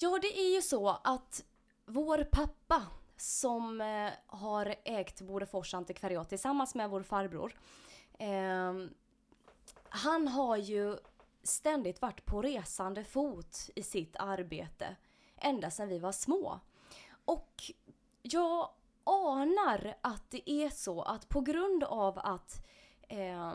Ja, 0.00 0.18
det 0.22 0.40
är 0.40 0.54
ju 0.54 0.62
så 0.62 0.88
att 0.88 1.44
vår 1.86 2.24
pappa 2.24 2.86
som 3.16 3.80
eh, 3.80 4.10
har 4.26 4.74
ägt 4.84 5.20
Bodefors 5.20 5.74
antikvariat 5.74 6.28
tillsammans 6.28 6.74
med 6.74 6.90
vår 6.90 7.02
farbror. 7.02 7.58
Eh, 8.18 8.74
han 9.88 10.28
har 10.28 10.56
ju 10.56 10.98
ständigt 11.42 12.02
varit 12.02 12.24
på 12.24 12.42
resande 12.42 13.04
fot 13.04 13.70
i 13.74 13.82
sitt 13.82 14.16
arbete 14.16 14.96
ända 15.36 15.70
sedan 15.70 15.88
vi 15.88 15.98
var 15.98 16.12
små. 16.12 16.60
Och 17.24 17.62
jag 18.22 18.70
anar 19.04 19.96
att 20.00 20.30
det 20.30 20.50
är 20.50 20.70
så 20.70 21.02
att 21.02 21.28
på 21.28 21.40
grund 21.40 21.84
av 21.84 22.18
att 22.18 22.66
eh, 23.08 23.54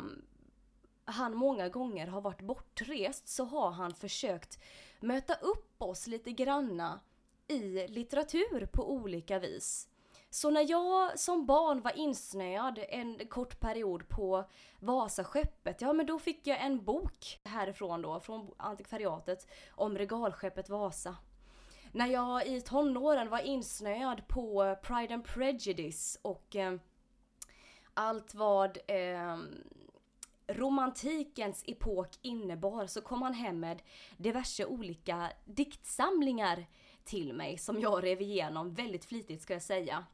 han 1.05 1.35
många 1.35 1.69
gånger 1.69 2.07
har 2.07 2.21
varit 2.21 2.41
bortrest 2.41 3.27
så 3.27 3.45
har 3.45 3.71
han 3.71 3.93
försökt 3.93 4.59
möta 5.03 5.33
upp 5.33 5.81
oss 5.81 6.07
lite 6.07 6.31
granna 6.31 6.99
i 7.47 7.87
litteratur 7.87 8.65
på 8.65 8.91
olika 8.91 9.39
vis. 9.39 9.89
Så 10.29 10.49
när 10.49 10.69
jag 10.69 11.19
som 11.19 11.45
barn 11.45 11.81
var 11.81 11.97
insnöad 11.97 12.79
en 12.89 13.27
kort 13.27 13.59
period 13.59 14.09
på 14.09 14.43
Vasaskeppet, 14.79 15.81
ja 15.81 15.93
men 15.93 16.05
då 16.05 16.19
fick 16.19 16.47
jag 16.47 16.61
en 16.61 16.83
bok 16.83 17.39
härifrån 17.43 18.01
då, 18.01 18.19
från 18.19 18.51
antikvariatet, 18.57 19.47
om 19.71 19.97
regalskeppet 19.97 20.69
Vasa. 20.69 21.17
När 21.91 22.07
jag 22.07 22.47
i 22.47 22.61
tonåren 22.61 23.29
var 23.29 23.39
insnöad 23.39 24.27
på 24.27 24.75
Pride 24.83 25.13
and 25.13 25.25
Prejudice 25.25 26.19
och 26.21 26.55
eh, 26.55 26.75
allt 27.93 28.33
vad 28.33 28.77
eh, 28.87 29.37
romantikens 30.53 31.63
epok 31.67 32.09
innebar 32.21 32.87
så 32.87 33.01
kom 33.01 33.21
han 33.21 33.33
hem 33.33 33.59
med 33.59 33.81
diverse 34.17 34.65
olika 34.65 35.31
diktsamlingar 35.45 36.65
till 37.03 37.33
mig 37.33 37.57
som 37.57 37.79
jag 37.79 38.03
rev 38.03 38.21
igenom 38.21 38.73
väldigt 38.73 39.05
flitigt 39.05 39.41
ska 39.41 39.53
jag 39.53 39.61
säga. 39.61 40.05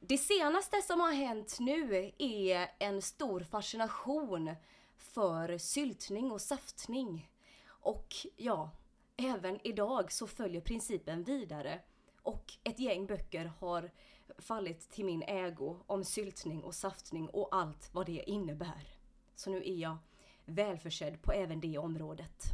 Det 0.00 0.18
senaste 0.18 0.82
som 0.82 1.00
har 1.00 1.12
hänt 1.12 1.56
nu 1.60 2.12
är 2.18 2.70
en 2.78 3.02
stor 3.02 3.40
fascination 3.40 4.54
för 4.96 5.58
syltning 5.58 6.32
och 6.32 6.40
saftning. 6.40 7.30
Och 7.68 8.06
ja, 8.36 8.70
även 9.16 9.66
idag 9.66 10.12
så 10.12 10.26
följer 10.26 10.60
principen 10.60 11.24
vidare 11.24 11.80
och 12.22 12.52
ett 12.64 12.78
gäng 12.78 13.06
böcker 13.06 13.52
har 13.58 13.90
fallit 14.38 14.90
till 14.90 15.04
min 15.04 15.22
ägo 15.22 15.76
om 15.86 16.04
syltning 16.04 16.64
och 16.64 16.74
saftning 16.74 17.28
och 17.28 17.48
allt 17.56 17.88
vad 17.92 18.06
det 18.06 18.30
innebär. 18.30 19.01
Så 19.34 19.50
nu 19.50 19.56
är 19.56 19.76
jag 19.76 19.96
välförsedd 20.44 21.22
på 21.22 21.32
även 21.32 21.60
det 21.60 21.78
området. 21.78 22.44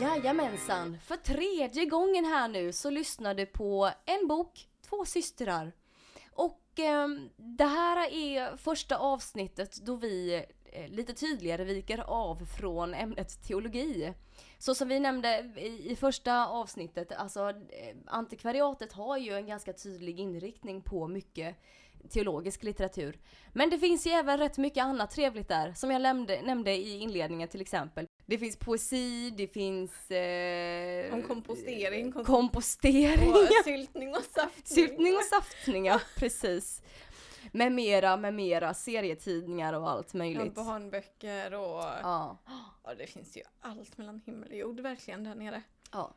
Jajamensan! 0.00 0.98
För 1.04 1.16
tredje 1.16 1.84
gången 1.84 2.24
här 2.24 2.48
nu 2.48 2.72
så 2.72 2.90
lyssnar 2.90 3.34
du 3.34 3.46
på 3.46 3.90
en 4.06 4.28
bok, 4.28 4.68
två 4.88 5.04
systrar. 5.04 5.72
Och 6.32 6.78
eh, 6.78 7.08
det 7.36 7.64
här 7.64 8.12
är 8.12 8.56
första 8.56 8.96
avsnittet 8.96 9.76
då 9.76 9.96
vi 9.96 10.44
eh, 10.72 10.88
lite 10.88 11.12
tydligare 11.12 11.64
viker 11.64 11.98
av 11.98 12.46
från 12.58 12.94
ämnet 12.94 13.42
teologi. 13.42 14.12
Så 14.58 14.74
som 14.74 14.88
vi 14.88 15.00
nämnde 15.00 15.52
i, 15.56 15.90
i 15.90 15.96
första 15.96 16.46
avsnittet, 16.46 17.12
alltså 17.12 17.48
eh, 17.50 17.96
antikvariatet 18.06 18.92
har 18.92 19.16
ju 19.16 19.32
en 19.32 19.46
ganska 19.46 19.72
tydlig 19.72 20.20
inriktning 20.20 20.82
på 20.82 21.08
mycket 21.08 21.56
teologisk 22.10 22.62
litteratur. 22.62 23.18
Men 23.52 23.70
det 23.70 23.78
finns 23.78 24.06
ju 24.06 24.10
även 24.10 24.38
rätt 24.38 24.58
mycket 24.58 24.84
annat 24.84 25.10
trevligt 25.10 25.48
där, 25.48 25.72
som 25.72 25.90
jag 25.90 26.02
nämnde, 26.02 26.42
nämnde 26.42 26.72
i 26.72 26.98
inledningen 26.98 27.48
till 27.48 27.60
exempel. 27.60 28.06
Det 28.30 28.38
finns 28.38 28.56
poesi, 28.56 29.30
det 29.30 29.46
finns... 29.48 30.10
Eh, 30.10 31.14
Om 31.14 31.22
kompostering. 31.22 32.12
kompostering. 32.12 33.30
Och 33.30 33.36
syltning 33.64 34.08
och 34.16 34.22
saftning. 34.24 34.64
Syltning 34.64 35.14
och 35.16 35.22
saftning, 35.24 35.86
ja 35.86 36.00
precis. 36.16 36.82
Med 37.52 37.72
mera, 37.72 38.16
med 38.16 38.34
mera 38.34 38.74
serietidningar 38.74 39.72
och 39.72 39.90
allt 39.90 40.08
Ja, 40.12 40.18
möjligt. 40.18 40.54
barnböcker 40.54 41.54
och... 41.54 41.82
Ja. 42.02 42.38
Ja, 42.84 42.94
det 42.94 43.06
finns 43.06 43.36
ju 43.36 43.42
allt 43.60 43.98
mellan 43.98 44.20
himmel 44.26 44.48
och 44.50 44.56
jord 44.56 44.80
verkligen 44.80 45.24
där 45.24 45.34
nere. 45.34 45.62
ja. 45.92 46.14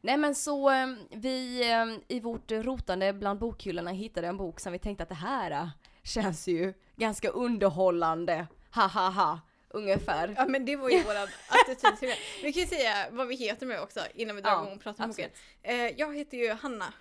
Nej 0.00 0.16
men 0.16 0.34
så 0.34 0.70
eh, 0.70 0.86
vi 1.10 1.60
eh, 1.72 2.16
i 2.16 2.20
vårt 2.20 2.50
rotande 2.52 3.12
bland 3.12 3.38
bokhyllorna 3.38 3.90
hittade 3.90 4.26
en 4.26 4.36
bok 4.36 4.60
som 4.60 4.72
vi 4.72 4.78
tänkte 4.78 5.02
att 5.02 5.08
det 5.08 5.14
här 5.14 5.50
eh, 5.50 5.68
känns 6.02 6.46
ju 6.48 6.74
ganska 6.96 7.28
underhållande. 7.28 8.46
Ha 8.74 8.86
ha 8.86 9.10
ha. 9.10 9.40
Ungefär. 9.68 10.34
Ja 10.36 10.46
men 10.46 10.64
det 10.64 10.76
var 10.76 10.90
ju 10.90 11.02
våran 11.02 11.28
attityd 11.48 11.98
till 11.98 12.08
det. 12.08 12.16
Vi 12.42 12.52
kan 12.52 12.62
ju 12.62 12.68
säga 12.68 13.06
vad 13.10 13.28
vi 13.28 13.36
heter 13.36 13.66
med 13.66 13.80
också 13.80 14.00
innan 14.14 14.36
vi 14.36 14.42
drar 14.42 14.50
Ja, 14.50 14.62
igång 14.62 14.76
och 14.76 14.82
pratar 14.82 15.04
om 15.04 15.10
boken. 15.10 15.30
Eh, 15.62 15.74
jag 15.74 16.16
heter 16.16 16.36
ju 16.38 16.52
Hanna. 16.52 16.92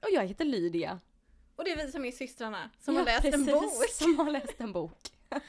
Och 0.00 0.08
jag 0.12 0.26
heter 0.26 0.44
Lydia. 0.44 1.00
Och 1.56 1.64
det 1.64 1.70
är 1.70 1.86
vi 1.86 1.92
som 1.92 2.04
är 2.04 2.12
systrarna 2.12 2.70
som 2.80 2.94
Ja, 2.94 3.00
har 3.00 3.06
läst 3.06 3.24
en 3.24 3.32
precis, 3.32 3.52
bok. 3.52 3.88
Som 3.90 4.18
har 4.18 4.30
läst 4.30 4.60
en 4.60 4.72
bok. 4.72 4.98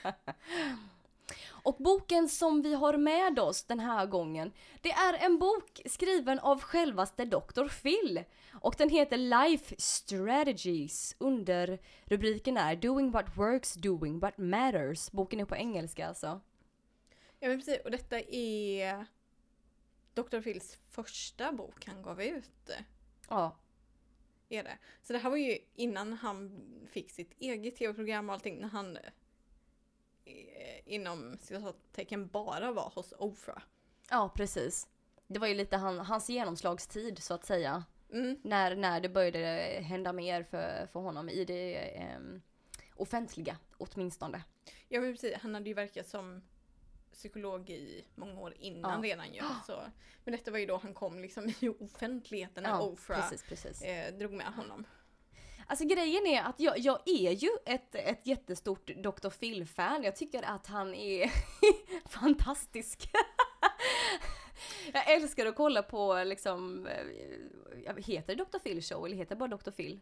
Och 1.48 1.76
boken 1.80 2.30
som 2.30 2.62
vi 2.62 2.74
har 2.74 2.98
med 2.98 3.40
oss 3.40 3.64
den 3.64 3.80
här 3.80 4.06
gången, 4.06 4.52
det 4.82 4.92
är 4.92 5.14
en 5.14 5.38
bok 5.38 5.82
skriven 5.86 6.40
av 6.40 6.62
självaste 6.62 7.26
Dr. 7.26 7.68
Phil. 7.68 8.24
Och 8.54 8.76
den 8.78 8.90
heter 8.90 9.18
Life 9.18 9.76
Strategies. 9.78 11.16
Under 11.18 11.80
rubriken 12.06 12.58
är 12.58 12.76
Doing 12.76 13.12
What 13.12 13.38
Works, 13.38 13.74
Doing 13.74 14.20
What 14.20 14.38
Matters. 14.38 15.12
Boken 15.12 15.40
är 15.40 15.46
på 15.46 15.56
engelska 15.56 16.08
alltså. 16.08 16.42
Ja 17.40 17.48
men 17.48 17.58
precis, 17.58 17.80
och 17.84 17.92
detta 17.92 18.20
är 18.20 19.06
Dr. 20.14 20.42
Phils 20.42 20.78
första 20.90 21.52
bok 21.52 21.86
han 21.86 22.02
gav 22.02 22.22
ut. 22.22 22.70
Ja, 23.30 23.58
Är 24.50 24.64
det. 24.64 24.78
Så 25.02 25.14
det 25.14 25.20
här 25.20 25.30
var 25.30 25.38
ju 25.38 25.58
innan 25.74 26.14
han 26.14 26.62
fick 26.92 27.12
sitt 27.12 27.34
eget 27.40 27.76
tv-program 27.76 28.30
och 28.30 28.34
allting, 28.34 28.60
när 28.60 28.68
han 28.68 28.98
eh, 30.26 30.82
inom 30.86 31.38
citattecken 31.42 32.28
bara 32.28 32.72
var 32.72 32.92
hos 32.96 33.14
Ofra. 33.18 33.62
ja 34.10 34.34
precis. 34.36 34.88
Det 35.28 35.40
var 35.40 35.48
ju 35.48 35.54
lite 35.54 35.78
han, 35.78 36.00
hans 36.00 36.30
genomslagstid 36.30 37.24
så 37.24 37.34
att 37.34 37.46
säga. 37.46 37.84
Mm. 38.12 38.40
När, 38.44 38.76
när 38.76 39.00
det 39.00 39.10
började 39.10 39.40
hända 39.82 40.14
mer 40.14 40.44
för, 40.44 40.88
för 40.92 41.00
honom 41.00 41.30
i 41.30 41.46
det 41.46 41.98
ehm, 41.98 42.42
offentliga 42.96 43.58
åtminstone. 43.78 44.44
Ja 44.88 45.02
men 45.02 45.14
precis, 45.14 45.34
han 45.42 45.54
hade 45.54 45.70
ju 45.70 45.74
verkat 45.74 46.08
som 46.08 46.42
psykolog 47.16 47.70
i 47.70 48.06
många 48.16 48.40
år 48.42 48.54
innan 48.60 49.04
Ja. 49.04 49.10
redan 49.12 49.34
ju. 49.34 49.42
Så. 49.68 49.82
Men 50.24 50.32
detta 50.32 50.52
var 50.52 50.58
ju 50.60 50.66
då 50.66 50.78
han 50.78 50.94
kom 50.94 51.20
liksom 51.20 51.50
i 51.60 51.70
offentligheten 51.70 52.64
när 52.64 52.70
Ja, 52.70 52.82
Ofra 52.82 53.16
precis, 53.16 53.44
precis. 53.44 53.82
eh, 53.82 54.14
drog 54.14 54.32
med 54.32 54.46
honom. 54.48 54.86
Alltså 55.68 55.86
grejen 55.86 56.26
är 56.28 56.42
att 56.44 56.60
jag, 56.60 56.80
jag 56.80 57.00
är 57.06 57.32
ju 57.32 57.50
ett, 57.66 57.96
ett 57.96 58.28
jättestort 58.28 58.88
Dr. 58.88 59.30
Phil-fan. 59.30 60.04
Jag 60.04 60.16
tycker 60.16 60.44
att 60.44 60.68
han 60.68 60.94
är 60.96 61.32
fantastisk. 62.10 63.10
jag 64.94 65.12
älskar 65.12 65.46
att 65.46 65.56
kolla 65.56 65.84
på 65.84 66.24
liksom, 66.24 66.88
eh, 66.88 67.96
heter 67.98 68.36
det 68.36 68.44
Dr. 68.44 68.60
Phil 68.60 68.82
show 68.84 69.06
eller 69.06 69.16
heter 69.18 69.36
det 69.36 69.40
bara 69.40 69.58
Dr. 69.58 69.72
Phil? 69.72 70.00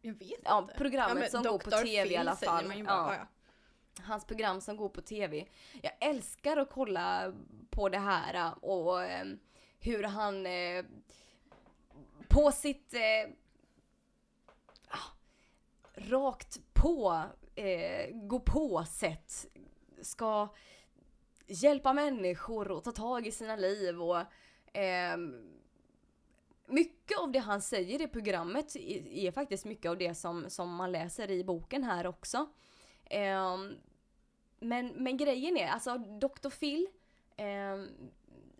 Jag 0.00 0.12
vet 0.14 0.40
Ja, 0.44 0.58
inte. 0.62 0.74
programmet 0.74 1.18
men 1.18 1.30
som 1.30 1.42
går 1.42 1.58
på. 1.58 1.70
TV 1.70 1.88
i 2.04 2.04
Phil 2.08 2.16
alla 2.18 2.36
säger 2.36 2.52
fall. 2.52 2.84
Bara, 2.84 3.16
Ja 3.16 3.26
hans 4.04 4.24
program 4.24 4.60
som 4.60 4.76
går 4.76 4.88
på 4.88 5.00
TV. 5.00 5.46
Jag 5.82 5.92
älskar 6.00 6.56
att 6.56 6.70
kolla 6.70 7.32
på 7.70 7.88
det 7.88 7.98
här 7.98 8.34
äh, 8.34 8.52
och 8.52 9.04
eh, 9.04 9.26
hur 9.80 10.02
han 10.02 10.46
eh, 10.46 10.84
på 12.28 12.52
sitt 12.52 12.94
eh, 12.94 13.32
ah, 14.88 15.12
rakt 15.94 16.60
på, 16.72 17.22
eh, 17.54 18.10
gå 18.12 18.40
på 18.40 18.84
sätt 18.84 19.46
ska 20.02 20.48
hjälpa 21.46 21.92
människor 21.92 22.70
och 22.70 22.84
ta 22.84 22.92
tag 22.92 23.26
i 23.26 23.32
sina 23.32 23.56
liv 23.56 24.02
och 24.02 24.22
ehm, 24.72 25.60
mycket 26.66 27.18
av 27.18 27.32
det 27.32 27.38
han 27.38 27.62
säger 27.62 28.02
i 28.02 28.08
programmet 28.08 28.76
är, 28.76 29.32
faktiskt 29.32 29.64
mycket 29.64 29.90
av 29.90 29.98
det 29.98 30.14
som, 30.14 30.50
som 30.50 30.74
man 30.74 30.92
läser 30.92 31.30
i 31.30 31.44
boken 31.44 31.84
här 31.84 32.06
också. 32.06 32.48
Ehm, 33.04 33.74
men, 34.60 34.88
men 34.88 35.16
grejen 35.16 35.56
är, 35.56 35.68
alltså 35.68 35.98
Dr. 35.98 36.50
Phil 36.50 36.88
ehm, 37.36 37.88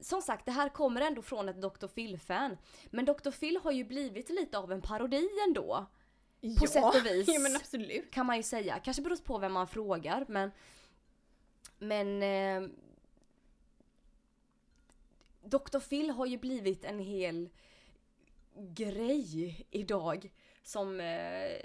som 0.00 0.22
sagt, 0.22 0.46
det 0.46 0.52
här 0.52 0.68
kommer 0.68 1.00
ändå 1.00 1.22
från 1.22 1.48
ett 1.48 1.62
Dr. 1.62 1.86
Phil-fan. 1.86 2.56
Men 2.90 3.04
Dr. 3.04 3.30
Phil 3.30 3.56
har 3.62 3.72
ju 3.72 3.84
blivit 3.84 4.30
lite 4.30 4.58
av 4.58 4.72
en 4.72 4.82
parodi 4.82 5.28
ändå. 5.48 5.86
På 6.60 6.66
sätt 6.66 6.84
och 6.84 7.06
vis. 7.06 7.28
Ja 7.34 7.40
men 7.40 7.56
absolut. 7.56 8.10
Kan 8.10 8.26
man 8.26 8.36
ju 8.36 8.42
säga. 8.42 8.78
Kanske 8.78 9.02
beror 9.02 9.16
på 9.16 9.38
vem 9.38 9.52
man 9.52 9.66
frågar 9.66 10.24
men... 10.28 10.50
Men... 11.78 12.22
Eh, 12.22 12.70
Dr. 15.42 15.78
Phil 15.78 16.10
har 16.10 16.26
ju 16.26 16.38
blivit 16.38 16.84
en 16.84 16.98
hel 16.98 17.48
grej 18.54 19.66
idag. 19.70 20.32
Som, 20.62 21.00
eh, 21.00 21.60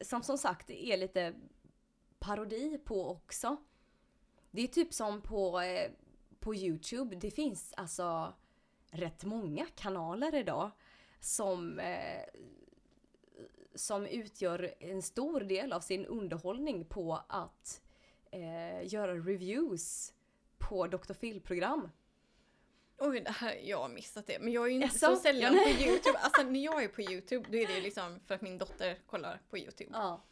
som 0.00 0.22
som 0.22 0.38
sagt 0.38 0.70
är 0.70 0.96
lite 0.96 1.34
parodi 2.18 2.78
på 2.84 3.08
också. 3.08 3.56
Det 4.50 4.62
är 4.62 4.66
typ 4.66 4.94
som 4.94 5.20
på, 5.20 5.60
eh, 5.60 5.90
på 6.40 6.54
Youtube. 6.54 7.16
Det 7.16 7.30
finns 7.30 7.72
alltså 7.76 8.34
rätt 8.90 9.24
många 9.24 9.66
kanaler 9.66 10.34
idag 10.34 10.70
som, 11.20 11.78
eh, 11.78 12.24
som 13.74 14.06
utgör 14.06 14.74
en 14.78 15.02
stor 15.02 15.40
del 15.40 15.72
av 15.72 15.80
sin 15.80 16.06
underhållning 16.06 16.84
på 16.84 17.20
att 17.28 17.82
eh, 18.30 18.92
göra 18.92 19.14
reviews 19.14 20.14
på 20.58 20.86
Dr. 20.86 21.12
Phil-program. 21.12 21.88
Oj, 22.98 23.20
det 23.20 23.30
här, 23.30 23.54
jag 23.64 23.78
har 23.78 23.88
missat 23.88 24.26
det. 24.26 24.38
Men 24.38 24.52
jag 24.52 24.64
är 24.64 24.68
ju 24.68 24.74
inte 24.74 24.86
Jaså? 24.86 25.06
så 25.06 25.16
sällan 25.16 25.54
Ja, 25.56 25.62
på 25.64 25.82
Youtube. 25.82 26.18
Alltså 26.18 26.42
när 26.42 26.60
jag 26.60 26.84
är 26.84 26.88
på 26.88 27.02
Youtube 27.02 27.48
då 27.50 27.56
är 27.58 27.66
det 27.66 27.80
liksom 27.80 28.20
för 28.26 28.34
att 28.34 28.40
min 28.42 28.58
dotter 28.58 28.98
kollar 29.06 29.40
på 29.50 29.58
Youtube. 29.58 29.90
Ja. 29.92 30.22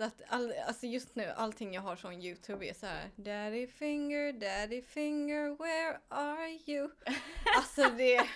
Så 0.00 0.04
att 0.06 0.22
all, 0.28 0.54
alltså 0.66 0.86
just 0.86 1.14
nu 1.14 1.32
allting 1.36 1.74
jag 1.74 1.82
har 1.82 1.96
från 1.96 2.22
Youtube 2.22 2.66
är 2.66 2.74
så 2.74 2.86
här 2.86 3.10
Daddy 3.16 3.66
finger, 3.66 4.32
daddy 4.32 4.82
finger, 4.82 5.56
where 5.58 6.00
are 6.08 6.58
you? 6.66 6.90
Alltså 7.56 7.82
det, 7.96 8.26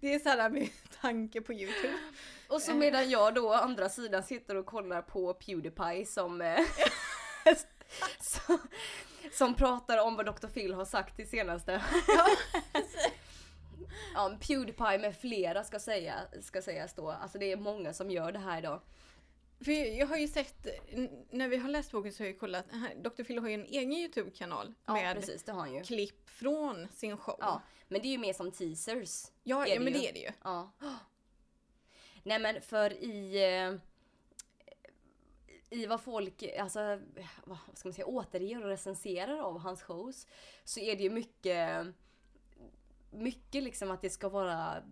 det 0.00 0.14
är 0.14 0.18
så 0.18 0.28
här 0.28 0.50
med 0.50 0.68
tanke 1.00 1.40
på 1.40 1.52
Youtube. 1.52 1.98
Och 2.48 2.62
så 2.62 2.74
medan 2.74 3.10
jag 3.10 3.34
då 3.34 3.48
å 3.48 3.52
andra 3.52 3.88
sidan 3.88 4.22
sitter 4.22 4.54
och 4.54 4.66
kollar 4.66 5.02
på 5.02 5.34
Pewdiepie 5.34 6.06
som 6.06 6.40
eh, 6.40 6.58
som, 8.20 8.58
som 9.32 9.54
pratar 9.54 9.98
om 9.98 10.16
vad 10.16 10.26
Dr. 10.26 10.46
Phil 10.46 10.74
har 10.74 10.84
sagt 10.84 11.20
i 11.20 11.26
senaste. 11.26 11.82
ja, 14.14 14.36
Pewdiepie 14.48 14.98
med 14.98 15.16
flera 15.16 15.64
ska, 15.64 15.78
säga, 15.78 16.14
ska 16.42 16.62
sägas 16.62 16.94
då. 16.94 17.10
Alltså 17.10 17.38
det 17.38 17.52
är 17.52 17.56
många 17.56 17.92
som 17.92 18.10
gör 18.10 18.32
det 18.32 18.38
här 18.38 18.58
idag. 18.58 18.80
För 19.60 19.72
jag 19.72 20.06
har 20.06 20.16
ju 20.16 20.28
sett, 20.28 20.66
när 21.30 21.48
vi 21.48 21.56
har 21.56 21.68
läst 21.68 21.90
boken 21.92 22.12
så 22.12 22.22
har 22.22 22.26
jag 22.26 22.32
ju 22.32 22.38
kollat, 22.38 22.64
här, 22.72 22.94
Dr. 22.94 23.22
Phil 23.24 23.38
har 23.38 23.48
ju 23.48 23.54
en 23.54 23.64
egen 23.66 23.92
Youtube-kanal 23.92 24.74
Ja 24.86 24.92
med 24.92 25.16
precis, 25.16 25.42
det 25.42 25.52
har 25.52 25.60
han 25.60 25.74
ju. 25.74 25.82
klipp 25.82 26.30
från 26.30 26.88
sin 26.88 27.16
show. 27.16 27.36
Ja, 27.40 27.62
men 27.88 28.02
det 28.02 28.08
är 28.08 28.10
ju 28.10 28.18
mer 28.18 28.32
som 28.32 28.52
teasers. 28.52 29.24
ja, 29.42 29.66
ja 29.66 29.80
men 29.80 29.92
ju. 29.92 29.98
det 29.98 30.08
är 30.08 30.12
det 30.12 30.18
ju. 30.20 30.30
Ja. 30.44 30.70
Nej 32.22 32.38
men 32.38 32.60
för 32.62 32.92
i... 32.92 33.44
eh, 33.44 33.74
I 35.78 35.86
vad 35.86 36.00
folk, 36.00 36.42
alltså, 36.58 37.00
vad 37.44 37.58
ska 37.74 37.88
man 37.88 37.92
säga, 37.92 38.06
återger 38.06 38.62
och 38.62 38.68
recenserar 38.68 39.38
av 39.38 39.58
hans 39.58 39.82
shows. 39.82 40.26
Så 40.64 40.80
är 40.80 40.96
det 40.96 41.02
ju 41.02 41.10
mycket, 41.10 41.86
mycket 43.10 43.62
liksom 43.62 43.90
att 43.90 44.02
det 44.02 44.10
ska 44.10 44.28
vara 44.28 44.82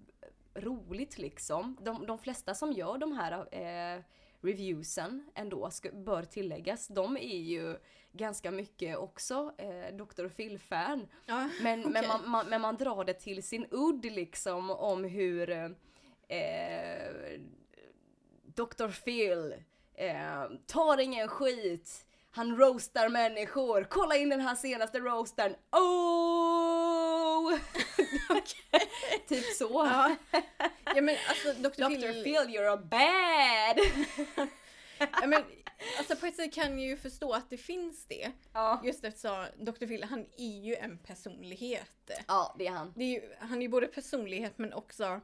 roligt 0.55 1.19
liksom. 1.19 1.77
De, 1.81 2.07
de 2.07 2.19
flesta 2.19 2.55
som 2.55 2.73
gör 2.73 2.99
de 2.99 3.13
här 3.13 3.33
eh, 3.97 4.03
reviewsen 4.45 5.31
ändå, 5.35 5.71
ska, 5.71 5.91
bör 5.93 6.23
tilläggas, 6.23 6.89
de 6.89 7.17
är 7.17 7.39
ju 7.39 7.77
ganska 8.13 8.51
mycket 8.51 8.97
också 8.99 9.53
eh, 9.59 9.97
Dr. 9.97 10.29
Phil-fan. 10.29 11.09
Ja, 11.27 11.49
Men, 11.63 11.81
men, 11.81 11.91
okej. 11.97 12.09
man, 12.09 12.31
man, 12.31 12.47
men 12.47 12.61
man 12.61 12.77
drar 12.77 13.05
det 13.05 13.15
till 13.15 13.43
sin 13.43 13.67
udd 13.71 14.05
liksom 14.05 14.71
om 14.71 15.05
hur 15.05 15.51
eh, 15.51 15.69
Dr. 18.55 18.89
Phil 19.05 19.55
eh, 19.95 20.45
tar 20.67 21.01
ingen 21.01 21.29
skit. 21.29 22.07
Han 22.31 22.57
roastar 22.57 23.09
människor. 23.09 23.87
Kolla 23.91 24.17
in 24.17 24.29
den 24.29 24.41
här 24.41 24.55
senaste 24.55 24.99
roasten. 24.99 25.55
Oh! 25.73 26.84
typ 29.29 29.45
så. 29.45 29.71
Ja. 29.73 30.17
ja 30.85 31.03
men 31.03 31.17
alltså 31.29 31.53
Dr. 31.53 31.69
Dr. 31.69 31.89
Phil, 31.89 32.23
Phil, 32.23 32.57
you're 32.57 32.73
a 32.73 32.77
bad! 32.77 33.79
ja, 35.21 35.27
men, 35.27 35.43
alltså 35.99 36.17
på 36.17 36.27
ett 36.27 36.37
sätt 36.37 36.55
kan 36.55 36.79
jag 36.79 36.89
ju 36.89 36.97
förstå 36.97 37.33
att 37.33 37.51
det 37.51 37.57
finns 37.57 38.07
det. 38.07 38.33
ja. 38.53 38.81
Just 38.85 39.05
eftersom 39.05 39.47
Dr. 39.59 39.87
Phil, 39.87 40.05
han 40.05 40.27
är 40.37 40.61
ju 40.65 40.75
en 40.75 40.99
personlighet. 40.99 42.11
ja, 42.29 42.55
det 42.59 42.67
är 42.67 42.71
han. 42.71 42.93
Det 42.97 43.05
är 43.05 43.09
ju, 43.09 43.23
han 43.39 43.59
är 43.59 43.63
ju 43.63 43.69
både 43.69 43.87
personlighet 43.87 44.59
men 44.59 44.73
också 44.73 45.21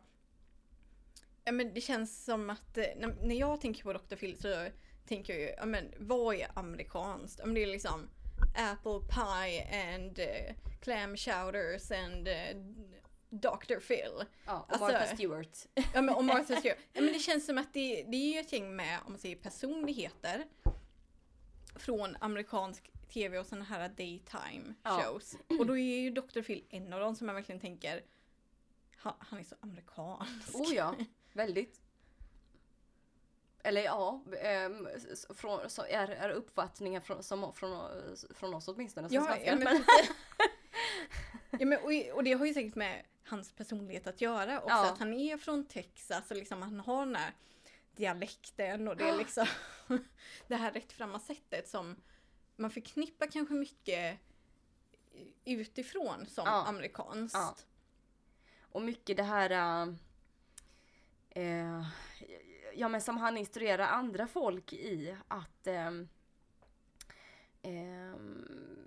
Ja 1.45 1.53
men 1.53 1.75
det 1.75 1.81
känns 1.81 2.25
som 2.25 2.51
att 2.51 2.79
eh, 2.79 2.85
när, 2.97 3.17
när 3.23 3.35
jag 3.35 3.61
tänker 3.61 3.83
på 3.83 3.93
Dr. 3.93 4.17
Phil 4.17 4.37
så 4.41 4.67
tänker 5.07 5.33
jag 5.33 5.43
ju, 5.43 5.49
ja 5.57 5.67
men 5.67 5.85
vad 5.99 6.35
är 6.35 6.47
amerikanskt? 6.55 7.39
Ja 7.39 7.47
men 7.47 7.55
det 7.55 7.63
är 7.63 7.67
liksom 7.67 8.09
apple 8.55 9.01
pie 9.09 9.69
and 9.93 10.19
uh, 10.19 10.55
clam 10.81 11.17
chowders 11.17 11.91
and 11.91 12.29
uh, 12.29 12.35
Dr. 13.31 13.81
Phil. 13.81 14.25
Ja, 14.47 14.61
och 14.69 14.73
Alltså- 14.73 14.85
Martha 14.87 15.07
Stewart. 15.07 15.67
Ja 15.95 16.03
men, 16.03 16.15
och 16.15 16.25
Martha 16.25 16.57
Stewart. 16.61 16.79
Ja 16.93 17.01
men 17.03 17.13
det 17.13 17.19
känns 17.19 17.47
som 17.47 17.59
att 17.59 17.75
det, 17.75 18.03
det 18.03 18.17
är 18.17 18.33
ju 18.35 18.39
ett 18.41 18.53
gäng 18.53 18.77
med, 18.77 18.99
om 19.07 19.13
man 19.13 19.19
säger 19.19 19.37
personligheter 19.37 20.45
från 21.77 22.17
amerikansk 22.21 22.91
tv 23.09 23.39
och 23.39 23.47
sådana 23.47 23.65
här 23.65 23.89
daytime 23.89 24.75
Ja. 24.83 25.03
shows. 25.03 25.37
Och 25.59 25.67
då 25.67 25.79
är 25.79 26.01
ju 26.01 26.11
Dr. 26.11 26.43
Phil 26.43 26.65
en 26.71 26.93
av 26.93 27.01
dem 27.01 27.17
som 27.17 27.27
man 27.27 27.35
verkligen 27.37 27.61
tänker 27.61 28.03
han, 28.97 29.15
han 29.19 29.39
är 29.39 29.45
så 29.45 29.55
amerikansk. 29.61 30.55
Oh 30.55 30.75
ja, 30.75 30.95
väldigt. 31.33 31.80
Eller 33.63 33.83
ja, 33.85 34.23
ehm, 34.41 34.87
s- 34.87 35.27
från, 35.35 35.71
så 35.71 35.83
är, 35.83 36.09
är 36.09 36.31
uppfattningar 36.31 37.01
från, 37.01 37.23
som, 37.23 37.53
från, 37.55 37.91
från 38.35 38.55
oss 38.55 38.69
åtminstone 38.69 39.09
som 39.09 39.15
Ja, 39.15 39.25
svenskar. 39.25 39.47
ja, 39.53 39.57
men, 39.57 39.85
ja, 41.61 41.67
men, 41.67 41.79
och, 41.79 42.17
och 42.17 42.25
det 42.25 42.33
har 42.33 42.47
ju 42.47 42.55
säkert 42.55 42.75
med 42.75 43.03
hans 43.25 43.53
personlighet 43.53 44.07
att 44.07 44.21
göra 44.21 44.59
också. 44.61 44.69
Ja. 44.75 44.91
Att 44.93 44.99
han 44.99 45.13
är 45.15 45.37
från 45.37 45.65
Texas 45.65 46.31
och 46.31 46.37
liksom 46.37 46.63
han 46.63 46.81
har 46.81 47.07
den 47.07 47.17
här 47.17 47.33
dialekten 47.97 48.89
och 48.89 48.97
det 48.97 49.09
är 49.09 49.17
liksom 49.17 49.47
det 50.49 50.57
här 50.57 50.73
rättframma 50.73 51.21
sättet 51.21 51.69
som 51.69 51.97
man 52.57 52.71
förknippar 52.71 53.27
kanske 53.27 53.55
mycket 53.55 54.19
utifrån 55.45 56.27
som 56.27 56.45
Ja. 56.47 56.65
amerikanskt. 56.67 57.35
Ja. 57.37 57.57
Och 58.73 58.83
mycket 58.83 59.17
det 59.17 59.23
här... 59.23 59.51
äh, 59.51 59.95
Eh, 61.33 61.85
ja 62.75 62.89
men 62.89 63.01
som 63.01 63.17
han 63.17 63.37
instruerar 63.37 63.87
andra 63.87 64.27
folk 64.27 64.73
i 64.73 65.17
att... 65.29 65.67
ehm, 65.67 66.09
ehm, 67.63 68.87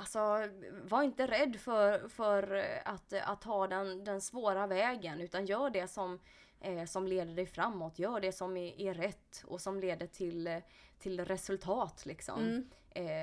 Alltså, 0.00 0.48
var 0.82 1.02
inte 1.02 1.26
rädd 1.26 1.56
för, 1.60 2.08
för 2.08 2.64
att, 2.84 3.12
att 3.12 3.40
ta 3.40 3.66
den, 3.66 4.04
den 4.04 4.20
svåra 4.20 4.66
vägen 4.66 5.20
utan 5.20 5.46
gör 5.46 5.70
det 5.70 5.88
som, 5.88 6.20
eh, 6.60 6.84
som 6.84 7.06
leder 7.06 7.34
dig 7.34 7.46
framåt. 7.46 7.98
Gör 7.98 8.20
det 8.20 8.32
som 8.32 8.56
är, 8.56 8.80
är 8.80 8.94
rätt 8.94 9.44
och 9.46 9.60
som 9.60 9.80
leder 9.80 10.06
till, 10.06 10.60
till 10.98 11.24
resultat 11.24 12.06
liksom. 12.06 12.40
Mm. 12.40 12.68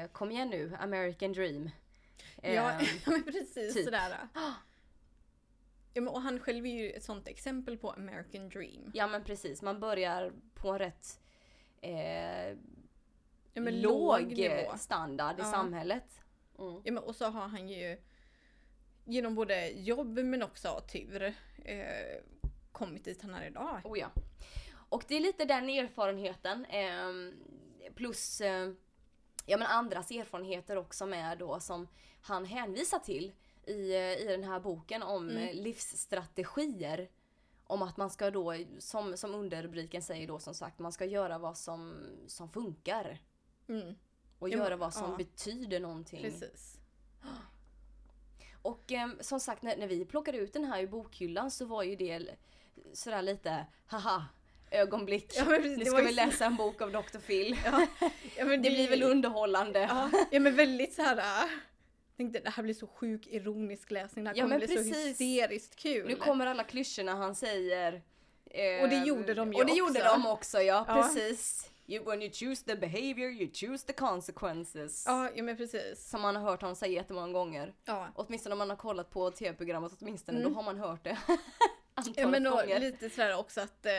Eh, 0.04 0.08
kom 0.12 0.32
igen 0.32 0.50
nu, 0.50 0.76
American 0.80 1.34
dream. 1.34 1.70
Ja, 2.42 2.72
Ehm, 2.72 3.24
precis 3.26 3.74
typ. 3.74 3.86
sådär. 3.86 4.18
Ja, 5.98 6.02
men, 6.02 6.08
och 6.14 6.22
han 6.22 6.40
själv 6.40 6.66
är 6.66 6.70
ju 6.70 6.92
ett 6.92 7.04
sånt 7.04 7.28
exempel 7.28 7.78
på 7.78 7.92
American 7.92 8.50
dream. 8.50 8.92
Ja 8.94 9.08
men 9.08 9.24
precis, 9.24 9.62
man 9.62 9.80
börjar 9.80 10.34
på 10.54 10.70
en 10.70 10.80
rätt 10.80 11.20
eh, 11.82 12.50
Ja, 13.54 13.62
låg, 13.70 14.38
låg 14.38 14.80
standard 14.80 15.36
i 15.40 15.42
Ja. 15.42 15.52
samhället. 15.52 16.22
Mm. 16.60 16.82
Ja, 16.84 16.92
men 16.92 17.04
och 17.04 17.16
så 17.16 17.26
har 17.26 17.48
han 17.48 17.70
ju 17.70 17.98
genom 19.06 19.36
både 19.36 19.70
jobb 19.70 20.18
men 20.18 20.44
också 20.44 20.82
tur 20.92 21.24
eh, 21.66 22.22
kommit 22.72 23.04
dit 23.06 23.22
han 23.22 23.34
är 23.34 23.48
idag. 23.48 23.82
Oh 23.84 24.00
ja. 24.00 24.12
Och 24.90 25.04
det 25.08 25.16
är 25.16 25.20
lite 25.20 25.46
den 25.46 25.70
erfarenheten 25.70 26.66
eh, 26.66 27.10
plus 27.96 28.42
ja, 29.46 29.58
men 29.58 29.68
andras 29.68 30.12
erfarenheter 30.12 30.78
också 30.78 31.06
med 31.06 31.38
då 31.38 31.60
som 31.60 31.88
han 32.22 32.46
hänvisar 32.46 33.00
till 33.00 33.32
i, 33.68 33.94
i 34.22 34.26
den 34.28 34.44
här 34.44 34.60
boken 34.60 35.04
om 35.04 35.30
Mm. 35.30 35.56
livsstrategier. 35.58 37.10
Om 37.68 37.82
att 37.82 37.98
man 37.98 38.10
ska 38.10 38.32
då, 38.32 38.54
som, 38.80 39.18
som 39.18 39.36
underrubriken 39.36 40.02
säger 40.02 40.28
då 40.28 40.40
som 40.40 40.54
sagt, 40.54 40.80
man 40.80 40.92
ska 40.92 41.06
göra 41.06 41.38
vad 41.38 41.58
som, 41.58 41.96
som 42.28 42.50
funkar. 42.50 43.20
Mm, 43.68 43.96
Och 44.40 44.50
Ja, 44.50 44.58
göra 44.58 44.76
vad 44.76 44.94
som 44.94 45.12
ja. 45.12 45.18
betyder 45.18 45.80
någonting. 45.80 46.22
precis. 46.22 46.78
Och 48.62 48.92
eh, 48.92 49.08
som 49.22 49.40
sagt 49.40 49.62
när, 49.64 49.78
när 49.78 49.88
vi 49.88 50.06
plockade 50.06 50.38
ut 50.38 50.54
den 50.54 50.64
här 50.64 50.84
ur 50.84 50.88
bokhyllan 50.88 51.52
så 51.52 51.66
var 51.66 51.84
ju 51.84 51.96
det 51.96 52.36
sådär 52.94 53.22
lite 53.22 53.66
haha 53.88 54.26
ögonblick. 54.72 55.34
Ja, 55.36 55.44
precis, 55.46 55.66
nu 55.78 55.84
det 55.84 55.86
ska 55.86 55.98
vi 55.98 56.10
ju- 56.10 56.16
läsa 56.16 56.46
en 56.46 56.56
bok 56.56 56.82
av 56.82 56.92
Dr. 56.92 57.18
Phil. 57.20 57.58
Ja, 57.66 57.88
ja, 58.38 58.46
men 58.46 58.62
Det 58.62 58.70
blir 58.70 58.90
väl 58.90 59.04
underhållande. 59.04 60.10
Ja, 60.32 60.40
men 60.40 60.56
väldigt 60.56 60.94
så 60.94 61.02
här. 61.02 61.18
äh, 61.44 61.50
tänkte 62.18 62.40
det 62.40 62.50
här 62.50 62.64
blir 62.64 62.74
så 62.74 62.88
sjuk 62.88 63.28
ironisk 63.28 63.92
läsning, 63.92 64.24
det 64.26 64.30
här 64.30 64.38
Ja, 64.38 64.44
kommer 64.44 64.58
bli 64.58 64.68
så 64.68 64.74
precis. 64.74 65.06
hysteriskt 65.08 65.76
kul. 65.76 66.08
Nu 66.08 66.16
kommer 66.16 66.46
alla 66.48 66.64
klyschorna 66.64 67.16
han 67.16 67.36
säger. 67.36 68.02
Eh, 68.46 68.84
Och 68.84 68.90
det 68.90 68.98
gjorde 69.06 69.34
de 69.34 69.54
ju 69.54 69.60
Och 69.60 69.66
det 69.66 69.72
också. 69.72 69.78
gjorde 69.80 70.04
de 70.04 70.26
också, 70.26 70.62
ja, 70.62 70.86
Ja. 70.88 70.94
precis. 70.94 71.70
You, 71.88 72.06
when 72.06 72.22
you 72.22 72.32
choose 72.34 72.66
the 72.66 72.76
behavior, 72.76 73.30
you 73.32 73.52
choose 73.54 73.88
the 73.88 73.94
consequences. 73.94 75.04
Ja, 75.08 75.30
ja 75.36 75.44
men 75.44 75.58
precis. 75.58 76.10
Som 76.10 76.22
man 76.22 76.36
har 76.36 76.44
hört 76.52 76.62
honom 76.62 76.76
säga 76.76 76.92
jättemånga 76.92 77.34
gånger. 77.34 77.74
Ja. 77.86 78.08
Åtminstone 78.16 78.54
om 78.54 78.60
man 78.60 78.70
har 78.70 78.78
kollat 78.78 79.10
på 79.10 79.32
tv-programmet 79.32 79.92
åtminstone, 80.02 80.40
Mm. 80.40 80.50
då 80.52 80.56
har 80.58 80.64
man 80.64 80.78
hört 80.80 81.04
det. 81.04 81.18
Ja 82.16 82.28
men 82.28 82.44
gånger. 82.44 82.80
lite 82.80 83.10
sådär 83.10 83.38
också 83.38 83.62
att 83.62 83.86
eh, 83.86 83.92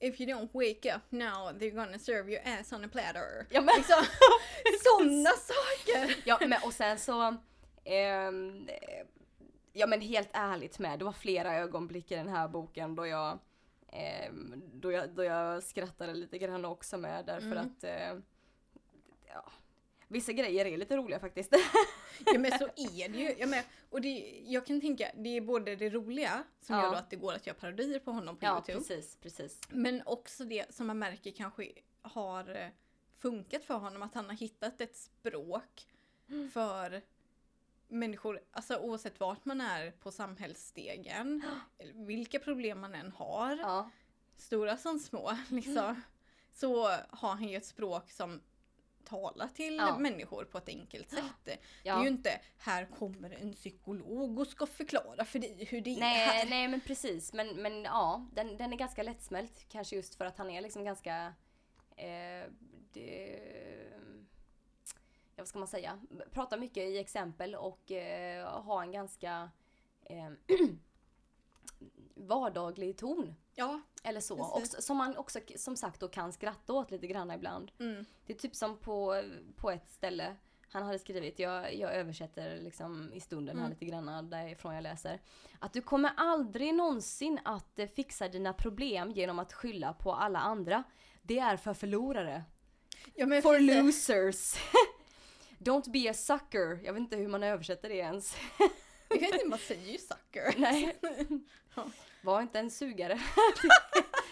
If 0.00 0.20
you 0.20 0.26
don't 0.34 0.50
wake 0.52 0.94
up 0.96 1.02
now 1.10 1.52
they're 1.58 1.70
gonna 1.74 1.98
serve 1.98 2.32
your 2.32 2.42
ass 2.44 2.72
on 2.72 2.84
a 2.84 2.88
platter. 2.92 3.46
Ja, 3.50 3.60
men- 3.60 3.74
Liksom, 3.76 4.04
sådana 4.84 5.30
saker! 5.30 6.16
Ja 6.24 6.38
men 6.48 6.58
och 6.64 6.72
sen 6.72 6.98
så 6.98 7.36
ehm, 7.84 8.68
eh, 8.68 9.06
Ja 9.72 9.86
men 9.86 10.00
helt 10.00 10.30
ärligt 10.32 10.78
med, 10.78 10.98
det 10.98 11.04
var 11.04 11.12
flera 11.12 11.54
ögonblick 11.54 12.12
i 12.12 12.14
den 12.14 12.28
här 12.28 12.48
boken 12.48 12.94
då 12.94 13.06
jag 13.06 13.38
ehm, 13.92 14.62
då, 14.74 14.92
jag, 14.92 15.10
då 15.10 15.24
jag 15.24 15.62
skrattade 15.62 16.14
lite 16.14 16.38
grann 16.38 16.64
också 16.64 16.96
med 16.98 17.24
därför 17.26 17.46
Mm. 17.46 17.58
att 17.58 17.84
eh, 17.84 18.18
ja, 19.28 19.44
Vissa 20.14 20.32
grejer 20.32 20.64
är 20.64 20.76
lite 20.78 20.96
roliga 20.96 21.20
faktiskt. 21.20 21.52
Ja 22.26 22.38
men 22.38 22.58
så 22.58 22.64
är 22.76 23.08
det 23.08 23.18
ju. 23.18 23.34
Ja, 23.38 23.46
men, 23.46 23.64
och 23.90 24.00
det, 24.00 24.42
jag 24.46 24.66
kan 24.66 24.80
tänka, 24.80 25.10
det 25.16 25.36
är 25.36 25.40
både 25.40 25.76
det 25.76 25.90
roliga 25.90 26.44
som 26.60 26.76
Ja. 26.76 26.82
gör 26.82 26.90
då 26.90 26.96
att 26.96 27.10
det 27.10 27.16
går 27.16 27.32
att 27.34 27.46
göra 27.46 27.56
parodier 27.56 27.98
på 27.98 28.10
honom 28.12 28.36
på 28.36 28.44
ja 28.46 28.54
Youtube. 28.56 28.78
precis, 28.78 29.16
precis. 29.22 29.60
Men 29.68 30.02
också 30.06 30.44
det 30.44 30.74
som 30.74 30.86
man 30.86 30.98
märker 30.98 31.30
kanske 31.30 31.72
har 32.02 32.56
eh, 32.56 32.68
funkat 33.18 33.64
för 33.64 33.74
honom, 33.74 34.02
att 34.02 34.14
han 34.14 34.24
har 34.26 34.36
hittat 34.36 34.80
ett 34.80 34.96
språk 34.96 35.86
Mm. 36.28 36.50
för 36.50 37.02
människor, 37.88 38.40
alltså 38.50 38.76
oavsett 38.76 39.20
vart 39.20 39.44
man 39.44 39.60
är 39.60 39.90
på 39.90 40.10
samhällsstegen, 40.10 41.42
vilka 41.94 42.38
problem 42.38 42.80
man 42.80 42.94
än 42.94 43.12
har, 43.12 43.56
Ja, 43.56 43.90
stora 44.36 44.76
som 44.76 44.98
små, 44.98 45.38
liksom, 45.48 46.02
så 46.52 46.82
har 47.10 47.28
han 47.34 47.48
ju 47.48 47.56
ett 47.56 47.66
språk 47.66 48.10
som 48.10 48.40
talar 49.04 49.48
till 49.48 49.76
Ja. 49.76 49.98
människor 49.98 50.44
på 50.44 50.58
ett 50.58 50.68
enkelt 50.68 51.10
sätt. 51.10 51.22
Det 51.82 51.88
är 51.88 52.02
ju 52.02 52.08
inte 52.08 52.40
här 52.58 52.86
kommer 52.86 53.30
en 53.30 53.52
psykolog 53.52 54.38
och 54.38 54.46
ska 54.46 54.66
förklara 54.66 55.24
för 55.24 55.38
dig 55.38 55.64
hur 55.64 55.80
det 55.80 55.90
är 55.90 56.00
Nej, 56.00 56.26
här. 56.26 56.46
nej 56.50 56.68
men 56.68 56.80
precis. 56.80 57.32
Men, 57.32 57.48
men 57.62 57.82
ja, 57.82 58.26
den, 58.32 58.56
den 58.56 58.72
är 58.72 58.76
ganska 58.76 59.02
lättsmält. 59.02 59.66
Kanske 59.68 59.96
just 59.96 60.14
för 60.14 60.24
att 60.24 60.38
han 60.38 60.50
är 60.50 60.60
liksom 60.60 60.84
ganska... 60.84 61.32
Eh, 61.96 62.50
det, 62.92 63.40
ja, 65.36 65.36
vad 65.36 65.48
ska 65.48 65.58
man 65.58 65.68
säga? 65.68 66.00
Pratar 66.30 66.58
mycket 66.58 66.82
i 66.82 66.98
exempel 66.98 67.54
och 67.54 67.92
eh, 67.92 68.62
har 68.62 68.82
en 68.82 68.92
ganska 68.92 69.50
eh, 70.02 70.30
vardaglig 72.14 72.96
ton. 72.96 73.34
Ja, 73.54 73.80
Eller 74.02 74.20
så. 74.20 74.36
Precis. 74.58 74.74
Och, 74.74 74.84
som 74.84 74.96
man 74.96 75.16
också 75.16 75.40
som 75.56 75.76
sagt 75.76 76.00
då 76.00 76.08
kan 76.08 76.32
skratta 76.32 76.72
åt 76.72 76.90
lite 76.90 77.06
grann 77.06 77.30
ibland. 77.30 77.72
mm, 77.80 78.04
Det 78.26 78.32
är 78.32 78.36
typ 78.38 78.54
som 78.56 78.76
på, 78.78 79.22
på 79.56 79.70
ett 79.70 79.88
ställe 79.90 80.36
han 80.68 80.82
hade 80.82 80.98
skrivit, 80.98 81.38
jag, 81.38 81.74
jag 81.74 81.94
översätter 81.94 82.56
liksom 82.56 83.12
i 83.12 83.20
stunden 83.20 83.56
här 83.58 83.64
Mm. 83.64 83.72
lite 83.78 83.84
grann 83.84 84.30
därifrån 84.30 84.74
jag 84.74 84.82
läser. 84.82 85.20
Att 85.58 85.72
du 85.72 85.80
kommer 85.82 86.10
aldrig 86.16 86.74
någonsin 86.74 87.40
att 87.44 87.78
eh, 87.78 87.86
fixa 87.88 88.28
dina 88.28 88.52
problem 88.52 89.10
genom 89.10 89.38
att 89.38 89.52
skylla 89.52 89.92
på 89.92 90.12
alla 90.14 90.38
andra. 90.38 90.82
Det 91.22 91.38
är 91.38 91.56
för 91.56 91.74
förlorare. 91.74 92.44
ja 93.14 93.26
For 93.42 93.60
losers. 93.60 94.54
Don't 95.58 95.90
be 95.90 96.10
a 96.10 96.14
sucker. 96.14 96.84
Jag 96.84 96.92
vet 96.92 97.00
inte 97.00 97.16
hur 97.16 97.28
man 97.28 97.42
översätter 97.42 97.88
det 97.88 97.94
ens. 97.96 98.36
Jag 99.14 99.20
vet 99.20 99.34
inte, 99.34 99.46
man 99.46 99.58
säger 99.58 99.92
ju 99.92 99.98
sucker. 99.98 100.54
Nej. 100.60 100.96
Ja. 101.76 101.86
Var 102.22 102.42
inte 102.42 102.58
en 102.58 102.70
sugare. 102.70 103.20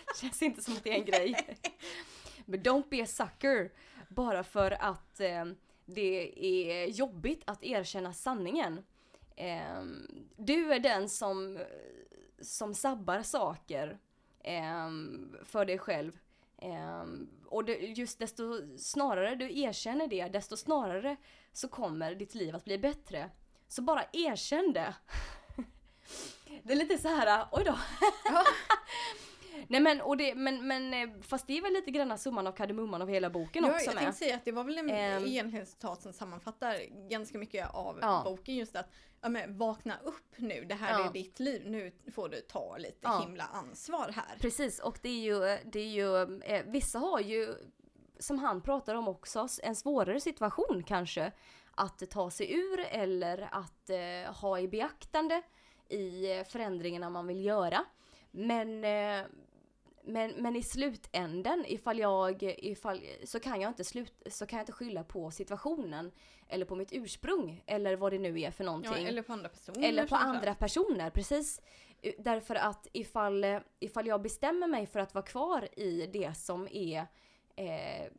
Det 0.06 0.16
känns 0.20 0.42
inte 0.42 0.62
som 0.62 0.74
att 0.74 0.84
det 0.84 0.90
är 0.90 0.94
en 0.94 1.04
grej. 1.04 1.58
Men 2.44 2.60
don't 2.60 2.88
be 2.90 3.02
a 3.02 3.06
sucker. 3.06 3.72
Bara 4.08 4.44
för 4.44 4.70
att 4.70 5.20
eh, 5.20 5.44
det 5.84 6.44
är 6.46 6.86
jobbigt 6.86 7.42
att 7.46 7.64
erkänna 7.64 8.12
sanningen. 8.12 8.84
Eh, 9.36 9.82
du 10.36 10.72
är 10.72 10.78
den 10.78 11.08
som, 11.08 11.58
som 12.40 12.74
sabbar 12.74 13.22
saker 13.22 13.98
eh, 14.40 14.90
för 15.44 15.64
dig 15.64 15.78
själv. 15.78 16.18
Eh, 16.58 17.04
och 17.46 17.64
det, 17.64 17.76
just 17.76 18.18
desto 18.18 18.78
snarare 18.78 19.34
du 19.34 19.60
erkänner 19.60 20.06
det, 20.06 20.28
desto 20.28 20.56
snarare 20.56 21.16
så 21.52 21.68
kommer 21.68 22.14
ditt 22.14 22.34
liv 22.34 22.56
att 22.56 22.64
bli 22.64 22.78
bättre. 22.78 23.30
Så 23.72 23.82
bara 23.82 24.04
erkänn 24.12 24.72
det. 24.72 24.94
Det 26.62 26.72
är 26.72 26.76
lite 26.76 26.98
så 26.98 27.08
här, 27.08 27.46
oj 27.52 27.62
då. 27.64 27.78
Ja. 28.24 28.44
Nej 29.68 29.80
men, 29.80 30.00
och 30.00 30.16
det, 30.16 30.34
men, 30.34 30.66
men 30.66 30.94
eh, 30.94 31.08
fast 31.22 31.46
det 31.46 31.58
är 31.58 31.62
väl 31.62 31.72
lite 31.72 31.90
grann 31.90 32.18
summan 32.18 32.46
av 32.46 32.52
kardemumman 32.52 33.02
av 33.02 33.08
hela 33.08 33.30
boken 33.30 33.64
Ja, 33.64 33.70
också 33.70 33.84
jag 33.84 33.94
med. 33.94 34.02
tänkte 34.04 34.18
säga 34.18 34.34
att 34.36 34.44
det 34.44 34.52
var 34.52 34.64
väl 34.64 34.78
en 34.78 34.90
Ehm. 34.90 35.24
egentligen 35.26 35.66
citat 35.66 36.02
som 36.02 36.12
sammanfattar 36.12 37.08
ganska 37.10 37.38
mycket 37.38 37.74
av 37.74 37.98
Ja. 38.02 38.22
boken 38.24 38.56
just 38.56 38.76
att 38.76 38.90
ja, 39.20 39.28
men, 39.28 39.58
vakna 39.58 39.98
upp 40.04 40.32
nu, 40.36 40.64
det 40.64 40.74
här 40.74 40.98
Ja. 40.98 41.08
är 41.08 41.12
ditt 41.12 41.40
liv, 41.40 41.62
nu 41.70 41.92
får 42.14 42.28
du 42.28 42.40
ta 42.40 42.76
lite 42.76 42.98
Ja. 43.00 43.20
himla 43.20 43.44
ansvar 43.44 44.12
här. 44.16 44.38
Precis, 44.40 44.78
och 44.80 44.98
det 45.02 45.08
är 45.08 45.20
ju, 45.22 45.58
det 45.64 45.80
är 45.80 45.88
ju 45.90 46.40
eh, 46.42 46.64
vissa 46.66 46.98
har 46.98 47.20
ju, 47.20 47.54
som 48.18 48.38
han 48.38 48.60
pratar 48.60 48.94
om 48.94 49.08
också, 49.08 49.48
en 49.62 49.76
svårare 49.76 50.20
situation 50.20 50.84
kanske 50.86 51.32
att 51.74 52.10
ta 52.10 52.30
sig 52.30 52.52
ur 52.52 52.80
eller 52.80 53.48
att 53.52 53.90
eh, 53.90 54.34
ha 54.34 54.58
i 54.58 54.68
beaktande 54.68 55.42
i 55.88 56.44
förändringarna 56.48 57.10
man 57.10 57.26
vill 57.26 57.44
göra. 57.44 57.84
Men, 58.30 58.84
eh, 58.84 59.26
men, 60.04 60.30
men 60.30 60.56
i 60.56 60.62
slutänden, 60.62 61.64
ifall 61.68 61.98
jag, 61.98 62.42
ifall, 62.42 63.00
så, 63.24 63.40
kan 63.40 63.60
jag 63.60 63.70
inte 63.70 63.84
slut, 63.84 64.22
så 64.26 64.46
kan 64.46 64.56
jag 64.56 64.62
inte 64.62 64.72
skylla 64.72 65.04
på 65.04 65.30
situationen 65.30 66.12
eller 66.48 66.64
på 66.66 66.76
mitt 66.76 66.92
ursprung 66.92 67.62
eller 67.66 67.96
vad 67.96 68.12
det 68.12 68.18
nu 68.18 68.40
är 68.40 68.50
för 68.50 68.64
Ja, 68.64 68.70
någonting. 68.70 69.06
eller 69.06 69.22
på 69.22 69.32
andra 69.32 69.48
personer. 69.48 69.88
Eller 69.88 70.06
på 70.06 70.16
andra 70.16 70.54
personer, 70.54 71.10
precis. 71.10 71.60
Därför 72.18 72.54
att 72.54 72.86
ifall, 72.92 73.44
ifall 73.80 74.06
jag 74.06 74.22
bestämmer 74.22 74.66
mig 74.66 74.86
för 74.86 75.00
att 75.00 75.14
vara 75.14 75.24
kvar 75.24 75.68
i 75.78 76.06
det 76.06 76.36
som 76.36 76.68
är 76.70 77.06
eh, 77.56 78.12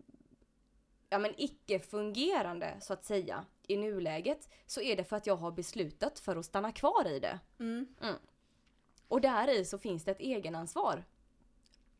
ja, 1.13 1.20
men 1.20 1.34
icke-fungerande 1.38 2.77
så 2.79 2.93
att 2.93 3.05
säga 3.05 3.46
i 3.67 3.77
nuläget 3.77 4.50
så 4.65 4.82
är 4.82 4.96
det 4.96 5.03
för 5.03 5.15
att 5.15 5.27
jag 5.27 5.36
har 5.36 5.51
beslutat 5.51 6.20
för 6.20 6.36
att 6.36 6.46
stanna 6.46 6.72
kvar 6.72 7.08
i 7.08 7.20
det. 7.20 7.39
Mm. 7.60 7.88
Och 9.08 9.22
där 9.22 9.50
i 9.50 9.65
så 9.65 9.77
finns 9.77 10.03
det 10.03 10.12
ett 10.12 10.20
egenansvar. 10.20 11.03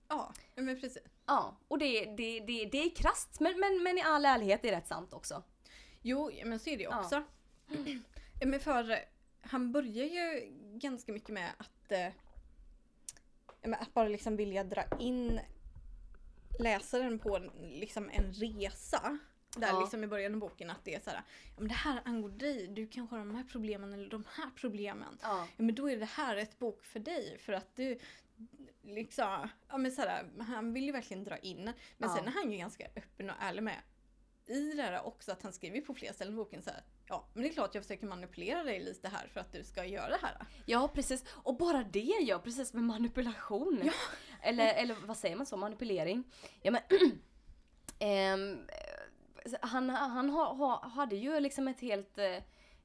Ja, 0.08 0.34
men 0.56 0.80
precis. 0.82 1.04
Ja, 1.26 1.58
och 1.68 1.78
det, 1.78 2.06
det, 2.06 2.40
det, 2.40 2.66
det 2.66 2.78
är 2.78 2.96
krasst 2.96 3.40
men, 3.40 3.60
men, 3.60 3.84
men 3.84 3.98
i 3.98 4.02
all 4.02 4.26
ärlighet 4.26 4.62
det 4.62 4.70
är 4.70 4.76
rätt 4.76 4.88
sant 4.88 5.14
också. 5.14 5.44
Jo, 6.02 6.32
men 6.46 6.60
så 6.60 6.70
är 6.70 6.78
det 6.78 6.84
ju 6.84 7.00
också. 7.00 7.24
Ja, 8.40 8.48
men 8.48 8.60
för 8.60 9.00
han 9.42 9.72
börjar 9.72 10.06
ju 10.06 10.52
ganska 10.74 11.12
mycket 11.12 11.30
med 11.30 11.52
att, 11.58 11.92
eh, 11.92 12.08
att 13.82 13.94
bara 13.94 14.08
liksom 14.08 14.36
vilja 14.36 14.64
dra 14.64 14.84
in 15.00 15.40
läsaren 16.60 17.20
på 17.20 17.36
en, 17.38 17.52
liksom 17.80 18.10
en 18.10 18.34
resa. 18.34 19.18
Där 19.58 19.68
Ja. 19.68 19.80
liksom 19.80 20.04
i 20.04 20.08
början 20.08 20.34
av 20.34 20.40
boken 20.40 20.70
att 20.70 20.86
det 20.86 20.96
är 20.96 21.00
så 21.00 21.10
här, 21.10 21.18
ja, 21.46 21.54
men 21.58 21.68
det 21.68 21.74
här 21.74 22.02
angår 22.06 22.30
dig, 22.30 22.68
du 22.68 22.88
kanske 22.88 23.16
har 23.16 23.20
de 23.26 23.36
här 23.36 23.44
problemen 23.44 23.94
eller 23.94 24.10
de 24.10 24.24
här 24.38 24.50
problemen. 24.56 25.18
Ja. 25.22 25.48
Ja, 25.58 25.64
men 25.64 25.76
då 25.76 25.90
är 25.90 25.98
det 25.98 26.06
här 26.06 26.36
ett 26.36 26.60
bok 26.60 26.84
för 26.86 27.00
dig 27.00 27.38
för 27.40 27.54
att 27.54 27.76
du 27.76 28.00
liksom, 28.84 29.48
ja 29.70 29.78
men 29.78 29.92
sådär, 29.92 30.26
han 30.40 30.74
vill 30.74 30.84
ju 30.86 30.92
verkligen 30.92 31.24
dra 31.24 31.38
in. 31.38 31.64
Men 31.64 31.74
Ja. 32.10 32.16
sen 32.16 32.28
är 32.28 32.32
han 32.32 32.52
ju 32.52 32.58
ganska 32.58 32.86
öppen 32.96 33.30
och 33.30 33.36
ärlig 33.40 33.64
med 33.64 33.78
i 34.48 34.74
det 34.74 34.82
här 34.82 35.06
också 35.06 35.32
att 35.32 35.44
han 35.44 35.54
skriver 35.54 35.82
på 35.82 35.94
flera 35.94 36.14
ställen 36.14 36.34
i 36.34 36.38
boken 36.38 36.64
så 36.64 36.70
här, 36.70 36.84
ja 37.08 37.28
men 37.34 37.44
det 37.44 37.50
är 37.50 37.54
klart 37.54 37.76
jag 37.76 37.84
försöker 37.84 38.08
manipulera 38.08 38.64
dig 38.64 38.80
lite 38.80 39.08
här 39.08 39.28
för 39.34 39.40
att 39.40 39.52
du 39.52 39.64
ska 39.64 39.86
göra 39.86 40.10
det 40.10 40.20
här. 40.22 40.38
Ja 40.66 40.88
precis, 40.94 41.24
och 41.30 41.58
bara 41.58 41.84
det 41.84 42.00
ja, 42.00 42.40
precis 42.40 42.74
med 42.74 42.84
manipulation. 42.84 43.82
Ja. 43.84 43.94
Eller, 44.46 44.74
eller 44.74 44.96
vad 45.06 45.18
säger 45.18 45.36
man 45.36 45.46
så, 45.46 45.58
manipulering? 45.58 46.24
Ja 46.62 46.72
men 46.72 46.82
ehm, 48.00 48.68
han, 49.62 49.90
han 49.90 50.30
ha, 50.30 50.54
ha, 50.54 50.88
hade 50.88 51.16
ju 51.16 51.40
liksom 51.40 51.68
ett 51.68 51.80
helt 51.80 52.18
eh, 52.18 52.38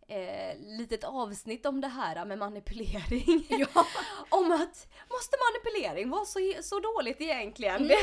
eh, 0.08 0.56
litet 0.58 1.04
avsnitt 1.04 1.66
om 1.66 1.80
det 1.80 1.88
här 1.88 2.24
med 2.24 2.38
manipulering. 2.38 3.46
Ja. 3.48 3.66
om 4.28 4.52
att, 4.52 4.88
måste 5.10 5.36
manipulering 5.48 6.10
vara 6.10 6.24
så, 6.24 6.38
så 6.60 6.80
dåligt 6.80 7.20
egentligen? 7.20 7.76
Mm. 7.76 7.96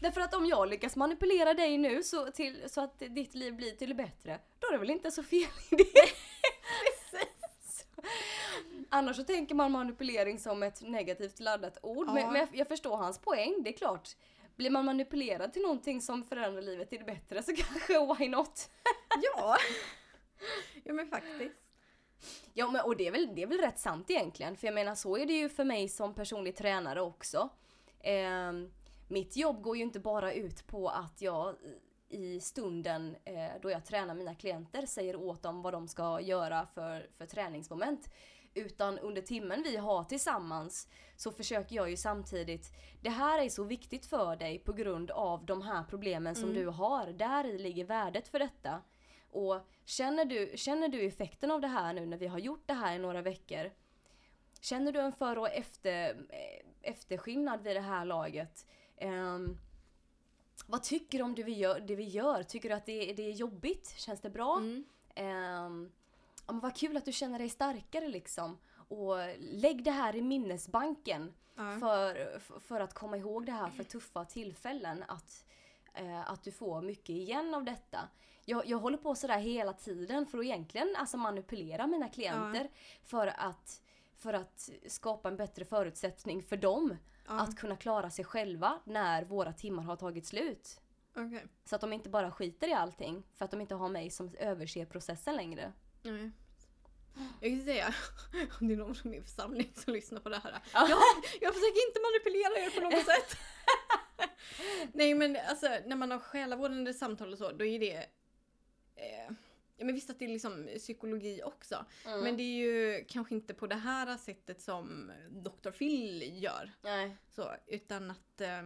Därför 0.00 0.20
att 0.20 0.34
om 0.34 0.46
jag 0.46 0.68
lyckas 0.68 0.96
manipulera 0.96 1.54
dig 1.54 1.78
nu 1.78 2.02
så, 2.02 2.30
till, 2.30 2.70
så 2.70 2.80
att 2.80 2.98
ditt 2.98 3.34
liv 3.34 3.54
blir 3.56 3.70
till 3.70 3.88
det 3.88 3.94
bättre, 3.94 4.40
då 4.58 4.66
är 4.66 4.72
det 4.72 4.78
väl 4.78 4.90
inte 4.90 5.10
så 5.10 5.22
fel 5.22 5.48
i 5.70 5.76
det? 5.76 5.84
Annars 8.88 9.16
så 9.16 9.24
tänker 9.24 9.54
man 9.54 9.72
manipulering 9.72 10.38
som 10.38 10.62
ett 10.62 10.82
negativt 10.82 11.40
laddat 11.40 11.78
ord. 11.82 12.06
Ja. 12.08 12.14
Men, 12.14 12.32
men 12.32 12.40
jag, 12.40 12.48
jag 12.52 12.68
förstår 12.68 12.96
hans 12.96 13.18
poäng, 13.18 13.62
det 13.64 13.70
är 13.70 13.76
klart. 13.76 14.08
Blir 14.56 14.70
man 14.70 14.84
manipulerad 14.84 15.52
till 15.52 15.62
någonting 15.62 16.00
som 16.00 16.24
förändrar 16.24 16.62
livet 16.62 16.88
till 16.88 16.98
det 16.98 17.04
bättre 17.04 17.42
så 17.42 17.52
kanske 17.56 18.14
why 18.14 18.28
not? 18.28 18.70
ja. 19.22 19.56
ja 20.84 20.92
men 20.92 21.08
faktiskt. 21.08 21.54
Ja 22.54 22.70
men 22.70 22.80
och 22.84 22.96
det 22.96 23.06
är, 23.06 23.12
väl, 23.12 23.28
det 23.34 23.42
är 23.42 23.46
väl 23.46 23.58
rätt 23.58 23.78
sant 23.78 24.10
egentligen. 24.10 24.56
För 24.56 24.66
jag 24.66 24.74
menar 24.74 24.94
så 24.94 25.16
är 25.16 25.26
det 25.26 25.32
ju 25.32 25.48
för 25.48 25.64
mig 25.64 25.88
som 25.88 26.14
personlig 26.14 26.56
tränare 26.56 27.00
också. 27.00 27.48
Eh, 28.00 28.52
mitt 29.08 29.36
jobb 29.36 29.62
går 29.62 29.76
ju 29.76 29.82
inte 29.82 30.00
bara 30.00 30.32
ut 30.32 30.66
på 30.66 30.88
att 30.88 31.22
jag 31.22 31.56
i 32.08 32.40
stunden 32.40 33.16
eh, 33.24 33.50
då 33.62 33.70
jag 33.70 33.84
tränar 33.84 34.14
mina 34.14 34.34
klienter 34.34 34.86
säger 34.86 35.16
åt 35.16 35.42
dem 35.42 35.62
vad 35.62 35.72
de 35.72 35.88
ska 35.88 36.20
göra 36.20 36.66
för, 36.66 37.10
för 37.18 37.26
träningsmoment. 37.26 38.10
Utan 38.54 38.98
under 38.98 39.22
timmen 39.22 39.62
vi 39.62 39.76
har 39.76 40.04
tillsammans 40.04 40.88
så 41.16 41.32
försöker 41.32 41.76
jag 41.76 41.90
ju 41.90 41.96
samtidigt, 41.96 42.72
det 43.02 43.10
här 43.10 43.44
är 43.44 43.48
så 43.48 43.64
viktigt 43.64 44.06
för 44.06 44.36
dig 44.36 44.58
på 44.58 44.72
grund 44.72 45.10
av 45.10 45.44
de 45.46 45.62
här 45.62 45.84
problemen 45.84 46.34
som 46.34 46.50
Mm. 46.50 46.62
du 46.62 46.66
har. 46.66 47.06
Där 47.06 47.58
ligger 47.58 47.84
värdet 47.84 48.28
för 48.28 48.38
detta. 48.38 48.82
Och 49.30 49.60
känner 49.84 50.24
du, 50.24 50.52
känner 50.56 50.88
du 50.88 51.06
effekten 51.06 51.50
av 51.50 51.60
det 51.60 51.68
här 51.68 51.92
nu 51.92 52.06
när 52.06 52.16
vi 52.16 52.26
har 52.26 52.38
gjort 52.38 52.62
det 52.66 52.74
här 52.74 52.96
i 52.96 52.98
några 52.98 53.22
veckor? 53.22 53.70
Känner 54.60 54.92
du 54.92 55.00
en 55.00 55.12
för 55.12 55.38
och 55.38 55.48
efter, 55.50 56.10
eh, 56.30 56.90
efterskillnad 56.90 57.62
vid 57.62 57.76
det 57.76 57.80
här 57.80 58.04
laget? 58.04 58.66
Ehm, 58.96 59.58
vad 60.66 60.82
tycker 60.82 61.18
du 61.18 61.24
om 61.24 61.34
det 61.34 61.42
vi 61.42 61.52
gör? 61.52 61.80
Det 61.80 61.96
vi 61.96 62.04
gör? 62.04 62.42
Tycker 62.42 62.68
du 62.68 62.74
att 62.74 62.86
det, 62.86 63.12
det 63.12 63.22
är 63.22 63.32
jobbigt? 63.32 63.94
Känns 63.96 64.20
det 64.20 64.30
bra? 64.30 64.56
Mm. 64.56 64.84
Ehm, 65.14 65.92
ja, 66.46 66.52
men 66.52 66.60
vad 66.60 66.76
kul 66.76 66.96
att 66.96 67.04
du 67.04 67.12
känner 67.12 67.38
dig 67.38 67.48
starkare 67.48 68.08
liksom. 68.08 68.58
Och 68.88 69.16
lägg 69.38 69.84
det 69.84 69.90
här 69.90 70.16
i 70.16 70.22
minnesbanken 70.22 71.34
Ja. 71.58 71.78
för, 71.80 72.38
för 72.60 72.80
att 72.80 72.94
komma 72.94 73.16
ihåg 73.16 73.46
det 73.46 73.52
här 73.52 73.70
för 73.70 73.84
tuffa 73.84 74.24
tillfällen. 74.24 75.04
Att, 75.08 75.44
eh, 75.94 76.30
att 76.30 76.42
du 76.42 76.52
får 76.52 76.82
mycket 76.82 77.08
igen 77.08 77.54
av 77.54 77.64
detta. 77.64 77.98
Jag, 78.44 78.66
jag 78.66 78.78
håller 78.78 78.98
på 78.98 79.14
sådär 79.14 79.38
hela 79.38 79.72
tiden 79.72 80.26
för 80.26 80.38
att 80.38 80.44
egentligen 80.44 80.96
alltså 80.98 81.16
manipulera 81.16 81.86
mina 81.86 82.08
klienter. 82.08 82.68
För, 83.02 83.26
att, 83.26 83.82
för 84.18 84.32
att 84.32 84.70
skapa 84.86 85.28
en 85.28 85.36
bättre 85.36 85.64
förutsättning 85.64 86.42
för 86.42 86.56
dem. 86.56 86.96
Ja. 87.26 87.40
Att 87.40 87.56
kunna 87.56 87.76
klara 87.76 88.10
sig 88.10 88.24
själva 88.24 88.80
när 88.84 89.24
våra 89.24 89.52
timmar 89.52 89.82
har 89.82 89.96
tagit 89.96 90.26
slut. 90.26 90.80
Okej. 91.16 91.46
Så 91.64 91.74
att 91.74 91.80
de 91.80 91.92
inte 91.92 92.08
bara 92.08 92.30
skiter 92.30 92.68
i 92.68 92.72
allting 92.72 93.22
för 93.34 93.44
att 93.44 93.50
de 93.50 93.60
inte 93.60 93.74
har 93.74 93.88
mig 93.88 94.10
som 94.10 94.34
överser 94.38 94.84
processen 94.86 95.36
längre. 95.36 95.72
Nej. 96.02 96.30
Jag 97.40 97.50
kan 97.50 97.64
säga, 97.64 97.94
om 98.60 98.68
det 98.68 98.74
är 98.74 98.78
någon 98.78 98.94
från 98.94 99.10
min 99.10 99.22
församling 99.22 99.72
som 99.74 99.92
lyssnar 99.92 100.20
på 100.20 100.28
det 100.28 100.38
här. 100.38 100.58
Ja. 100.72 100.86
Ja, 100.90 100.98
jag 101.40 101.54
försöker 101.54 101.88
inte 101.88 102.00
manipulera 102.00 102.66
er 102.66 102.70
på 102.70 102.80
något 102.80 103.04
sätt. 103.14 103.38
Nej 104.92 105.14
men 105.14 105.36
alltså 105.48 105.66
när 105.86 105.96
man 105.96 106.10
har 106.10 106.18
själavårdande 106.18 106.94
samtal 106.94 107.32
och 107.32 107.38
så, 107.38 107.52
då 107.52 107.64
är 107.64 107.78
det... 107.78 107.96
Eh, 108.96 109.32
ja 109.76 109.84
men 109.84 109.94
visst 109.94 110.10
att 110.10 110.18
det 110.18 110.24
är 110.24 110.28
liksom 110.28 110.68
psykologi 110.78 111.42
också. 111.44 111.84
Mm. 112.06 112.20
Men 112.20 112.36
det 112.36 112.42
är 112.42 112.56
ju 112.56 113.04
kanske 113.08 113.34
inte 113.34 113.54
på 113.54 113.66
det 113.66 113.74
här 113.74 114.16
sättet 114.16 114.60
som 114.60 115.12
Dr. 115.30 115.70
Phil 115.70 116.42
gör. 116.42 116.72
Nej. 116.82 117.16
Så, 117.28 117.54
utan 117.66 118.10
att... 118.10 118.40
Eh, 118.40 118.62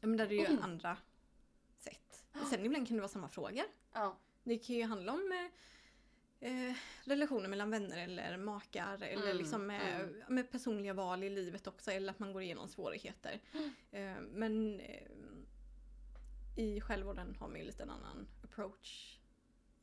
men 0.00 0.16
där 0.16 0.24
är 0.24 0.28
det 0.28 0.34
ju 0.34 0.44
Mm. 0.46 0.62
andra 0.62 0.96
sätt. 1.76 2.24
Sen 2.50 2.64
ibland 2.64 2.88
kan 2.88 2.96
det 2.96 3.00
vara 3.00 3.08
samma 3.08 3.28
frågor. 3.28 3.64
Ja. 3.92 4.16
Det 4.44 4.58
kan 4.58 4.76
ju 4.76 4.84
handla 4.84 5.12
om 5.12 5.32
eh, 6.40 6.48
eh, 6.68 6.74
relationer 7.04 7.48
mellan 7.48 7.70
vänner 7.70 7.98
eller 7.98 8.36
makar 8.36 9.02
eller 9.02 9.22
Mm, 9.24 9.36
liksom 9.36 9.70
eh, 9.70 10.00
mm. 10.00 10.22
med 10.28 10.50
personliga 10.50 10.94
val 10.94 11.24
i 11.24 11.30
livet 11.30 11.66
också 11.66 11.90
eller 11.90 12.10
att 12.12 12.18
man 12.18 12.32
går 12.32 12.42
igenom 12.42 12.68
svårigheter. 12.68 13.40
Mm. 13.54 13.70
Eh, 13.90 14.20
men 14.30 14.80
eh, 14.80 15.08
i 16.56 16.80
självvården 16.80 17.36
har 17.40 17.48
man 17.48 17.58
ju 17.58 17.64
lite 17.64 17.82
en 17.82 17.90
annan 17.90 18.28
approach 18.44 19.17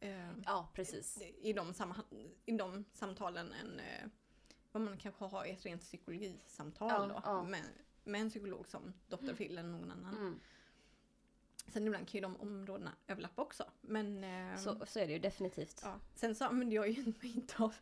eh, 0.06 0.30
ja, 0.46 0.70
precis. 0.74 1.22
i, 1.42 1.54
de 1.54 1.74
i 2.46 2.52
de 2.52 2.86
samtalen 2.94 3.54
än 3.54 3.80
eh, 3.80 4.08
vad 4.72 4.84
man 4.84 4.98
kanske 4.98 5.26
har 5.26 5.46
i 5.46 5.52
ett 5.52 5.66
rent 5.66 5.82
psykologisamtal 5.82 6.90
Ja, 6.90 7.08
då, 7.08 7.22
ja. 7.24 7.44
Med, 7.44 7.64
med 8.04 8.22
en 8.22 8.30
psykolog 8.30 8.68
som 8.68 8.94
Dr. 9.08 9.34
Phil 9.34 9.58
eller 9.58 9.70
någon 9.70 9.92
annan. 9.92 10.18
Mm. 10.18 10.40
Sen 11.68 11.88
ibland 11.88 12.08
kan 12.08 12.18
ju 12.18 12.22
de 12.22 12.38
områdena 12.38 12.92
överlappa 13.08 13.42
också. 13.42 13.64
Men, 13.82 14.24
eh, 14.24 14.58
Så, 14.58 14.86
så 14.86 15.00
är 15.00 15.08
det 15.08 15.14
ju 15.14 15.20
definitivt. 15.20 15.82
Ja. 15.84 16.00
Sen 16.16 16.36
så 16.36 16.46
använder 16.46 16.76
jag 16.76 16.90
ju 16.90 17.04
inte 17.24 17.64
av 17.64 17.76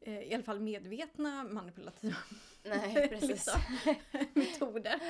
eh, 0.00 0.22
i 0.22 0.34
alla 0.34 0.44
fall 0.44 0.60
medvetna 0.60 1.44
manipulativa 1.44 2.16
Nej, 2.62 3.18
liksom, 3.22 3.60
metoder. 4.34 5.00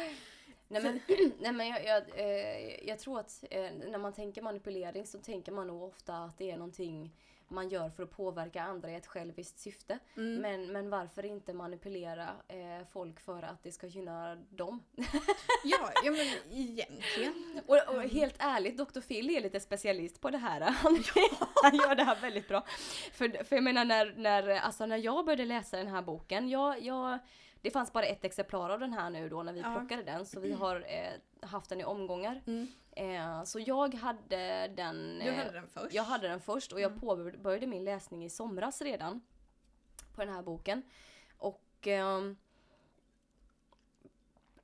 Nej 0.69 0.83
men, 0.83 1.01
nej, 1.39 1.53
men 1.53 1.69
jag, 1.69 1.85
jag, 1.85 2.03
eh, 2.15 2.89
jag 2.89 2.99
tror 2.99 3.21
att 3.21 3.45
eh, 3.51 3.71
när 3.91 3.99
man 3.99 4.13
tänker 4.13 4.43
manipulering 4.43 5.07
så 5.07 5.19
tänker 5.19 5.53
man 5.53 5.67
nog 5.67 5.83
ofta 5.83 6.17
att 6.17 6.39
det 6.39 6.51
är 6.51 6.57
någonting 6.57 7.11
man 7.49 7.69
gör 7.69 7.91
för 7.91 8.03
att 8.03 8.11
påverka 8.11 8.63
andra 8.63 8.91
i 8.91 8.95
ett 8.95 9.07
själviskt 9.07 9.59
syfte. 9.59 9.99
Mm. 10.17 10.41
Men, 10.41 10.73
men 10.73 10.91
varför 10.91 11.25
inte 11.25 11.53
manipulera 11.53 12.29
eh, 12.49 12.87
folk 12.93 13.21
för 13.21 13.43
att 13.43 13.63
det 13.63 13.73
ska 13.73 13.87
gynna 13.87 14.35
dem? 14.35 14.83
Ja, 15.65 15.91
ja 16.05 16.11
men 16.11 16.27
egentligen. 16.59 17.61
Och, 17.67 17.95
och 17.95 18.03
helt 18.03 18.35
ärligt, 18.39 18.77
Dr. 18.77 19.01
Phil 19.01 19.37
är 19.37 19.41
lite 19.41 19.61
specialist 19.61 20.21
på 20.21 20.31
det 20.31 20.39
här. 20.39 20.61
Han, 20.71 21.03
han 21.63 21.75
gör 21.77 21.95
det 21.95 22.05
här 22.05 22.21
väldigt 22.21 22.49
bra. 22.49 22.65
För, 23.13 23.45
för 23.45 23.57
jag 23.57 23.65
menar 23.65 23.85
när, 23.85 24.15
när, 24.17 24.49
alltså 24.49 24.87
när 24.87 24.97
jag 24.97 25.25
började 25.25 25.45
läsa 25.45 25.77
den 25.77 25.87
här 25.87 26.03
boken, 26.03 26.49
jag, 26.49 26.83
jag, 26.83 27.19
det 27.67 27.71
fanns 27.71 27.93
bara 27.93 28.07
ett 28.07 28.25
exemplar 28.25 28.71
av 28.71 28.81
den 28.81 28.93
här 28.93 29.11
nu 29.11 29.29
då 29.29 29.43
när 29.43 29.53
vi 29.53 29.61
Ja. 29.61 29.75
plockade 29.79 30.03
den. 30.03 30.27
Så 30.27 30.41
vi 30.41 30.53
har 30.53 30.85
eh, 30.89 31.49
haft 31.49 31.69
den 31.69 31.81
i 31.81 31.85
omgångar. 31.85 32.43
Mm. 32.47 32.67
Eh, 32.91 33.45
så 33.45 33.61
jag 33.61 33.95
hade 33.95 34.69
den... 34.69 35.19
Du 35.19 35.25
eh, 35.29 35.35
hade 35.35 35.51
den 35.53 35.69
först. 35.69 35.95
jag 35.95 36.03
hade 36.03 36.29
den 36.29 36.41
först 36.41 36.73
och 36.73 36.81
jag 36.81 36.89
Mm. 36.91 37.01
påbörjade 37.01 37.67
min 37.67 37.85
läsning 37.85 38.25
i 38.25 38.31
somras 38.31 38.83
redan. 38.83 39.21
På 40.15 40.25
den 40.25 40.35
här 40.35 40.43
boken. 40.43 40.83
Och 41.39 41.87
ehm, 41.87 42.37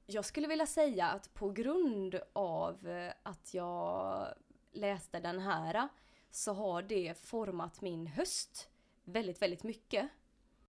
jag 0.06 0.24
skulle 0.24 0.48
vilja 0.48 0.66
säga 0.66 1.06
att 1.06 1.34
på 1.34 1.50
grund 1.50 2.20
av 2.32 2.88
eh, 2.88 3.12
att 3.22 3.54
jag 3.54 4.26
läste 4.72 5.20
den 5.20 5.38
här 5.38 5.88
så 6.30 6.52
har 6.52 6.82
det 6.82 7.18
format 7.18 7.80
min 7.80 8.06
höst 8.06 8.68
väldigt, 9.04 9.42
väldigt 9.42 9.62
mycket. 9.62 10.08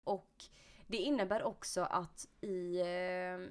Och 0.04 0.44
det 0.88 0.98
innebär 0.98 1.44
också 1.44 1.82
att 1.82 2.28
i, 2.42 2.80
eh, 2.80 3.50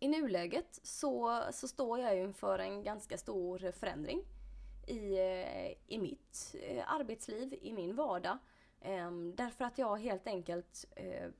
i 0.00 0.08
nuläget 0.08 0.80
så, 0.82 1.42
så 1.52 1.68
står 1.68 1.98
jag 1.98 2.18
inför 2.18 2.58
en 2.58 2.82
ganska 2.82 3.18
stor 3.18 3.72
förändring 3.72 4.24
i, 4.86 5.18
eh, 5.18 5.94
i 5.94 5.98
mitt 5.98 6.54
eh, 6.62 6.92
arbetsliv, 6.92 7.58
i 7.62 7.72
min 7.72 7.96
vardag. 7.96 8.38
Ehm, 8.80 9.34
därför 9.36 9.64
att 9.64 9.78
jag 9.78 9.96
helt 9.96 10.26
enkelt 10.26 10.84
eh, 10.96 11.30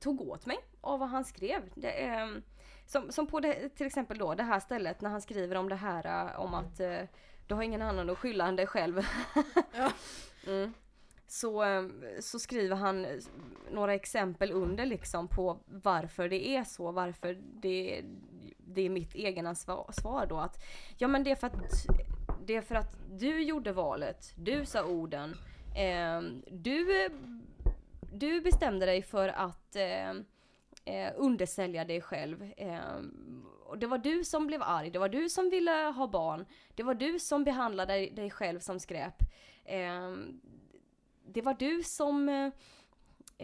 tog 0.00 0.20
åt 0.20 0.46
mig 0.46 0.58
av 0.80 1.00
vad 1.00 1.08
han 1.08 1.24
skrev. 1.24 1.70
Det, 1.74 1.90
ehm, 1.90 2.42
som, 2.86 3.12
som 3.12 3.26
på 3.26 3.40
det, 3.40 3.68
till 3.68 3.86
exempel 3.86 4.18
då 4.18 4.34
det 4.34 4.42
här 4.42 4.60
stället 4.60 5.00
när 5.00 5.10
han 5.10 5.22
skriver 5.22 5.56
om 5.56 5.68
det 5.68 5.76
här 5.76 6.30
eh, 6.30 6.40
om 6.40 6.54
att 6.54 6.80
eh, 6.80 7.00
du 7.46 7.54
har 7.54 7.62
ingen 7.62 7.82
annan 7.82 8.10
att 8.10 8.18
skylla 8.18 8.46
än 8.46 8.56
dig 8.56 8.66
själv. 8.66 9.00
Ja. 9.72 9.92
mm 10.46 10.74
så, 11.32 11.64
eh, 11.64 11.84
så 12.20 12.38
skriver 12.38 12.76
han 12.76 13.04
eh, 13.04 13.18
några 13.70 13.94
exempel 13.94 14.52
under 14.52 14.86
liksom 14.86 15.28
på 15.28 15.58
varför 15.66 16.28
det 16.28 16.48
är 16.48 16.64
så, 16.64 16.92
varför 16.92 17.38
det, 17.42 18.04
det 18.58 18.82
är 18.82 18.90
mitt 18.90 19.14
egna 19.16 19.54
svar, 19.54 20.26
då 20.28 20.38
att 20.38 20.64
ja 20.98 21.08
men 21.08 21.24
det 21.24 21.30
är 21.30 21.34
för 21.34 21.46
att 21.46 21.86
det 22.46 22.56
är 22.56 22.62
för 22.62 22.74
att 22.74 22.96
du 23.10 23.42
gjorde 23.42 23.72
valet, 23.72 24.32
du 24.36 24.66
sa 24.66 24.84
orden, 24.84 25.36
eh, 25.76 26.20
du, 26.50 27.08
du 28.12 28.40
bestämde 28.40 28.86
dig 28.86 29.02
för 29.02 29.28
att 29.28 29.76
eh, 29.76 30.10
eh, 30.84 31.12
undersälja 31.16 31.84
dig 31.84 32.00
själv. 32.00 32.52
Eh, 32.56 32.96
och 33.64 33.78
det 33.78 33.86
var 33.86 33.98
du 33.98 34.24
som 34.24 34.46
blev 34.46 34.62
arg, 34.62 34.90
det 34.90 34.98
var 34.98 35.08
du 35.08 35.28
som 35.28 35.50
ville 35.50 35.92
ha 35.96 36.06
barn, 36.06 36.46
det 36.74 36.82
var 36.82 36.94
du 36.94 37.18
som 37.18 37.44
behandlade 37.44 37.92
dig, 37.92 38.10
dig 38.10 38.30
själv 38.30 38.60
som 38.60 38.80
skräp. 38.80 39.14
Eh, 39.64 40.10
det 41.24 41.42
var 41.42 41.54
du 41.54 41.82
som 41.84 42.28
eh, 42.28 42.52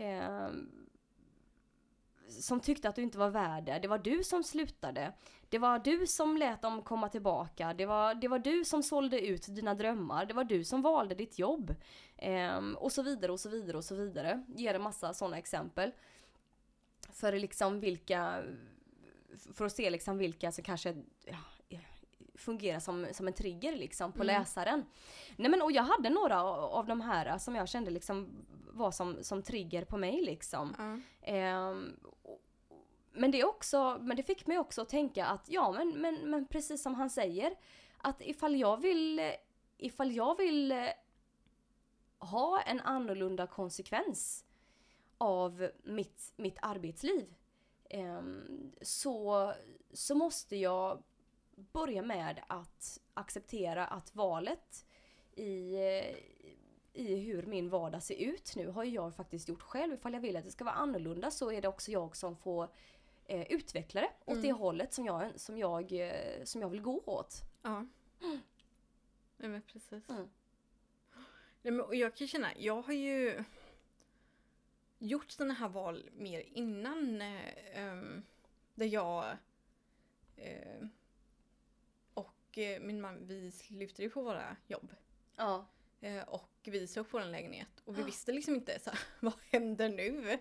eh, 0.04 0.50
som 2.28 2.60
tyckte 2.60 2.88
att 2.88 2.96
du 2.96 3.02
inte 3.02 3.18
var 3.18 3.30
värd 3.30 3.64
det. 3.64 3.78
Det 3.78 3.88
var 3.88 3.98
du 3.98 4.24
som 4.24 4.44
slutade. 4.44 5.12
Det 5.48 5.58
var 5.58 5.78
du 5.78 6.06
som 6.06 6.36
lät 6.36 6.62
dem 6.62 6.82
komma 6.82 7.08
tillbaka. 7.08 7.74
Det 7.74 7.86
var, 7.86 8.14
det 8.14 8.28
var 8.28 8.38
du 8.38 8.64
som 8.64 8.82
sålde 8.82 9.26
ut 9.26 9.46
dina 9.48 9.74
drömmar. 9.74 10.26
Det 10.26 10.34
var 10.34 10.44
du 10.44 10.64
som 10.64 10.82
valde 10.82 11.14
ditt 11.14 11.38
jobb. 11.38 11.74
Eh, 12.16 12.58
och 12.58 12.92
så 12.92 13.02
vidare 13.02 13.32
och 13.32 13.40
så 13.40 13.48
vidare 13.48 13.76
och 13.76 13.84
så 13.84 13.94
vidare. 13.94 14.44
Ger 14.48 14.74
en 14.74 14.82
massa 14.82 15.14
sådana 15.14 15.38
exempel. 15.38 15.92
För 17.12 17.32
liksom 17.32 17.80
vilka, 17.80 18.42
för 19.54 19.64
att 19.64 19.72
se 19.72 19.90
liksom 19.90 20.18
vilka 20.18 20.52
som 20.52 20.64
kanske 20.64 20.96
ja, 22.38 22.44
fungerar 22.44 22.81
som, 22.81 23.07
som 23.12 23.27
en 23.27 23.33
trigger 23.35 23.77
liksom 23.77 24.12
på 24.12 24.22
Mm. 24.22 24.27
läsaren. 24.40 24.85
Nej 25.37 25.51
men 25.51 25.62
och 25.62 25.72
jag 25.72 25.83
hade 25.83 26.11
några 26.11 26.42
av 26.44 26.87
de 26.87 27.01
här 27.01 27.38
som 27.38 27.55
jag 27.57 27.68
kände 27.68 27.90
liksom 27.90 28.46
var 28.70 28.90
som, 28.90 29.24
som 29.24 29.42
trigger 29.42 29.85
på 29.85 29.96
mig 29.96 30.20
liksom. 30.22 30.74
Ehm, 31.22 31.96
och- 32.22 32.40
men 33.12 33.31
det 33.31 33.44
också, 33.44 33.98
men 34.01 34.16
det 34.16 34.22
fick 34.22 34.46
mig 34.46 34.59
också 34.59 34.83
att 34.83 34.88
tänka 34.88 35.27
att 35.27 35.48
ja 35.48 35.72
men, 35.72 35.88
men, 36.01 36.31
men 36.31 36.46
precis 36.46 36.83
som 36.83 36.94
han 36.94 37.11
säger 37.11 37.55
att 37.98 38.22
ifall 38.22 38.57
jag 38.57 38.81
vill 38.81 39.33
ifall 39.79 40.12
jag 40.12 40.37
vill 40.37 40.72
eh, 40.72 40.87
ha 42.18 42.61
en 42.61 42.81
annorlunda 42.81 43.46
konsekvens 43.46 44.44
av 45.18 45.68
mitt, 45.85 46.33
mitt 46.37 46.59
arbetsliv 46.62 47.35
ehm, 47.90 48.72
så, 48.83 49.53
så 49.92 50.14
måste 50.14 50.57
jag 50.57 51.03
börja 51.72 52.02
med 52.02 52.42
att 52.46 53.00
acceptera 53.14 53.86
att 53.86 54.14
valet 54.14 54.86
i, 55.36 55.76
i 56.92 57.16
hur 57.16 57.42
min 57.42 57.68
vardag 57.68 58.02
ser 58.02 58.14
ut 58.14 58.52
nu 58.56 58.68
har 58.68 58.84
jag 58.84 59.14
faktiskt 59.14 59.48
gjort 59.48 59.62
själv. 59.62 59.94
Ifall 59.94 60.12
jag 60.12 60.20
vill 60.20 60.36
att 60.36 60.44
det 60.44 60.50
ska 60.50 60.64
vara 60.64 60.74
annorlunda 60.74 61.30
så 61.30 61.52
är 61.52 61.62
det 61.62 61.68
också 61.68 61.90
jag 61.90 62.16
som 62.16 62.36
får 62.36 62.68
eh, 63.26 63.52
utveckla 63.52 64.00
det 64.00 64.10
åt 64.24 64.42
det 64.42 64.52
hållet 64.52 64.92
som 64.94 65.06
jag, 65.06 65.40
som, 65.40 65.58
jag, 65.58 65.92
eh, 65.92 66.44
som 66.44 66.60
jag 66.60 66.68
vill 66.68 66.82
gå 66.82 67.02
åt. 67.06 67.42
Ja. 67.62 67.86
Nej 69.36 69.50
men 69.50 69.62
precis. 69.62 70.08
Mm. 70.08 70.28
Nej, 71.62 71.72
men, 71.72 71.98
jag 71.98 72.16
kan 72.16 72.26
känna, 72.26 72.48
jag 72.56 72.82
har 72.82 72.92
ju 72.92 73.44
gjort 74.98 75.30
sådana 75.30 75.54
här 75.54 75.68
val 75.68 76.10
mer 76.12 76.40
innan. 76.40 77.22
Eh, 77.22 77.82
ehm, 77.82 78.22
där 78.74 78.86
jag 78.86 79.24
eh, 80.36 80.86
min 82.80 83.00
man, 83.00 83.26
vi 83.26 83.50
slutade 83.50 84.02
ju 84.02 84.11
på 84.11 84.22
våra 84.22 84.56
jobb. 84.66 84.94
Ja. 85.37 85.66
Eh, 86.00 86.22
och 86.28 86.50
vi 86.64 86.87
såg 86.87 87.11
på 87.11 87.18
en 87.18 87.32
lägenhet 87.32 87.68
och 87.84 87.98
vi 87.98 88.02
visste 88.02 88.32
liksom 88.32 88.54
inte 88.54 88.78
så 88.80 88.90
här, 88.90 88.98
vad 89.20 89.34
händer 89.50 89.88
nu? 89.88 90.38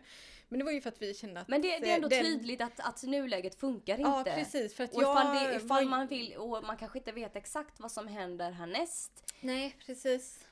Men 0.49 0.59
det 0.59 0.65
var 0.65 0.71
ju 0.71 0.81
för 0.81 0.89
att 0.89 1.01
vi 1.01 1.13
kände 1.13 1.39
att 1.41 1.47
Men 1.47 1.61
det, 1.61 1.79
det 1.79 1.89
är 1.91 1.95
ändå 1.95 2.07
eh, 2.07 2.09
den- 2.09 2.23
tydligt 2.25 2.61
att, 2.61 2.79
att 2.79 3.03
nuläget 3.03 3.55
funkar 3.55 3.97
Ja 3.97 4.19
inte. 4.19 4.31
precis 4.35 4.73
för 4.75 4.83
att 4.83 4.93
Och 4.95 5.01
jag 5.03 5.11
ifall, 5.21 5.35
det, 5.49 5.55
ifall 5.55 5.83
var- 5.83 5.89
man 5.89 6.07
vill, 6.07 6.35
och 6.37 6.63
man 6.63 6.77
kanske 6.77 6.97
inte 6.99 7.11
vet 7.11 7.35
exakt 7.35 7.79
vad 7.79 7.91
som 7.91 8.07
händer 8.07 8.51
härnäst. 8.51 9.33
Nej 9.41 9.75
precis. 9.85 10.47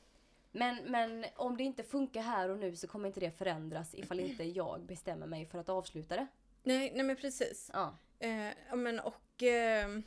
Men, 0.51 0.75
men 0.85 1.25
om 1.35 1.57
det 1.57 1.63
inte 1.63 1.83
funkar 1.83 2.21
här 2.21 2.49
och 2.49 2.57
nu 2.57 2.75
så 2.75 2.87
kommer 2.87 3.07
inte 3.07 3.19
det 3.19 3.31
förändras 3.31 3.95
ifall 3.95 4.19
inte 4.19 4.43
jag 4.43 4.81
bestämmer 4.81 5.27
mig 5.27 5.45
för 5.45 5.57
att 5.59 5.69
avsluta 5.69 6.15
det. 6.15 6.27
Nej, 6.63 6.91
nej 6.95 7.03
men 7.03 7.15
precis. 7.15 7.69
Ja. 7.73 7.97
Eh, 8.19 8.47
ja 8.69 8.75
men 8.75 8.99
och... 8.99 9.43
Eh, 9.43 9.89
ja, 9.89 10.01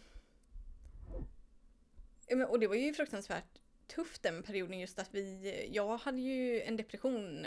och 2.48 2.60
det 2.60 2.66
var 2.66 2.74
ju 2.74 2.94
fruktansvärt 2.94 3.58
tufft 3.86 4.22
den 4.22 4.42
perioden 4.42 4.78
just 4.78 4.98
att 4.98 5.14
vi... 5.14 5.68
Jag 5.72 5.96
hade 5.96 6.20
ju 6.20 6.62
en 6.62 6.76
depression 6.76 7.46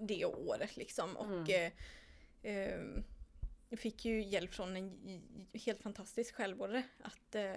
det 0.00 0.24
året 0.24 0.76
liksom 0.76 1.16
och 1.16 1.50
eh, 1.50 1.72
eh, 2.42 2.80
jag 3.68 3.78
fick 3.78 4.04
ju 4.04 4.22
hjälp 4.22 4.54
från 4.54 4.76
en 4.76 5.22
helt 5.52 5.82
fantastisk 5.82 6.34
självvårdare 6.34 6.82
att 7.02 7.34
eh, 7.34 7.54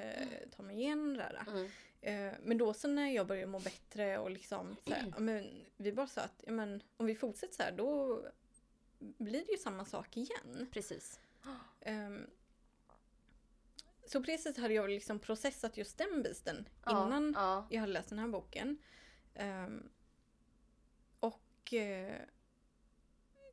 ta 0.56 0.63
mig 0.63 0.76
igenom 0.76 1.13
det 1.13 1.19
där. 1.19 1.45
Mm. 1.47 1.69
Eh, 2.02 2.34
men 2.43 2.58
då 2.58 2.74
så 2.74 2.88
när 2.88 3.10
jag 3.12 3.28
började 3.28 3.47
må 3.47 3.60
bättre 3.60 4.17
och 4.17 4.32
liksom 4.32 4.76
så 4.88 4.93
här, 4.93 5.12
ja, 5.12 5.19
men 5.19 5.65
vi 5.78 5.91
bara 5.91 6.08
sa 6.08 6.21
att 6.21 6.43
men, 6.47 6.84
om 6.97 7.06
vi 7.06 7.15
fortsätter 7.15 7.56
så 7.56 7.63
här 7.63 7.71
då 7.71 8.21
blir 8.97 9.45
det 9.45 9.52
ju 9.52 9.58
samma 9.58 9.86
sak 9.86 10.17
igen. 10.17 10.67
Precis. 10.71 11.19
Ehm, 11.82 12.28
så 14.06 14.24
sättet 14.24 14.58
hade 14.58 14.74
jag 14.74 14.90
liksom 14.90 15.20
processat 15.20 15.78
just 15.78 15.98
den 15.98 16.24
biten 16.24 16.70
Ja, 16.86 17.06
innan 17.08 17.34
Ja. 17.38 17.68
jag 17.70 17.80
hade 17.80 17.94
läst 17.94 18.10
den 18.10 18.20
här 18.20 18.28
boken. 18.28 18.78
Ehm, 19.34 19.90
och 21.20 21.74
eh, 21.74 22.16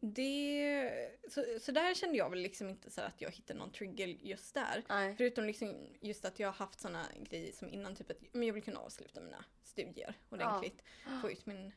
det... 0.01 0.91
Så, 1.29 1.45
så 1.61 1.73
där 1.73 1.95
kände 1.95 2.19
jag 2.19 2.31
väl 2.31 2.39
liksom 2.39 2.69
inte 2.69 2.91
så 2.91 3.01
att 3.01 3.21
jag 3.21 3.31
hittade 3.31 3.59
någon 3.59 3.73
trigger 3.73 4.07
just 4.07 4.55
där. 4.55 4.85
Nej. 4.89 5.15
Förutom 5.17 5.45
liksom 5.45 5.89
just 6.01 6.25
att 6.25 6.39
jag 6.39 6.49
har 6.49 6.53
haft 6.55 6.81
såna 6.81 7.07
grejer 7.21 7.53
som 7.53 7.69
innan 7.71 7.97
typ 7.97 8.11
att 8.11 8.23
men 8.33 8.47
jag 8.47 8.55
vill 8.55 8.63
kunna 8.63 8.81
avsluta 8.81 9.21
mina 9.21 9.45
studier 9.63 10.15
ordentligt. 10.29 10.83
Få 11.23 11.31
ut 11.31 11.47
min 11.47 11.73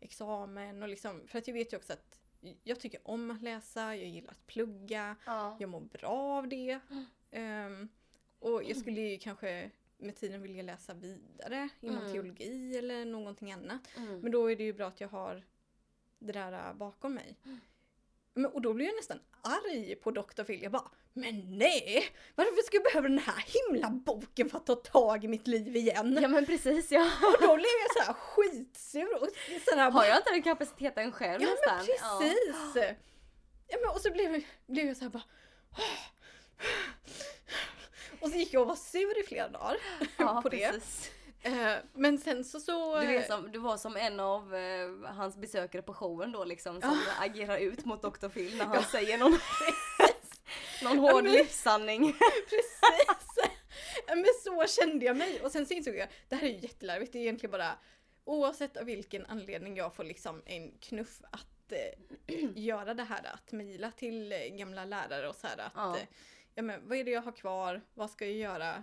examen 0.00 0.82
och 0.82 0.88
liksom, 0.88 1.28
för 1.28 1.38
att 1.38 1.46
jag 1.46 1.54
vet 1.54 1.72
ju 1.72 1.76
också 1.76 1.92
att 1.92 2.20
jag 2.62 2.80
tycker 2.80 3.00
om 3.08 3.30
att 3.30 3.42
läsa, 3.42 3.96
jag 3.96 4.08
gillar 4.08 4.30
att 4.32 4.46
plugga, 4.46 5.16
Ja. 5.26 5.56
jag 5.60 5.68
mår 5.70 5.80
bra 5.80 6.38
av 6.38 6.48
det. 6.48 6.80
Ehm, 7.30 7.88
och 8.42 8.64
jag 8.64 8.76
skulle 8.76 9.00
ju 9.00 9.18
kanske 9.18 9.70
med 9.98 10.16
tiden 10.16 10.42
vilja 10.42 10.62
läsa 10.62 10.94
vidare 10.94 11.68
inom 11.80 11.98
Mm. 11.98 12.12
teologi 12.12 12.76
eller 12.78 13.04
någonting 13.04 13.52
annat. 13.52 13.80
Mm. 13.96 14.20
Men 14.20 14.32
då 14.32 14.50
är 14.50 14.56
det 14.56 14.64
ju 14.64 14.72
bra 14.72 14.86
att 14.86 15.00
jag 15.00 15.08
har 15.08 15.42
det 16.18 16.32
där 16.32 16.52
äh, 16.68 16.74
bakom 16.74 17.14
mig. 17.14 17.36
Men, 18.34 18.46
och 18.46 18.62
då 18.62 18.72
blir 18.74 18.86
jag 18.86 18.96
nästan 18.96 19.20
arg 19.42 19.94
på 19.94 20.10
Dr. 20.10 20.42
Phil. 20.44 20.62
Jag 20.62 20.72
bara, 20.72 20.90
men 21.12 21.58
nej! 21.58 22.04
Varför 22.34 22.62
ska 22.62 22.76
jag 22.76 22.84
behöva 22.84 23.08
den 23.08 23.18
här 23.18 23.44
himla 23.46 23.90
boken 23.90 24.50
för 24.50 24.58
att 24.58 24.66
ta 24.66 24.74
tag 24.74 25.24
i 25.24 25.28
mitt 25.28 25.46
liv 25.46 25.76
igen? 25.76 26.18
Ja 26.22 26.28
men 26.28 26.46
precis 26.46 26.92
ja. 26.92 27.10
Och 27.22 27.42
då 27.46 27.54
blev 27.56 27.66
jag 27.82 27.96
så 27.96 28.02
här 28.12 28.12
skitsur 28.12 29.22
och 29.22 29.28
så 29.70 29.76
här, 29.76 29.90
Har 29.90 30.04
jag 30.04 30.16
inte 30.16 30.30
den 30.30 30.42
kapaciteten 30.42 31.12
själv 31.12 31.42
Ja 31.42 31.48
nästan? 31.48 31.76
men 31.76 31.86
precis! 31.86 32.96
Ja. 33.68 33.78
men, 33.82 33.90
och 33.94 34.00
så 34.00 34.10
blev, 34.12 34.32
jag- 34.32 34.46
blev 34.66 34.86
jag 34.86 34.96
så 34.96 35.04
här 35.04 35.10
bara 35.10 35.22
Och 38.22 38.30
så 38.30 38.36
gick 38.38 38.52
jag 38.54 38.62
och 38.62 38.68
var 38.68 38.76
sur 38.76 39.20
i 39.20 39.26
flera 39.26 39.48
dagar 39.48 39.76
Ja, 40.16 40.40
på 40.42 40.48
det. 40.48 40.72
precis. 40.72 41.10
Eh, 41.42 41.74
Men 41.94 42.18
sen 42.18 42.44
så 42.44 42.60
så... 42.60 43.00
Du, 43.00 43.16
är 43.16 43.22
som, 43.22 43.52
du 43.52 43.58
var 43.58 43.76
som 43.76 43.96
en 43.96 44.20
av 44.20 44.54
eh, 44.54 44.90
hans 45.04 45.36
besökare 45.36 45.82
på 45.82 45.94
showen 45.94 46.32
då 46.32 46.44
liksom 46.44 46.80
som 46.80 46.98
agerar 47.20 47.58
ut 47.58 47.84
mot 47.84 48.02
Dr. 48.02 48.28
Phil 48.28 48.56
när 48.56 48.64
han 48.64 48.82
säger 48.84 49.18
någon, 49.18 49.38
någon 50.82 50.98
hård 50.98 51.24
men- 51.24 51.32
livssanning. 51.32 52.12
Precis! 52.48 53.48
Men 54.08 54.24
så 54.44 54.66
kände 54.80 55.04
jag 55.06 55.16
mig. 55.16 55.40
Och 55.40 55.52
sen 55.52 55.66
så 55.66 55.74
insåg 55.74 55.96
jag, 55.96 56.08
det 56.28 56.36
här 56.36 56.42
är 56.48 56.52
ju 56.52 56.58
jättelarvigt. 56.58 57.12
Det 57.12 57.18
är 57.18 57.20
egentligen 57.22 57.50
bara 57.50 57.72
oavsett 58.24 58.76
av 58.76 58.84
vilken 58.84 59.26
anledning 59.26 59.76
jag 59.76 59.94
får 59.94 60.04
liksom 60.04 60.42
en 60.46 60.78
knuff 60.78 61.20
att 61.30 61.72
eh, 61.72 62.34
göra 62.54 62.94
det 62.94 63.04
här. 63.04 63.30
Att 63.34 63.52
mejla 63.52 63.90
till 63.90 64.32
eh, 64.32 64.38
gamla 64.38 64.84
lärare 64.84 65.28
och 65.28 65.36
så 65.36 65.46
här 65.46 65.58
att 65.58 65.72
Ja. 65.74 65.96
Ja, 66.54 66.62
men, 66.62 66.88
vad 66.88 66.98
är 66.98 67.04
det 67.04 67.10
jag 67.10 67.22
har 67.22 67.32
kvar? 67.32 67.80
Vad 67.94 68.10
ska 68.10 68.24
jag 68.26 68.34
göra? 68.34 68.82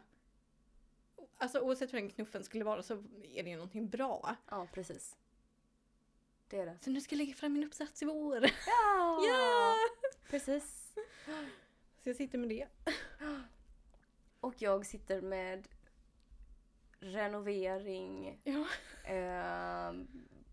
Alltså 1.38 1.60
oavsett 1.60 1.93
vad 1.93 2.01
den 2.01 2.10
knuffen 2.10 2.43
skulle 2.43 2.63
vara 2.63 2.84
så 2.84 2.93
är 3.23 3.43
det 3.43 3.49
ju 3.49 3.55
någonting 3.55 3.89
bra. 3.89 4.36
Ja 4.49 4.67
precis. 4.73 5.17
Det 6.47 6.58
är 6.60 6.65
det. 6.65 6.77
Så 6.82 6.89
nu 6.89 7.01
ska 7.01 7.15
jag 7.15 7.17
lägga 7.17 7.34
fram 7.34 7.53
min 7.53 7.63
uppsats 7.63 8.01
i 8.01 8.05
vår. 8.05 8.43
Ja! 8.67 9.19
Ja! 9.29 9.75
Precis. 10.29 10.93
Så 12.03 12.10
jag 12.10 12.15
sitter 12.15 12.38
med 12.38 12.49
det. 12.49 12.67
Och 14.39 14.62
jag 14.62 14.86
sitter 14.86 15.21
med 15.21 15.67
renovering, 16.99 18.41
Ja. 18.43 18.65
eh, 19.13 19.93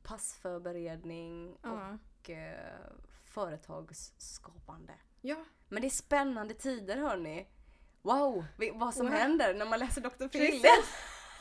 passförberedning 0.02 1.56
Ja. 1.62 1.98
och 2.22 2.30
eh, 2.30 2.86
företagsskapande. 3.24 4.94
Ja. 5.28 5.44
Men 5.68 5.82
det 5.82 5.88
är 5.88 5.90
spännande 5.90 6.54
tider 6.54 6.96
hörni. 6.96 7.46
Wow, 8.02 8.44
vad 8.74 8.94
som 8.94 9.06
Wow. 9.06 9.14
händer 9.14 9.54
när 9.54 9.66
man 9.66 9.78
läser 9.78 10.00
Dr. 10.00 10.28
Phil. 10.28 10.62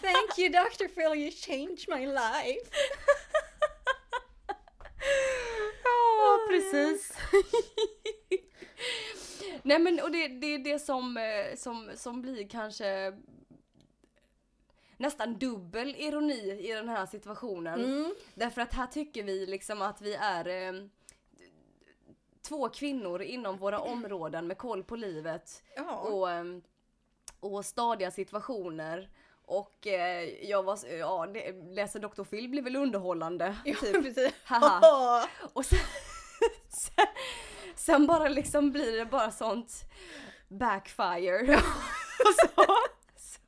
Thank 0.02 0.40
you 0.40 0.50
Dr. 0.50 0.88
Phil, 0.88 1.22
you 1.22 1.32
changed 1.32 1.86
my 2.00 2.06
life. 2.06 2.70
Ja, 5.84 6.40
precis. 6.50 7.14
Nej 9.64 9.80
men 9.80 10.00
och 10.00 10.12
det, 10.12 10.28
det 10.28 10.48
är 10.48 10.60
det 10.60 10.80
som, 10.80 11.18
eh, 11.18 11.56
som, 11.56 11.92
som 11.96 12.22
blir 12.22 12.50
kanske 12.50 13.14
nästan 14.98 15.38
dubbel 15.40 15.96
ironi 15.96 16.52
i 16.70 16.72
den 16.72 16.90
här 16.90 17.06
situationen. 17.06 17.86
Mm. 17.86 18.16
Därför 18.36 18.62
att 18.62 18.74
här 18.74 18.88
tycker 18.88 19.24
vi 19.24 19.46
liksom 19.46 19.82
att 19.82 20.02
vi 20.02 20.14
är 20.14 20.48
eh, 20.48 20.74
två 22.48 22.70
kvinnor 22.70 23.22
inom 23.22 23.58
våra 23.58 23.80
områden 23.80 24.48
med 24.48 24.58
koll 24.58 24.84
på 24.84 24.96
livet 24.96 25.64
Ja. 25.76 25.96
och, 25.96 26.32
eh, 26.32 26.44
och 27.40 27.66
stadiga 27.66 28.12
situationer. 28.12 29.10
Och 29.48 29.88
eh, 29.88 30.24
jag 30.50 30.64
var, 30.64 30.80
ja, 31.00 31.28
det, 31.34 31.52
läser 31.52 32.00
Dr. 32.00 32.24
Phil 32.24 32.50
blir 32.50 32.62
väl 32.62 32.76
underhållande. 32.76 33.56
Ja, 33.66 33.76
typ. 33.82 33.94
precis. 34.04 34.34
Haha. 34.44 35.28
Och 35.54 35.66
sen, 35.66 35.80
sen, 36.70 37.06
sen 37.76 38.08
bara 38.08 38.28
liksom 38.30 38.72
blir 38.72 38.98
det 38.98 39.06
bara 39.06 39.32
sånt 39.32 39.74
backfire. 40.48 41.56
Och 42.20 42.34
så, 42.42 42.64
så, 43.18 43.46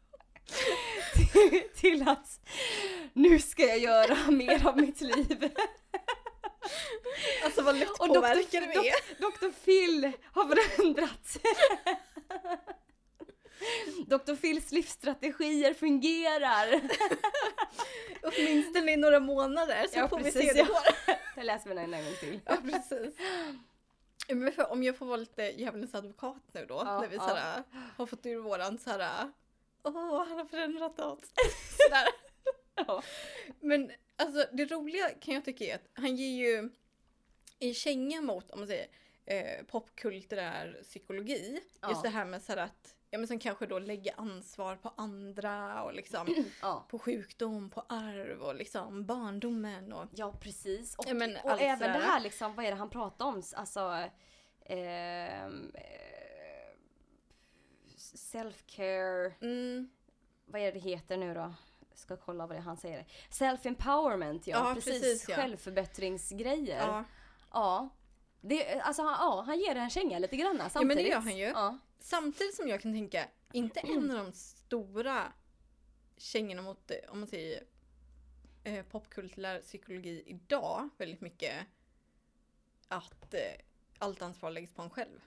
till, 1.34 1.62
till 1.76 2.08
att 2.10 2.40
nu 3.14 3.40
ska 3.40 3.64
jag 3.64 3.80
göra 3.80 4.32
mer 4.32 4.68
av 4.68 4.78
mitt 4.78 5.02
liv. 5.02 5.50
Alltså 7.44 7.62
vad 7.62 7.76
lätt 7.76 7.90
Och 8.00 8.08
Dr. 8.08 8.14
påverkade 8.14 8.68
vi 8.68 8.90
är. 8.90 8.96
Dr. 9.22 9.52
Phil 9.66 10.12
har 10.34 10.56
förändrat. 10.56 11.38
Dr. 14.08 14.36
Phils 14.36 14.72
livsstrategier 14.72 15.74
fungerar. 15.74 16.82
Åtminstone 18.24 18.92
i 18.92 18.98
några 18.98 19.20
månader 19.20 19.88
så 19.94 20.00
Ja, 20.00 20.08
får 20.08 20.18
vi 20.18 20.24
precis, 20.24 20.42
se 20.48 20.54
det 20.54 20.60
ja. 20.60 20.66
går. 20.66 21.16
Jag 21.36 21.46
läser 21.46 21.76
den 21.76 21.94
en 21.94 22.04
gång 22.06 22.14
till. 22.20 22.40
Ja 22.46 22.58
precis. 22.64 23.16
Men 24.30 24.52
för, 24.52 24.72
om 24.72 24.84
jag 24.84 24.98
får 24.98 25.06
vara 25.06 25.18
lite 25.18 25.42
djävulens 25.44 25.96
advokat 25.96 26.44
nu 26.52 26.66
då, 26.66 26.82
Ja, 26.86 27.02
när 27.02 27.08
vi 27.08 27.16
ja. 27.16 27.22
såhär, 27.22 27.64
har 27.98 28.06
fått 28.06 28.26
ur 28.26 28.40
våran 28.40 28.78
såhär, 28.78 29.32
åh 29.84 30.24
han 30.28 30.38
har 30.38 30.46
förändrat 30.46 31.00
oss. 31.00 31.20
Sådär. 31.78 32.08
Ja. 32.88 33.04
Men 33.60 33.92
alltså 34.18 34.46
det 34.54 34.66
roliga 34.66 35.10
kan 35.10 35.34
jag 35.34 35.46
tycka 35.46 35.66
är 35.66 35.76
att 35.76 35.90
han 35.94 36.16
ger 36.16 36.48
ju 36.48 36.70
en 37.60 37.74
känga 37.74 38.22
mot, 38.22 38.52
om 38.52 38.60
man 38.60 38.68
säger, 38.68 38.88
eh, 39.26 39.66
popkulturär 39.66 40.80
psykologi. 40.84 41.60
Ja. 41.82 41.90
Just 41.90 42.04
det 42.04 42.10
här 42.10 42.26
med 42.26 42.42
så 42.42 42.52
här 42.52 42.58
att, 42.60 42.96
ja 43.10 43.18
men 43.18 43.28
som 43.28 43.40
kanske 43.40 43.66
då 43.66 43.80
lägger 43.80 44.20
ansvar 44.20 44.76
på 44.76 44.94
andra 44.98 45.84
och 45.84 45.94
liksom 45.94 46.28
Ja. 46.62 46.86
på 46.90 47.00
sjukdom, 47.00 47.70
på 47.70 47.82
arv 47.90 48.42
och 48.42 48.56
liksom 48.56 49.06
barndomen 49.06 49.94
och 49.94 50.06
Ja 50.12 50.34
precis. 50.42 50.96
Och, 50.96 51.06
Ja, 51.08 51.14
men 51.14 51.38
och 51.38 51.52
allt 51.52 51.62
även 51.62 51.94
det 51.94 52.00
här 52.06 52.20
liksom, 52.20 52.56
vad 52.56 52.66
är 52.66 52.70
det 52.72 52.78
han 52.78 52.90
pratar 52.90 53.26
om? 53.26 53.44
Alltså 53.56 54.10
ehm, 54.66 55.72
eh, 55.76 55.82
self-care, 57.98 59.34
mm, 59.42 59.90
vad 60.46 60.62
är 60.62 60.66
det 60.66 60.72
det 60.72 60.80
heter 60.80 61.18
nu 61.18 61.34
då? 61.34 61.54
Ska 61.98 62.18
kolla 62.18 62.48
vad 62.48 62.56
det 62.56 62.60
är 62.60 62.64
han 62.64 62.78
säger. 62.78 63.06
Self-empowerment, 63.30 64.42
ja, 64.46 64.68
Ja, 64.70 64.74
precis. 64.74 65.02
precis, 65.02 65.30
ja. 65.30 65.36
Självförbättringsgrejer. 65.36 66.78
ja. 66.88 67.04
Ja. 67.54 67.90
Det, 68.42 68.80
alltså, 68.80 69.02
han- 69.04 69.18
ja, 69.20 69.42
han 69.42 69.60
ger 69.60 69.76
en 69.76 69.90
känga 69.90 70.20
lite 70.20 70.38
grann 70.38 70.58
men 70.58 70.70
samtidigt. 70.70 70.98
det 70.98 71.10
gör 71.10 71.20
han 71.20 71.38
ju. 71.38 71.46
Ja. 71.46 71.78
Samtidigt 72.00 72.56
som 72.56 72.68
jag 72.68 72.82
kan 72.82 72.94
tänka, 72.94 73.28
inte 73.52 73.80
en 73.80 74.12
av 74.12 74.18
de 74.26 74.34
stora 74.34 75.34
kängorna 76.18 76.62
mot, 76.62 76.92
om 77.10 77.20
man 77.20 77.28
säger 77.28 77.64
eh, 78.64 78.86
popkulturell 78.86 79.62
psykologi 79.62 80.24
idag, 80.26 80.90
väldigt 80.98 81.22
mycket 81.22 81.54
att 82.88 83.34
eh, 83.34 83.40
allt 84.00 84.22
ansvar 84.22 84.52
läggs 84.52 84.74
på 84.74 84.82
en 84.82 84.90
själv. 84.90 85.20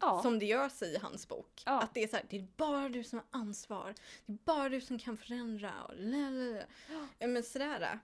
Ja. 0.00 0.22
Som 0.22 0.38
det 0.38 0.46
görs 0.46 0.82
i 0.82 0.98
hans 1.02 1.28
bok. 1.28 1.62
Ja. 1.66 1.80
Att 1.82 1.94
det 1.94 2.02
är 2.02 2.08
så 2.08 2.16
här, 2.16 2.24
det 2.28 2.36
är 2.36 2.46
bara 2.56 2.88
du 2.88 3.04
som 3.04 3.18
har 3.18 3.40
ansvar. 3.40 3.94
Det 4.26 4.32
är 4.32 4.38
bara 4.44 4.68
du 4.68 4.80
som 4.80 4.98
kan 4.98 5.16
förändra. 5.16 5.72
Och 5.84 5.94
ja, 7.18 7.26
men 7.26 7.42
sådär. 7.42 7.98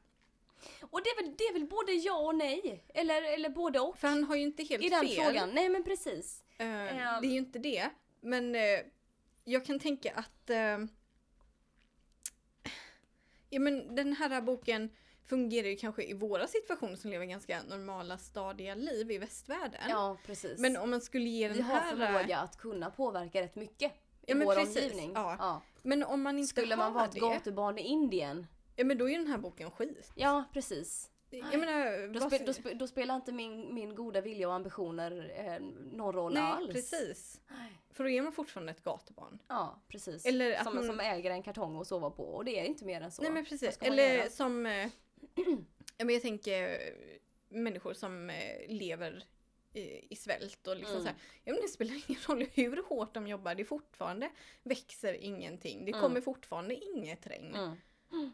Och 0.90 1.00
det 1.04 1.10
är, 1.10 1.22
väl, 1.22 1.34
det 1.38 1.44
är 1.44 1.52
väl 1.52 1.66
både 1.66 1.92
ja 1.92 2.16
och 2.18 2.34
nej? 2.34 2.84
Eller, 2.94 3.22
eller 3.34 3.48
både 3.48 3.80
och? 3.80 3.98
För 3.98 4.08
han 4.08 4.24
har 4.24 4.36
ju 4.36 4.42
inte 4.42 4.62
helt 4.62 4.84
I 4.84 4.88
den 4.88 5.06
fel. 5.06 5.24
frågan. 5.24 5.50
Nej 5.50 5.68
men 5.68 5.84
precis. 5.84 6.44
Eh, 6.58 6.66
Ehm. 6.66 7.22
Det 7.22 7.26
är 7.28 7.30
ju 7.30 7.38
inte 7.38 7.58
det. 7.58 7.90
Men 8.20 8.54
eh, 8.54 8.80
jag 9.44 9.64
kan 9.66 9.78
tänka 9.80 10.12
att 10.14 10.50
eh, 10.50 10.78
ja, 13.50 13.60
men 13.60 13.94
den 13.94 14.12
här 14.12 14.40
boken 14.40 14.90
fungerar 15.26 15.68
ju 15.68 15.76
kanske 15.76 16.02
i 16.04 16.12
våra 16.14 16.46
situationer 16.46 16.96
som 16.96 17.10
lever 17.10 17.24
ganska 17.26 17.62
normala 17.62 18.18
stadiga 18.18 18.74
liv 18.74 19.10
i 19.10 19.18
västvärlden. 19.18 19.80
Ja 19.88 20.16
precis. 20.26 20.58
Men 20.58 20.76
om 20.76 20.90
man 20.90 21.00
skulle 21.00 21.28
ge 21.28 21.48
den 21.48 21.56
Vi 21.56 21.62
har 21.62 21.74
här... 21.80 21.90
förmåga 21.90 22.38
att 22.38 22.56
kunna 22.58 22.90
påverka 22.90 23.40
rätt 23.42 23.56
mycket 23.56 23.92
i 23.92 23.96
Ja, 24.26 24.34
men 24.34 24.46
vår 24.46 24.54
precis. 24.54 24.76
omgivning. 24.76 25.12
Ja. 25.14 25.62
Men 25.82 26.04
om 26.04 26.22
man 26.22 26.38
inte 26.38 26.48
Skulle 26.48 26.76
man 26.76 26.92
vara 26.92 27.04
ett 27.04 27.14
gatubarn 27.14 27.78
i 27.78 27.82
Indien? 27.82 28.46
ja 28.76 28.84
men 28.84 28.98
då 28.98 29.04
är 29.08 29.12
ju 29.12 29.18
den 29.18 29.26
här 29.26 29.38
boken 29.38 29.70
skit. 29.70 30.12
Ja, 30.14 30.44
precis. 30.52 31.10
Jag 31.30 31.60
menar, 31.60 32.08
Då, 32.14 32.20
spe, 32.30 32.38
då, 32.44 32.52
spe, 32.52 32.74
då 32.74 32.86
spelar 32.86 33.16
inte 33.16 33.32
min, 33.32 33.74
min 33.74 33.94
goda 33.94 34.20
vilja 34.20 34.48
och 34.48 34.54
ambitioner 34.54 35.32
eh, 35.36 35.60
någon 35.96 36.12
roll 36.14 36.34
Nej, 36.34 36.42
alls. 36.42 36.72
precis. 36.72 37.40
För 37.92 38.04
då 38.04 38.10
är 38.10 38.22
man 38.22 38.32
fortfarande 38.32 38.72
ett 38.72 38.84
gatubarn. 38.84 39.38
Ja, 39.48 39.82
precis. 39.88 40.26
Eller 40.26 40.64
som, 40.64 40.74
man- 40.74 40.84
som 40.86 41.00
äger 41.00 41.30
en 41.30 41.42
kartong 41.42 41.80
att 41.80 41.86
sova 41.86 42.10
på 42.10 42.22
och 42.24 42.44
det 42.44 42.60
är 42.60 42.64
inte 42.64 42.84
mer 42.84 43.00
än 43.00 43.10
så. 43.10 43.22
Nej 43.22 43.30
men 43.30 43.44
precis. 43.44 43.78
Eller 43.80 44.28
som... 44.28 44.66
Eh, 44.66 44.72
ja, 44.72 44.88
men 45.98 46.10
jag 46.14 46.22
tänker 46.22 46.62
eh, 46.72 46.78
människor 47.48 47.94
som 47.94 48.30
eh, 48.30 48.68
lever 48.68 49.24
i, 49.72 50.12
i 50.12 50.16
svält 50.16 50.66
och 50.66 50.76
liksom 50.76 50.96
Mm. 50.96 51.02
så 51.02 51.08
här, 51.08 51.16
ja, 51.44 51.52
men 51.52 51.62
det 51.62 51.68
spelar 51.68 51.94
ingen 52.08 52.20
roll 52.28 52.46
hur 52.54 52.82
hårt 52.88 53.14
de 53.14 53.26
jobbar, 53.28 53.54
det 53.54 53.64
fortfarande 53.64 54.30
växer 54.62 55.14
ingenting. 55.14 55.84
Det 55.84 55.90
Mm. 55.90 56.00
kommer 56.02 56.20
fortfarande 56.20 56.74
inget 56.74 57.26
regn. 57.26 57.54
Mm. 58.12 58.32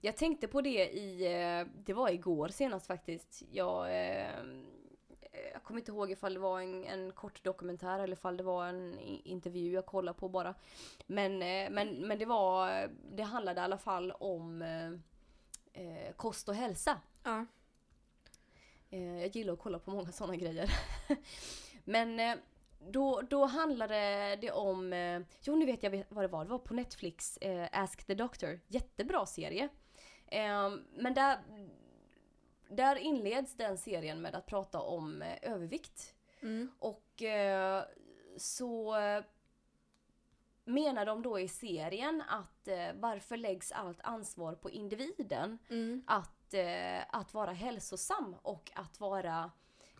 Jag 0.00 0.16
tänkte 0.16 0.48
på 0.48 0.60
det 0.60 0.88
i, 0.90 1.26
eh, 1.26 1.66
det 1.84 1.92
var 1.92 2.10
igår 2.10 2.48
senast 2.48 2.86
faktiskt. 2.86 3.42
Jag, 3.50 3.90
jag 5.52 5.62
kommer 5.62 5.80
inte 5.80 5.90
ihåg 5.92 6.10
ifall 6.10 6.34
det 6.34 6.40
var 6.40 6.60
en, 6.60 6.84
en 6.84 7.12
kort 7.12 7.44
dokumentär 7.44 7.98
eller 7.98 8.12
ifall 8.16 8.36
det 8.36 8.42
var 8.42 8.66
en 8.66 8.98
intervju 9.24 9.72
jag 9.72 9.86
kollade 9.86 10.18
på 10.18 10.28
bara. 10.28 10.54
Men, 11.06 11.38
men, 11.74 11.88
men 12.06 12.18
det 12.18 12.24
var, 12.24 12.88
det 13.16 13.22
handlade 13.22 13.60
i 13.60 13.64
alla 13.64 13.78
fall 13.78 14.10
om 14.12 14.62
eh, 15.76 16.12
kost 16.16 16.48
och 16.48 16.54
hälsa. 16.54 17.00
Ja. 17.22 17.46
Eh, 18.90 19.20
jag 19.20 19.36
gillar 19.36 19.52
att 19.52 19.58
kolla 19.58 19.78
på 19.78 19.90
många 19.90 20.12
sådana 20.12 20.36
grejer. 20.36 20.70
Men 21.84 22.20
eh, 22.20 22.36
då, 22.78 23.20
då 23.20 23.44
handlade 23.44 24.36
det 24.40 24.50
om, 24.50 24.92
eh, 24.92 25.20
jo 25.42 25.56
nu 25.56 25.66
vet 25.66 25.82
jag 25.82 26.04
vad 26.08 26.24
det 26.24 26.28
var, 26.28 26.44
det 26.44 26.50
var 26.50 26.58
på 26.58 26.74
Netflix, 26.74 27.36
eh, 27.36 27.68
Ask 27.72 28.04
the 28.04 28.14
Doctor. 28.14 28.60
Jättebra 28.66 29.26
serie. 29.26 29.68
Eh, 30.26 30.70
men 30.94 31.14
där, 31.14 31.38
där 32.68 32.96
inleds 32.96 33.56
den 33.56 33.78
serien 33.78 34.20
med 34.22 34.34
att 34.34 34.46
prata 34.46 34.80
om 34.80 35.22
eh, 35.22 35.52
övervikt. 35.52 36.14
Mm. 36.42 36.70
Och 36.78 37.22
eh, 37.22 37.84
så 38.36 38.96
menar 40.66 41.06
de 41.06 41.22
då 41.22 41.40
i 41.40 41.48
serien 41.48 42.22
att 42.28 42.68
eh, 42.68 42.88
varför 42.94 43.36
läggs 43.36 43.72
allt 43.72 43.98
ansvar 44.02 44.54
på 44.54 44.70
individen? 44.70 45.58
Mm. 45.70 46.02
att, 46.06 46.54
eh, 46.54 47.02
att 47.16 47.34
vara 47.34 47.52
hälsosam 47.52 48.36
och 48.42 48.70
att 48.74 49.00
vara, 49.00 49.50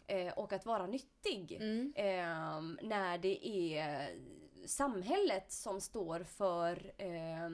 eh, 0.06 0.32
och 0.32 0.52
att 0.52 0.66
vara 0.66 0.86
nyttig. 0.86 1.52
Mm. 1.52 1.92
Eh, 1.96 2.86
när 2.88 3.18
det 3.18 3.48
är 3.48 4.10
samhället 4.66 5.52
som 5.52 5.80
står 5.80 6.20
för 6.24 6.92
eh, 6.98 7.50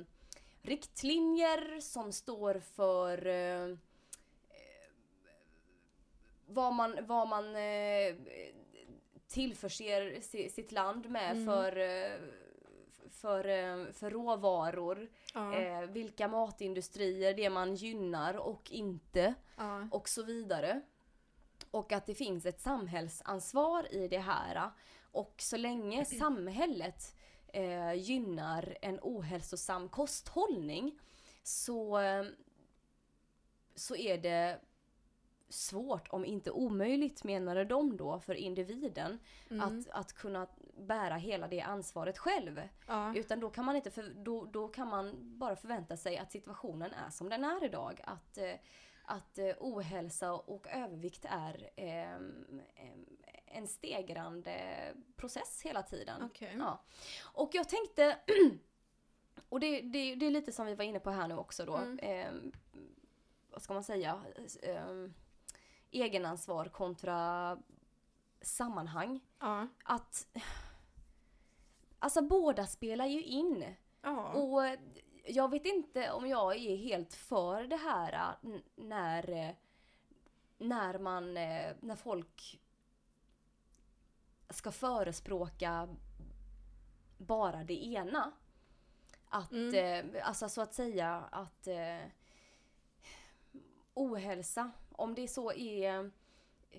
riktlinjer, 0.62 1.80
som 1.80 2.12
står 2.12 2.54
för 2.54 3.26
eh, 3.26 3.76
vad 6.46 6.74
man, 6.74 6.98
vad 7.06 7.28
man 7.28 7.56
eh, 7.56 8.14
tillförser 9.28 10.20
si- 10.20 10.50
sitt 10.50 10.72
land 10.72 11.10
med 11.10 11.30
Mm. 11.36 11.46
för, 11.46 11.76
för, 13.12 13.48
eh, 13.48 13.92
för 13.92 14.10
råvaror. 14.10 15.10
Ja. 15.34 15.54
Eh, 15.54 15.80
vilka 15.80 16.28
matindustrier 16.28 17.34
det 17.34 17.44
är 17.44 17.50
man 17.50 17.74
gynnar 17.74 18.34
och 18.34 18.70
inte 18.72 19.34
ja. 19.56 19.88
och 19.90 20.08
så 20.08 20.22
vidare. 20.22 20.80
Och 21.70 21.92
att 21.92 22.06
det 22.06 22.14
finns 22.14 22.46
ett 22.46 22.60
samhällsansvar 22.60 23.94
i 23.94 24.08
det 24.08 24.18
här. 24.18 24.70
Och 25.12 25.34
så 25.38 25.56
länge 25.56 26.04
samhället 26.18 27.16
eh, 27.46 27.92
gynnar 27.94 28.78
en 28.82 28.98
ohälsosam 29.02 29.88
kosthållning 29.88 30.98
så, 31.42 32.00
så 33.74 33.96
är 33.96 34.18
det 34.18 34.60
svårt, 35.48 36.08
om 36.10 36.24
inte 36.24 36.50
omöjligt 36.50 37.24
menade 37.24 37.64
de 37.64 37.96
då, 37.96 38.20
för 38.20 38.34
individen 38.34 39.18
Mm. 39.50 39.60
att, 39.62 39.88
att 39.90 40.12
kunna 40.12 40.46
bära 40.82 41.14
hela 41.14 41.48
det 41.48 41.60
ansvaret 41.60 42.18
själv. 42.18 42.62
ja. 42.86 43.14
Utan 43.16 43.40
då 43.40 43.50
kan 43.50 43.64
man 43.64 43.76
inte 43.76 43.90
för, 43.90 44.02
då, 44.02 44.44
då 44.44 44.68
kan 44.68 44.88
man 44.88 45.38
bara 45.38 45.56
förvänta 45.56 45.96
sig 45.96 46.18
att 46.18 46.32
situationen 46.32 46.92
är 47.06 47.10
som 47.10 47.28
den 47.28 47.44
är 47.44 47.64
idag. 47.64 48.00
Att, 48.04 48.38
eh, 48.38 48.54
att 49.04 49.38
eh, 49.38 49.54
ohälsa 49.60 50.32
och 50.32 50.66
övervikt 50.66 51.24
är 51.28 51.70
ehm, 51.76 52.60
en 53.46 53.66
stegrande 53.66 54.76
process 55.16 55.62
hela 55.64 55.82
tiden. 55.82 56.22
Okej. 56.22 56.54
Ja. 56.58 56.82
Och 57.22 57.50
jag 57.52 57.68
tänkte, 57.68 58.18
och 59.48 59.60
det, 59.60 59.80
det, 59.80 60.14
det 60.14 60.26
är 60.26 60.30
lite 60.30 60.52
som 60.52 60.66
vi 60.66 60.74
var 60.74 60.84
inne 60.84 61.00
på 61.00 61.10
här 61.10 61.28
nu 61.28 61.34
också 61.34 61.64
då. 61.64 61.76
Mm. 61.76 61.98
Ehm, 62.02 62.52
vad 63.50 63.62
ska 63.62 63.74
man 63.74 63.84
säga? 63.84 64.22
Ehm, 64.62 65.14
egenansvar 65.90 66.64
kontra 66.64 67.58
sammanhang. 68.40 69.20
Ja. 69.38 69.68
Att 69.84 70.26
Alltså 72.02 72.22
båda 72.22 72.66
spelar 72.66 73.06
ju 73.06 73.22
in. 73.22 73.74
Ja. 74.02 74.32
Och 74.32 74.76
jag 75.26 75.50
vet 75.50 75.64
inte 75.66 76.10
om 76.10 76.26
jag 76.26 76.56
är 76.56 76.76
helt 76.76 77.14
för 77.14 77.64
det 77.64 77.76
här 77.76 78.12
äh, 78.12 78.50
när, 78.76 79.30
eh, 79.30 79.54
när 80.58 80.98
man, 80.98 81.36
eh, 81.36 81.72
när 81.80 81.96
folk 81.96 82.60
ska 84.50 84.72
förespråka 84.72 85.88
bara 87.18 87.64
det 87.64 87.84
ena. 87.86 88.32
Att, 89.28 89.52
Mm. 89.52 90.14
eh, 90.14 90.26
alltså 90.28 90.48
så 90.48 90.60
att 90.60 90.74
säga 90.74 91.24
att 91.30 91.66
eh, 91.66 91.98
ohälsa, 93.94 94.70
om 94.92 95.14
det 95.14 95.28
så 95.28 95.52
är 95.52 96.10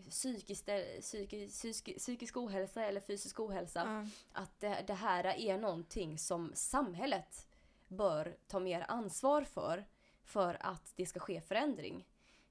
psykisk, 0.10 0.66
psykisk, 1.02 1.98
psykisk 1.98 2.38
ohälsa 2.38 2.86
eller 2.86 3.02
fysisk 3.02 3.40
ohälsa, 3.40 3.80
Ja. 3.86 4.06
att 4.42 4.60
det, 4.60 4.84
det 4.88 4.94
här 4.94 5.24
är 5.26 5.58
någonting 5.58 6.18
som 6.18 6.52
samhället 6.56 7.48
bör 7.88 8.38
ta 8.48 8.60
mer 8.60 8.86
ansvar 8.88 9.42
för, 9.44 9.86
för 10.24 10.58
att 10.60 10.94
det 10.96 11.06
ska 11.06 11.20
ske 11.20 11.42
förändring. 11.42 12.08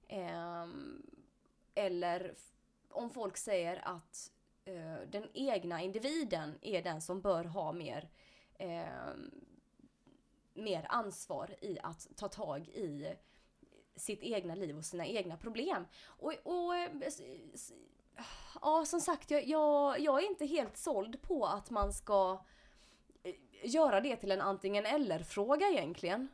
Ehm, 0.09 1.07
eller 1.75 2.35
om 2.91 3.11
folk 3.11 3.37
säger 3.37 3.89
att 3.89 4.33
eh, 4.65 5.09
den 5.09 5.29
egna 5.35 5.83
individen 5.83 6.59
är 6.63 6.83
den 6.83 7.03
som 7.03 7.21
bör 7.21 7.45
ha 7.45 7.73
mer 7.73 8.11
ehm, 8.59 9.31
mer 10.55 10.87
ansvar 10.89 11.57
i 11.61 11.79
att 11.83 12.09
ta 12.17 12.29
tag 12.29 12.69
i 12.69 13.15
sitt 13.97 14.23
egna 14.23 14.55
liv 14.55 14.79
och 14.79 14.85
sina 14.85 15.07
egna 15.07 15.37
problem. 15.37 15.87
Och, 16.05 16.33
och 16.43 16.75
ja, 18.61 18.85
som 18.87 19.01
sagt, 19.01 19.31
jag, 19.31 19.47
jag, 19.49 20.01
jag 20.01 20.23
är 20.23 20.27
inte 20.27 20.47
helt 20.47 20.77
såld 20.77 21.23
på 21.23 21.47
att 21.47 21.71
man 21.71 21.93
ska 21.93 22.45
eh, 23.23 23.35
göra 23.63 24.01
det 24.01 24.17
till 24.17 24.31
en 24.31 24.41
antingen 24.41 24.87
eller-fråga 24.87 25.69
egentligen. 25.69 26.29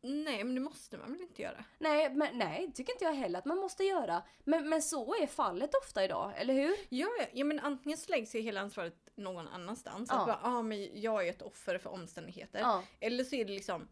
Nej, 0.00 0.44
men 0.44 0.54
det 0.54 0.60
måste 0.60 0.98
man 0.98 1.12
väl 1.12 1.20
inte 1.20 1.42
göra? 1.42 1.64
Nej, 1.78 2.10
men, 2.14 2.38
nej, 2.38 2.72
tycker 2.74 2.92
inte 2.92 3.04
jag 3.04 3.14
heller 3.14 3.38
att 3.38 3.44
man 3.44 3.58
måste 3.58 3.84
göra. 3.84 4.22
Men, 4.44 4.68
men 4.68 4.82
så 4.82 5.14
är 5.14 5.26
fallet 5.26 5.70
ofta 5.74 6.04
idag, 6.04 6.32
eller 6.36 6.54
hur? 6.54 6.76
Ja, 6.88 7.08
ja, 7.18 7.26
ja 7.32 7.44
men 7.44 7.60
antingen 7.60 7.98
så 7.98 8.10
läggs 8.10 8.34
ju 8.34 8.40
hela 8.40 8.60
ansvaret 8.60 9.08
någon 9.14 9.48
annanstans. 9.48 10.08
Ja. 10.12 10.20
Att 10.20 10.26
bara, 10.26 10.40
ah, 10.42 10.62
men 10.62 11.00
jag 11.00 11.26
är 11.26 11.30
ett 11.30 11.42
offer 11.42 11.78
för 11.78 11.90
omständigheter. 11.90 12.58
Ja, 12.58 12.82
Eller 13.00 13.24
så 13.24 13.36
är 13.36 13.44
det 13.44 13.52
liksom, 13.52 13.88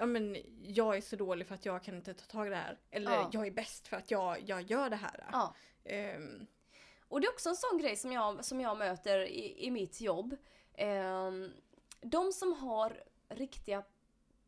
ja 0.00 0.06
men 0.06 0.36
jag 0.62 0.96
är 0.96 1.00
så 1.00 1.16
dålig 1.16 1.46
för 1.46 1.54
att 1.54 1.66
jag 1.66 1.82
kan 1.82 1.94
inte 1.96 2.14
ta 2.14 2.24
tag 2.24 2.46
i 2.46 2.50
det 2.50 2.56
här. 2.56 2.78
Eller 2.90 3.12
Ja. 3.12 3.30
jag 3.32 3.46
är 3.46 3.50
bäst 3.50 3.88
för 3.88 3.96
att 3.96 4.10
jag, 4.10 4.40
jag 4.46 4.62
gör 4.62 4.90
det 4.90 4.96
här. 4.96 5.28
ja. 5.32 5.54
Ehm, 5.84 6.46
Och 7.08 7.20
det 7.20 7.26
är 7.26 7.30
också 7.32 7.48
en 7.48 7.56
sån 7.56 7.78
grej 7.78 7.96
som 7.96 8.12
jag, 8.12 8.44
som 8.44 8.60
jag 8.60 8.78
möter 8.78 9.18
i, 9.18 9.66
i 9.66 9.70
mitt 9.70 10.00
jobb. 10.00 10.36
Ehm, 10.74 11.50
de 12.00 12.32
som 12.32 12.52
har 12.52 13.02
riktiga 13.28 13.84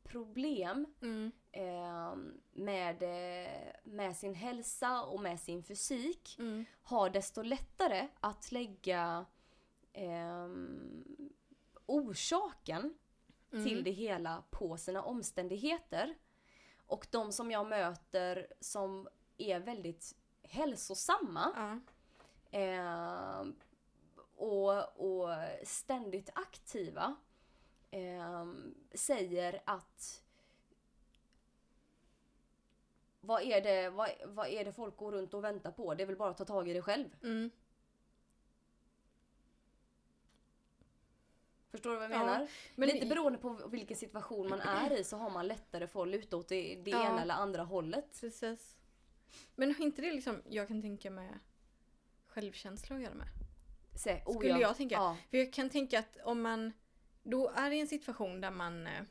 problem 0.02 0.86
mm, 1.02 1.32
ehm, 1.52 2.40
med, 2.52 3.02
eh, 3.02 3.72
med 3.84 4.16
sin 4.16 4.34
hälsa 4.34 5.02
och 5.02 5.20
med 5.20 5.40
sin 5.40 5.62
fysik 5.62 6.36
mm, 6.38 6.64
har 6.82 7.10
desto 7.10 7.42
lättare 7.42 8.08
att 8.20 8.52
lägga 8.52 9.26
orsaken 11.86 12.94
mm. 13.52 13.64
till 13.64 13.84
det 13.84 13.90
hela 13.90 14.42
på 14.50 14.76
sina 14.76 15.02
omständigheter. 15.02 16.14
Och 16.86 17.06
de 17.10 17.32
som 17.32 17.50
jag 17.50 17.66
möter 17.66 18.46
som 18.60 19.08
är 19.38 19.60
väldigt 19.60 20.14
hälsosamma 20.42 21.52
Ja. 21.56 22.58
eh, 22.58 23.44
och, 24.36 25.00
och 25.00 25.28
ständigt 25.64 26.30
aktiva 26.34 27.16
eh, 27.90 28.46
säger 28.94 29.62
att 29.66 30.22
vad 33.20 33.42
är, 33.42 33.60
det, 33.60 33.90
vad, 33.90 34.08
vad 34.24 34.46
är 34.48 34.64
det 34.64 34.72
folk 34.72 34.96
går 34.96 35.12
runt 35.12 35.34
och 35.34 35.44
väntar 35.44 35.70
på? 35.70 35.94
Det 35.94 36.02
är 36.02 36.06
väl 36.06 36.16
bara 36.16 36.30
att 36.30 36.36
ta 36.36 36.44
tag 36.44 36.68
i 36.68 36.72
det 36.72 36.82
själv. 36.82 37.08
Mm. 37.22 37.50
Förstår 41.72 41.90
du 41.90 41.96
vad 41.96 42.04
jag 42.10 42.12
Ja, 42.12 42.18
menar? 42.24 42.48
Men 42.76 42.88
Lite 42.88 43.06
beroende 43.06 43.38
på 43.38 43.68
vilken 43.68 43.96
situation 43.96 44.48
man 44.48 44.60
är 44.60 44.92
i 45.00 45.04
så 45.04 45.16
har 45.16 45.30
man 45.30 45.46
lättare 45.48 45.86
för 45.86 46.02
att 46.02 46.08
luta 46.08 46.36
åt 46.36 46.48
det, 46.48 46.74
det 46.84 46.90
Ja. 46.90 47.06
ena 47.10 47.22
eller 47.22 47.34
andra 47.34 47.62
hållet. 47.62 48.18
Precis. 48.20 48.76
Men 49.54 49.74
har 49.74 49.84
inte 49.84 50.02
det 50.02 50.12
liksom, 50.12 50.42
jag 50.48 50.68
kan 50.68 50.82
tänka 50.82 51.10
med 51.10 51.38
självkänsla 52.26 52.96
att 52.96 53.02
göra 53.02 53.14
med? 53.14 53.28
Se, 53.94 54.22
oh 54.26 54.34
Skulle 54.36 54.50
ja. 54.50 54.60
jag 54.60 54.76
tänka. 54.76 54.94
Ja. 54.94 55.16
För 55.30 55.38
jag 55.38 55.52
kan 55.52 55.70
tänka 55.70 55.98
att 55.98 56.16
om 56.24 56.42
man 56.42 56.72
då 57.22 57.48
är 57.50 57.70
i 57.70 57.80
en 57.80 57.86
situation 57.88 58.40
där 58.40 58.50
man 58.50 58.86
eh, 58.86 59.02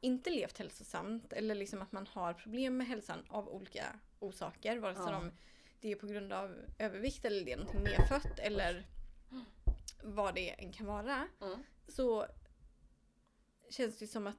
inte 0.00 0.30
levt 0.30 0.58
hälsosamt 0.58 1.32
eller 1.32 1.54
liksom 1.54 1.82
att 1.82 1.92
man 1.92 2.06
har 2.06 2.34
problem 2.34 2.76
med 2.76 2.86
hälsan 2.86 3.18
av 3.28 3.48
olika 3.48 3.84
orsaker. 4.18 4.78
Vare 4.78 4.94
sig 4.94 5.04
Ja. 5.06 5.10
de, 5.12 5.32
det 5.80 5.92
är 5.92 5.96
på 5.96 6.06
grund 6.06 6.32
av 6.32 6.56
övervikt 6.78 7.24
eller 7.24 7.44
det 7.44 7.52
är 7.52 7.56
någonting 7.56 7.82
medfött 7.82 8.38
eller 8.38 8.86
vad 10.02 10.34
det 10.34 10.50
än 10.64 10.72
kan 10.72 10.86
vara. 10.86 11.26
Mm. 11.40 11.58
Så 11.88 12.26
känns 13.70 13.98
det 13.98 14.06
som 14.06 14.26
att 14.26 14.36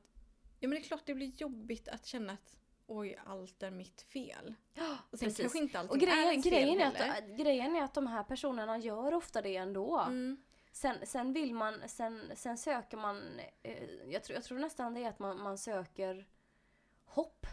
ja, 0.60 0.68
men 0.68 0.70
det 0.70 0.78
är 0.78 0.84
klart 0.84 1.02
det 1.06 1.16
blir 1.16 1.28
jobbigt 1.42 1.88
att 1.88 2.06
känna 2.06 2.34
att 2.34 2.58
oj, 2.88 3.20
allt 3.26 3.64
är 3.64 3.72
mitt 3.72 4.02
fel. 4.02 4.54
Ja, 4.74 4.98
Och 5.12 5.20
sen 5.20 5.28
precis. 5.28 5.42
kanske 5.42 5.60
inte 5.60 5.80
allting 5.80 5.98
Och 5.98 6.04
är 6.08 6.24
grejen, 6.26 6.44
fel 6.44 6.52
grejen, 6.52 6.82
är 6.96 7.10
att, 7.18 7.38
grejen 7.38 7.76
är 7.76 7.84
att 7.84 7.94
de 7.94 8.08
här 8.08 8.24
personerna 8.24 8.78
gör 8.78 9.14
ofta 9.14 9.42
det 9.42 9.56
ändå. 9.56 10.00
Mm. 10.00 10.38
Sen, 10.72 10.96
sen 11.04 11.34
vill 11.34 11.54
man, 11.54 11.82
sen, 11.88 12.32
sen 12.36 12.58
söker 12.58 12.98
man, 12.98 13.40
eh, 13.64 13.84
jag, 14.10 14.24
tror, 14.24 14.36
jag 14.36 14.44
tror 14.44 14.60
nästan 14.60 14.94
det 14.94 15.04
är 15.04 15.10
att 15.10 15.20
man, 15.20 15.42
man 15.42 15.58
söker 15.58 16.28
hopp 17.06 17.46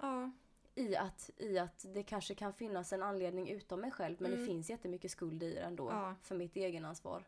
Ja. 0.00 0.30
i 0.74 0.96
att, 0.96 1.30
i 1.36 1.58
att 1.58 1.84
det 1.94 2.02
kanske 2.02 2.34
kan 2.34 2.52
finnas 2.52 2.92
en 2.92 3.02
anledning 3.02 3.48
utom 3.48 3.80
mig 3.80 3.90
själv 3.90 4.16
men 4.20 4.30
det 4.30 4.36
Mm. 4.36 4.46
finns 4.48 4.70
jättemycket 4.70 5.10
skuld 5.10 5.42
i 5.42 5.54
det 5.54 5.60
ändå 5.60 5.90
Ja. 5.90 6.14
för 6.22 6.34
mitt 6.34 6.56
egenansvar. 6.56 7.24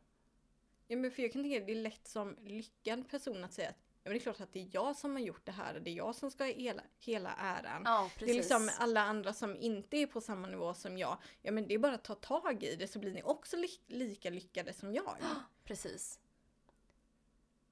Ja, 0.91 0.97
men 0.97 1.11
för 1.11 1.23
jag 1.23 1.33
kan 1.33 1.43
tänka 1.43 1.59
att 1.61 1.67
det 1.67 1.73
är 1.73 1.83
lätt 1.83 2.09
som 2.09 2.37
lyckad 2.45 3.09
person 3.09 3.45
att 3.45 3.53
säga 3.53 3.69
att 3.69 3.77
ja, 3.79 4.11
men 4.11 4.13
det 4.13 4.19
är 4.19 4.23
klart 4.23 4.41
att 4.41 4.53
det 4.53 4.61
är 4.61 4.69
jag 4.73 4.97
som 4.97 5.13
har 5.13 5.21
gjort 5.21 5.47
det 5.47 5.53
här 5.53 5.75
och 5.75 5.83
det 5.83 5.91
är 5.91 5.95
jag 5.95 6.15
som 6.15 6.31
ska 6.31 6.45
ha 6.45 6.53
hela, 6.53 6.83
hela 6.99 7.35
äran. 7.39 7.83
Ja, 7.85 8.11
det 8.19 8.25
är 8.25 8.35
liksom 8.35 8.71
alla 8.79 9.01
andra 9.01 9.33
som 9.33 9.57
inte 9.57 9.97
är 9.97 10.07
på 10.07 10.21
samma 10.21 10.47
nivå 10.49 10.75
som 10.75 10.99
jag. 10.99 11.19
Ja 11.43 11.53
men 11.53 11.69
det 11.69 11.75
är 11.75 11.79
bara 11.79 11.95
att 11.95 12.05
ta 12.05 12.15
tag 12.15 12.63
i 12.63 12.77
det 12.77 12.89
så 12.89 12.99
blir 12.99 13.15
ni 13.15 13.23
också 13.23 13.57
li- 13.57 13.81
lika 13.87 14.31
lyckade 14.31 14.73
som 14.73 14.95
jag. 14.95 15.17
Precis. 15.65 16.21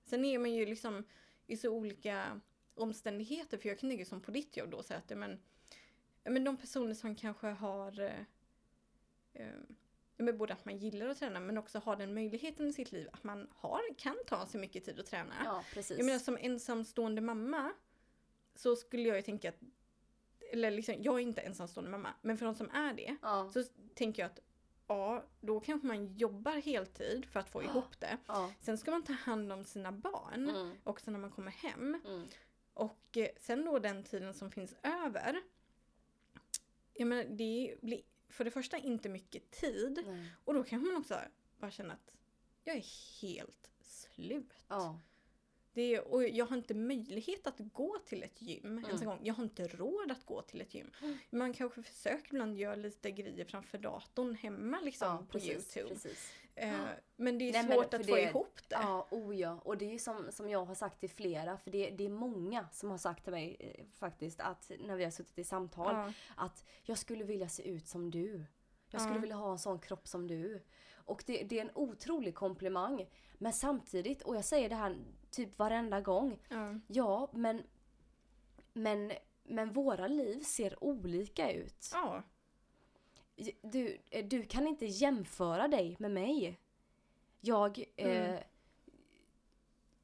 Sen 0.05 0.25
är 0.25 0.39
man 0.39 0.53
ju 0.53 0.67
liksom 0.67 1.05
i 1.47 1.57
så 1.57 1.71
olika 1.71 2.41
omständigheter. 2.75 3.59
För 3.59 3.69
jag 3.69 3.79
kan 3.79 3.91
tänka 3.91 4.05
som 4.05 4.21
på 4.21 4.31
ditt 4.31 4.57
jobb 4.57 4.71
då 4.71 4.83
säga 4.83 4.99
att 4.99 5.11
ja, 5.11 5.17
men, 5.17 5.41
ja, 6.23 6.31
men 6.31 6.45
de 6.45 6.57
personer 6.57 6.95
som 6.95 7.17
kanske 7.17 7.47
har 7.47 8.01
eh, 8.01 8.21
eh, 9.33 9.47
ja, 9.47 9.55
men 10.17 10.39
både 10.39 10.53
att 10.53 10.65
man 10.65 10.79
gillar 10.79 11.07
att 11.09 11.19
träna 11.19 11.41
men 11.41 11.59
också 11.59 11.79
har 11.79 11.97
den 11.97 12.15
möjligheten 12.15 12.69
i 12.69 12.73
sitt 12.73 12.93
liv 12.93 13.09
att 13.13 13.25
man 13.25 13.49
har, 13.55 13.81
kan 13.99 14.17
ta 14.27 14.47
sig 14.47 14.61
mycket 14.61 14.85
tid 14.85 15.01
att 15.01 15.07
träna. 15.07 15.35
Ja, 15.45 15.65
precis. 15.73 15.99
Jag 15.99 16.07
menar 16.07 16.19
som 16.19 16.39
ensamstående 16.41 17.21
mamma 17.21 17.73
så 18.55 18.77
skulle 18.77 19.09
jag 19.09 19.17
ju 19.17 19.23
tänka 19.23 19.49
att, 19.49 19.61
eller 20.53 20.71
liksom, 20.71 20.95
jag 20.99 21.15
är 21.15 21.19
inte 21.21 21.41
ensamstående 21.41 21.91
mamma, 21.91 22.15
men 22.23 22.39
för 22.39 22.47
de 22.47 22.55
som 22.55 22.71
är 22.71 22.93
det 22.95 23.17
ja, 23.23 23.51
så 23.53 23.63
tänker 23.95 24.23
jag 24.23 24.31
att 24.31 24.39
ja, 24.87 25.25
då 25.41 25.61
kanske 25.61 25.87
man 25.87 26.07
jobbar 26.17 26.53
heltid 26.53 27.27
för 27.27 27.41
att 27.41 27.49
få 27.51 27.63
ihop 27.63 28.01
det. 28.01 28.19
ja. 28.27 28.53
Sen 28.61 28.79
ska 28.79 28.91
man 28.91 29.03
ta 29.05 29.13
hand 29.13 29.53
om 29.53 29.65
sina 29.65 29.93
barn 29.93 30.49
Mm, 30.51 30.73
också 30.85 31.11
när 31.11 31.19
man 31.19 31.31
kommer 31.31 31.51
hem. 31.51 32.01
mm. 32.07 32.27
Och 32.75 33.17
eh, 33.17 33.29
sen 33.37 33.65
då 33.65 33.79
den 33.79 34.03
tiden 34.05 34.35
som 34.35 34.51
finns 34.51 34.75
över. 34.83 35.43
Jag 36.95 37.09
menar, 37.09 37.25
det 37.25 37.75
blir 37.83 38.01
för 38.29 38.45
det 38.45 38.51
första 38.51 38.79
inte 38.79 39.09
mycket 39.09 39.51
tid. 39.51 40.03
Nej. 40.07 40.27
Och 40.45 40.55
då 40.55 40.65
kan 40.65 40.83
man 40.87 40.97
också 40.97 41.19
bara 41.59 41.71
känna 41.71 41.95
att 41.95 42.11
jag 42.65 42.77
är 42.77 42.85
helt 43.23 43.71
slut. 43.81 44.65
Ja, 44.69 45.01
Det 45.73 45.95
är, 45.95 46.01
och 46.09 46.29
jag 46.29 46.47
har 46.47 46.57
inte 46.57 46.75
möjlighet 46.75 47.47
att 47.47 47.59
gå 47.59 47.99
till 47.99 48.23
ett 48.23 48.43
gym 48.43 48.79
ens 48.79 48.89
en 48.89 48.95
Mm. 48.95 49.07
gång. 49.07 49.21
Jag 49.27 49.35
har 49.35 49.45
inte 49.45 49.69
råd 49.69 50.11
att 50.13 50.27
gå 50.27 50.43
till 50.43 50.61
ett 50.61 50.75
gym. 50.75 50.91
Mm. 51.03 51.19
Man 51.31 51.53
kanske 51.53 51.83
försöker 51.83 52.27
ibland 52.29 52.59
göra 52.59 52.75
lite 52.75 53.11
grejer 53.11 53.45
framför 53.45 53.79
datorn 53.79 54.35
hemma 54.35 54.81
liksom 54.81 55.09
ja 55.09 55.19
på 55.19 55.27
precis, 55.27 55.77
Youtube. 55.77 55.89
precis. 55.89 56.33
Eh, 56.59 56.81
men 57.17 57.39
det 57.39 57.49
är 57.49 57.53
Nej, 57.53 57.77
svårt 57.77 57.95
att 57.95 58.07
få 58.07 58.15
det- 58.15 58.23
ihop 58.23 58.59
det. 58.69 58.75
Ja, 58.81 59.09
oh 59.11 59.37
ja. 59.37 59.59
Och 59.65 59.79
det 59.79 59.95
är 59.95 59.99
som, 59.99 60.27
som 60.33 60.49
jag 60.49 60.65
har 60.65 60.75
sagt 60.75 61.01
till 61.01 61.11
flera, 61.11 61.59
för 61.59 61.71
det, 61.71 61.91
det 61.91 62.05
är 62.05 62.09
många 62.09 62.69
som 62.73 62.91
har 62.91 62.99
sagt 62.99 63.23
till 63.25 63.33
mig 63.33 63.57
eh, 63.61 63.85
faktiskt 63.99 64.41
att 64.41 64.71
när 64.81 64.97
vi 64.97 65.05
har 65.05 65.11
suttit 65.11 65.39
i 65.39 65.45
samtal 65.45 65.95
Ja. 65.95 66.13
att 66.37 66.65
jag 66.83 66.99
skulle 66.99 67.25
vilja 67.25 67.49
se 67.49 67.69
ut 67.69 67.87
som 67.87 68.11
du. 68.11 68.45
Jag 68.91 69.01
skulle 69.01 69.17
Ja. 69.17 69.21
vilja 69.21 69.37
ha 69.37 69.53
en 69.53 69.59
sån 69.59 69.79
kropp 69.79 70.09
som 70.09 70.27
du. 70.27 70.63
Och 70.95 71.23
det, 71.27 71.43
det 71.43 71.59
är 71.59 71.65
en 71.65 71.71
otrolig 71.75 72.35
komplimang. 72.35 73.07
Men 73.39 73.53
samtidigt, 73.53 74.23
och 74.23 74.37
jag 74.37 74.45
säger 74.45 74.69
det 74.69 74.75
här 74.75 74.97
typ 75.31 75.59
varenda 75.59 76.01
gång. 76.01 76.39
Ja. 76.49 76.75
Ja, 76.87 77.31
men, 77.33 77.63
men, 78.73 79.13
men 79.43 79.73
våra 79.73 80.07
liv 80.07 80.41
ser 80.43 80.85
olika 80.85 81.51
ut. 81.53 81.91
ja. 81.93 82.23
Du, 83.63 83.99
eh, 84.11 84.25
du 84.27 84.43
kan 84.47 84.67
inte 84.67 84.87
jämföra 84.87 85.69
dig 85.69 85.97
med 85.99 86.11
mig. 86.11 86.61
Jag, 87.41 87.85
Mm. 87.97 88.35
eh, 88.35 88.41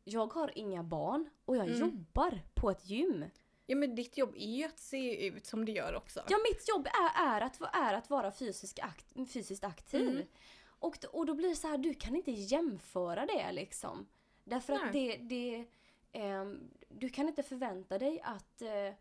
jag 0.05 0.33
har 0.33 0.59
inga 0.59 0.83
barn 0.83 1.30
och 1.45 1.57
jag 1.57 1.66
Mm. 1.68 1.80
jobbar 1.80 2.41
på 2.55 2.70
ett 2.70 2.87
gym. 2.87 3.24
Ja 3.66 3.76
men 3.76 3.95
ditt 3.95 4.16
jobb 4.18 4.35
är 4.37 4.57
ju 4.57 4.64
att 4.64 4.78
se 4.78 5.26
ut 5.26 5.47
som 5.47 5.64
det 5.64 5.72
gör 5.72 5.95
också. 5.95 6.22
Ja, 6.28 6.37
mitt 6.51 6.68
jobb 6.68 6.87
är, 6.87 7.26
är, 7.26 7.41
att, 7.41 7.61
är 7.61 7.95
att 7.95 8.11
vara 8.11 8.33
fysisk 8.33 8.78
akt, 8.78 9.12
fysiskt 9.33 9.64
aktiv. 9.64 10.09
Mm. 10.11 10.26
Och, 10.64 11.05
och 11.12 11.26
då 11.26 11.35
blir 11.35 11.49
det 11.49 11.57
så 11.57 11.68
här, 11.68 11.78
du 11.78 11.95
kan 11.95 12.16
inte 12.16 12.30
jämföra 12.33 13.26
det 13.26 13.53
liksom. 13.53 14.07
Därför 14.45 14.72
att 14.72 14.93
det, 14.93 15.16
det 15.16 15.64
ehm, 16.12 16.70
du 16.89 17.09
kan 17.09 17.28
inte 17.28 17.43
förvänta 17.43 17.99
dig 17.99 18.20
att 18.20 18.62
eh, 18.62 18.93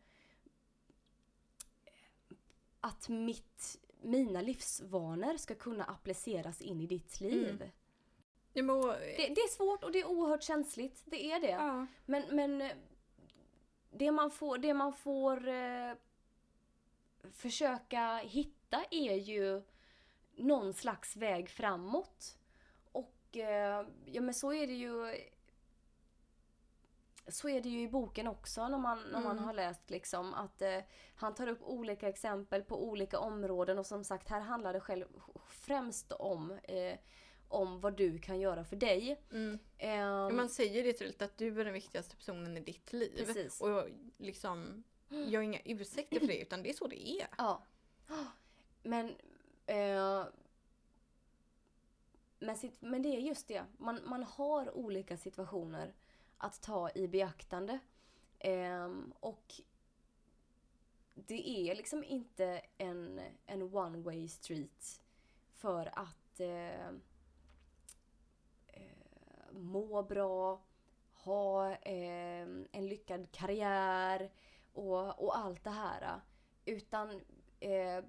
att 2.80 3.10
mitt, 3.10 3.78
mina 4.02 4.42
livsvanor 4.42 5.38
ska 5.38 5.56
kunna 5.56 5.84
appliceras 5.84 6.62
in 6.62 6.82
i 6.82 6.88
ditt 6.88 7.22
liv. 7.22 7.50
Mm. 7.50 7.70
Ja, 8.54 8.64
men, 8.64 8.82
Det, 8.82 9.28
det 9.36 9.42
är 9.42 9.50
svårt 9.50 9.84
och 9.84 9.92
det 9.92 10.00
är 10.00 10.06
oerhört 10.06 10.44
känsligt, 10.44 11.02
det 11.06 11.32
är 11.32 11.40
det. 11.40 11.50
ja. 11.52 11.88
Men, 12.06 12.24
men 12.36 12.62
eh, 12.62 12.72
det 13.92 14.12
man 14.12 14.32
får, 14.32 14.58
det 14.58 14.74
man 14.74 14.94
får 14.94 15.48
eh, 15.48 15.94
försöka 17.32 18.18
hitta 18.18 18.84
är 18.92 19.16
ju 19.16 19.62
någon 20.36 20.74
slags 20.74 21.16
väg 21.16 21.50
framåt. 21.50 22.38
Och 22.92 23.38
eh, 23.38 23.86
ja 24.06 24.22
men 24.22 24.34
så 24.34 24.54
är 24.54 24.68
det 24.68 24.74
ju 24.74 25.16
så 27.28 27.50
är 27.50 27.62
det 27.62 27.70
ju 27.70 27.82
i 27.82 27.88
boken 27.88 28.28
också 28.28 28.68
när 28.68 28.78
man, 28.78 29.00
när 29.12 29.22
man 29.22 29.32
Mm. 29.32 29.44
har 29.44 29.54
läst 29.54 29.90
liksom 29.90 30.34
att 30.34 30.62
eh, 30.62 30.78
han 31.16 31.36
tar 31.36 31.48
upp 31.48 31.62
olika 31.62 32.10
exempel 32.10 32.64
på 32.64 32.84
olika 32.88 33.20
områden 33.20 33.80
och 33.80 33.86
som 33.86 34.04
sagt 34.04 34.30
här 34.30 34.40
handlar 34.40 34.74
det 34.74 34.80
själv 34.80 35.06
främst 35.48 36.12
om 36.12 36.52
eh, 36.64 36.98
om 37.48 37.80
vad 37.82 37.98
du 37.98 38.20
kan 38.20 38.40
göra 38.40 38.64
för 38.64 38.76
dig. 38.76 39.22
Mm. 39.32 39.60
Ehm, 39.78 40.36
Man 40.36 40.50
säger 40.50 40.84
det 40.84 40.94
tydligt 40.94 41.22
att 41.22 41.38
du 41.38 41.62
är 41.62 41.66
den 41.66 41.74
viktigaste 41.74 42.16
personen 42.16 42.58
i 42.58 42.60
ditt 42.60 42.94
liv. 42.94 43.24
Precis. 43.26 43.62
Och 43.62 43.88
liksom, 44.18 44.84
jag 45.10 45.40
har 45.40 45.44
inga 45.44 45.60
ursäkter 45.66 46.20
för 46.20 46.28
det 46.28 46.42
utan 46.42 46.64
det 46.64 46.70
är 46.70 46.74
så 46.74 46.88
det 46.88 47.10
är. 47.10 47.28
Ja. 47.38 47.64
Men, 48.84 49.08
eh, 49.66 50.26
men, 52.40 52.56
sit- 52.56 52.78
men 52.80 53.02
det 53.02 53.10
är 53.16 53.20
just 53.20 53.48
det, 53.48 53.64
man, 53.78 54.00
man 54.06 54.24
har 54.24 54.78
olika 54.78 55.18
situationer 55.18 55.94
att 56.42 56.62
ta 56.62 56.90
i 56.96 57.08
beaktande. 57.08 57.80
Ehm, 58.40 59.14
och 59.20 59.54
det 61.14 61.50
är 61.50 61.76
liksom 61.76 62.04
inte 62.04 62.62
en, 62.78 63.22
en 63.46 63.76
one 63.76 63.98
way 63.98 64.28
street 64.28 65.02
för 65.54 66.00
att 66.00 66.40
eh, 66.40 66.88
eh 68.68 69.52
må 69.52 70.04
bra, 70.04 70.62
ha 71.14 71.72
eh, 71.72 72.48
en 72.72 72.88
lyckad 72.88 73.32
karriär 73.32 74.32
och, 74.74 75.24
och 75.24 75.38
allt 75.38 75.64
det 75.64 75.70
här. 75.70 76.22
Utan 76.66 77.10
eh, 77.60 78.04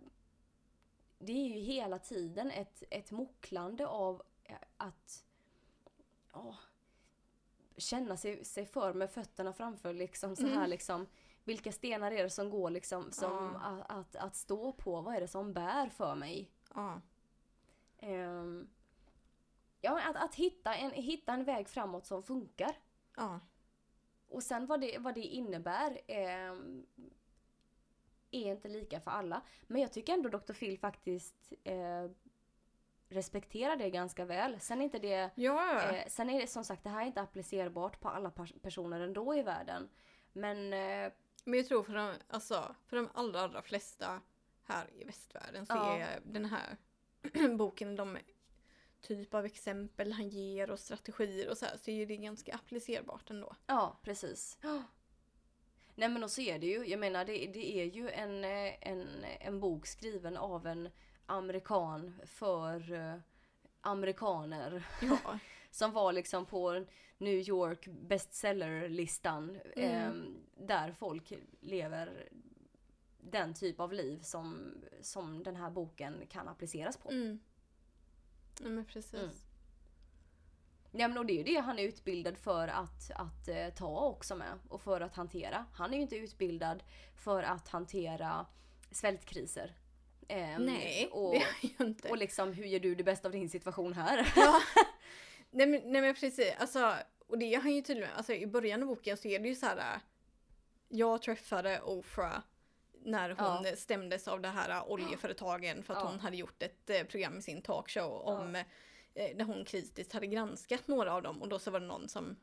det 1.18 1.32
är 1.32 1.48
ju 1.48 1.60
hela 1.60 1.98
tiden 1.98 2.50
ett, 2.50 2.82
ett 2.90 3.10
mocklande 3.10 3.86
av 3.86 4.22
eh, 4.44 4.56
att 4.76 5.24
oh, 6.32 6.56
känna 7.82 8.16
sig, 8.16 8.44
sig 8.44 8.66
för 8.66 8.94
med 8.94 9.10
fötterna 9.10 9.52
framför 9.52 9.92
liksom 9.92 10.36
så 10.36 10.46
här 10.46 10.56
Mm. 10.56 10.70
liksom 10.70 11.06
vilka 11.44 11.72
stenar 11.72 12.12
är 12.12 12.22
det 12.22 12.30
som 12.30 12.50
går 12.50 12.70
liksom 12.70 13.12
som 13.12 13.32
Ja. 13.32 13.60
att, 13.60 13.90
att, 13.90 14.16
att 14.16 14.36
stå 14.36 14.72
på? 14.72 15.00
Vad 15.00 15.14
är 15.14 15.20
det 15.20 15.28
som 15.28 15.52
bär 15.52 15.88
för 15.88 16.14
mig? 16.14 16.50
Ja. 16.74 17.00
Ehm, 17.98 18.68
ja, 19.80 20.00
att, 20.10 20.16
att 20.16 20.34
hitta, 20.34 20.74
en, 20.74 20.90
hitta 20.90 21.32
en 21.32 21.44
väg 21.44 21.68
framåt 21.68 22.06
som 22.06 22.22
funkar. 22.22 22.76
Ja. 23.16 23.40
Och 24.28 24.42
sen 24.42 24.66
vad 24.66 24.80
det, 24.80 24.98
vad 24.98 25.14
det 25.14 25.20
innebär 25.20 26.00
ehm, 26.06 26.86
är 28.30 28.50
inte 28.52 28.68
lika 28.68 29.00
för 29.00 29.10
alla. 29.10 29.42
Men 29.66 29.80
jag 29.82 29.92
tycker 29.92 30.12
ändå 30.12 30.28
Dr. 30.28 30.52
Phil 30.52 30.78
faktiskt 30.78 31.52
eh, 31.64 32.10
respekterar 33.12 33.76
det 33.76 33.90
ganska 33.90 34.24
väl. 34.24 34.60
Sen 34.60 34.80
är 34.80 34.84
inte 34.84 34.98
det 34.98 35.30
Ja. 35.34 35.82
Eh, 35.92 36.06
sen 36.08 36.30
är 36.30 36.40
det 36.40 36.46
som 36.46 36.64
sagt, 36.64 36.84
det 36.84 36.90
här 36.90 37.02
är 37.02 37.06
inte 37.06 37.20
applicerbart 37.20 38.00
på 38.00 38.08
alla 38.08 38.30
pers- 38.30 38.60
personer 38.62 39.00
ändå 39.00 39.34
i 39.36 39.42
världen. 39.42 39.88
Men 40.32 40.72
eh, 40.72 41.12
Men 41.44 41.54
jag 41.58 41.66
tror 41.68 41.82
för 41.82 41.92
de, 41.94 42.14
alltså, 42.28 42.74
för 42.86 42.96
de 42.96 43.08
allra, 43.14 43.40
allra 43.40 43.62
flesta 43.62 44.20
här 44.64 44.90
i 44.94 45.04
västvärlden 45.04 45.66
så 45.66 45.74
Ja. 45.74 45.98
är 45.98 46.20
den 46.24 46.44
här 46.44 46.76
boken, 47.56 47.96
de 47.96 48.18
typ 49.00 49.34
av 49.34 49.44
exempel 49.44 50.12
han 50.12 50.28
ger 50.28 50.70
och 50.70 50.78
strategier 50.78 51.50
och 51.50 51.58
så 51.58 51.66
här, 51.66 51.76
så 51.76 51.90
är 51.90 52.06
det 52.06 52.16
ganska 52.16 52.54
applicerbart 52.54 53.30
ändå. 53.30 53.56
ja, 53.66 53.98
precis. 54.02 54.58
Nej 55.94 56.08
men 56.08 56.24
och 56.24 56.30
så 56.30 56.40
är 56.40 56.58
det 56.58 56.66
ju, 56.66 56.86
jag 56.86 57.00
menar 57.00 57.24
det, 57.24 57.46
det 57.46 57.76
är 57.76 57.84
ju 57.84 58.10
en, 58.10 58.44
eh, 58.44 58.88
en, 58.88 59.24
en 59.40 59.60
bok 59.60 59.86
skriven 59.86 60.36
av 60.36 60.66
en 60.66 60.88
amerikan 61.32 62.20
för 62.24 62.92
eh, 62.92 63.16
amerikaner. 63.80 64.86
Ja. 65.02 65.38
Som 65.70 65.92
var 65.92 66.12
liksom 66.12 66.46
på 66.46 66.84
New 67.18 67.48
York 67.48 67.88
bestsellerlistan. 67.88 69.58
Eh, 69.76 70.12
där 70.56 70.92
folk 70.92 71.32
lever 71.60 72.28
den 73.20 73.54
typ 73.54 73.80
av 73.80 73.92
liv 73.92 74.20
som, 74.22 74.74
som 75.00 75.42
den 75.42 75.56
här 75.56 75.70
boken 75.70 76.26
kan 76.28 76.48
appliceras 76.48 76.96
på. 76.96 77.10
Mm. 77.10 77.40
Ja 78.60 78.68
men 78.68 78.84
precis. 78.84 79.14
Mm. 79.14 79.34
Ja 80.90 81.08
men 81.08 81.18
och 81.18 81.26
det 81.26 81.32
är 81.32 81.36
ju 81.36 81.42
det 81.54 81.60
han 81.60 81.78
är 81.78 81.82
utbildad 81.82 82.36
för 82.36 82.68
att, 82.68 83.10
att 83.10 83.48
eh, 83.48 83.68
ta 83.68 84.00
också 84.00 84.36
med 84.36 84.58
och 84.68 84.80
för 84.80 85.00
att 85.00 85.14
hantera. 85.14 85.66
Han 85.72 85.92
är 85.92 85.96
ju 85.96 86.02
inte 86.02 86.16
utbildad 86.16 86.82
för 87.14 87.42
att 87.42 87.68
hantera 87.68 88.46
svältkriser. 88.90 89.76
Ehm, 90.32 90.66
Nej, 90.66 91.08
och, 91.12 91.32
det 91.32 91.38
är 91.38 91.46
jag 91.78 91.86
inte. 91.88 92.08
och 92.08 92.16
liksom 92.18 92.52
hur 92.52 92.64
gör 92.64 92.80
du 92.80 92.94
det 92.94 93.04
bästa 93.04 93.28
av 93.28 93.32
din 93.32 93.50
situation 93.50 93.92
här? 93.92 94.32
Ja. 94.36 94.60
nej, 95.50 95.66
men, 95.66 95.92
nej 95.92 96.02
men 96.02 96.14
precis, 96.14 96.52
alltså, 96.58 96.94
och 97.26 97.38
det 97.38 97.54
han 97.54 97.74
ju 97.74 97.82
tydligen, 97.82 98.10
alltså 98.16 98.32
i 98.32 98.46
början 98.46 98.82
av 98.82 98.88
boken 98.88 99.16
så 99.16 99.28
är 99.28 99.38
det 99.38 99.48
ju 99.48 99.54
så 99.54 99.66
här. 99.66 99.76
äh, 99.94 100.00
Jag 100.88 101.22
träffade 101.22 101.80
Oprah 101.80 102.38
när 103.04 103.30
hon 103.30 103.64
Ja. 103.64 103.76
stämdes 103.76 104.28
av 104.28 104.40
det 104.40 104.48
här 104.48 104.70
äh, 104.70 104.90
oljeföretagen 104.90 105.82
för 105.82 105.94
att 105.94 106.00
Ja. 106.02 106.08
hon 106.10 106.20
hade 106.20 106.36
gjort 106.36 106.62
ett 106.62 106.90
eh, 106.90 107.02
program 107.04 107.38
i 107.38 107.42
sin 107.42 107.62
talkshow 107.62 108.12
om 108.12 108.54
eh, 108.54 109.36
där 109.36 109.44
hon 109.44 109.64
kritiskt 109.64 110.12
hade 110.12 110.26
granskat 110.26 110.88
några 110.88 111.12
av 111.14 111.22
dem 111.22 111.42
och 111.42 111.48
då 111.48 111.58
så 111.58 111.70
var 111.70 111.80
det 111.80 111.86
någon 111.86 112.08
som 112.08 112.36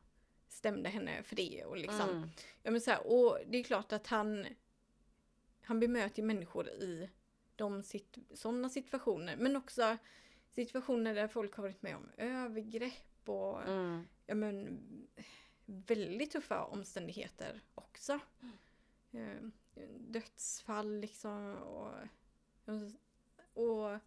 stämde 0.48 0.88
henne 0.88 1.22
för 1.22 1.36
det 1.36 1.64
och 1.64 1.76
liksom 1.76 2.10
Mm. 2.10 2.30
Ja 2.62 2.70
men 2.70 2.80
så 2.80 2.90
här, 2.90 3.06
och 3.06 3.38
det 3.46 3.58
är 3.58 3.62
klart 3.62 3.92
att 3.92 4.06
han 4.06 4.46
Han 5.62 5.80
bemöter 5.80 6.22
människor 6.22 6.68
i 6.68 7.10
de 7.60 7.82
sit, 7.82 8.18
sådana 8.34 8.68
situationer 8.68 9.36
men 9.36 9.56
också 9.56 9.96
situationer 10.50 11.14
där 11.14 11.28
folk 11.28 11.54
har 11.54 11.62
varit 11.62 11.82
med 11.82 11.96
om 11.96 12.10
övergrepp 12.16 13.28
och 13.28 13.62
Mm. 13.62 14.04
ja 14.26 14.34
men 14.34 14.80
väldigt 15.66 16.30
tuffa 16.30 16.64
omständigheter 16.64 17.60
också. 17.74 18.20
Eh, 19.12 19.48
dödsfall 19.98 21.00
liksom 21.00 21.56
och 21.56 21.92
och, 23.54 24.00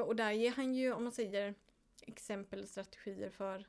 och 0.00 0.16
där 0.16 0.32
ger 0.32 0.50
han 0.50 0.74
ju, 0.74 0.92
om 0.92 1.02
man 1.02 1.12
säger 1.12 1.54
exempel 2.00 2.62
och 2.62 2.68
strategier 2.68 3.30
för 3.30 3.66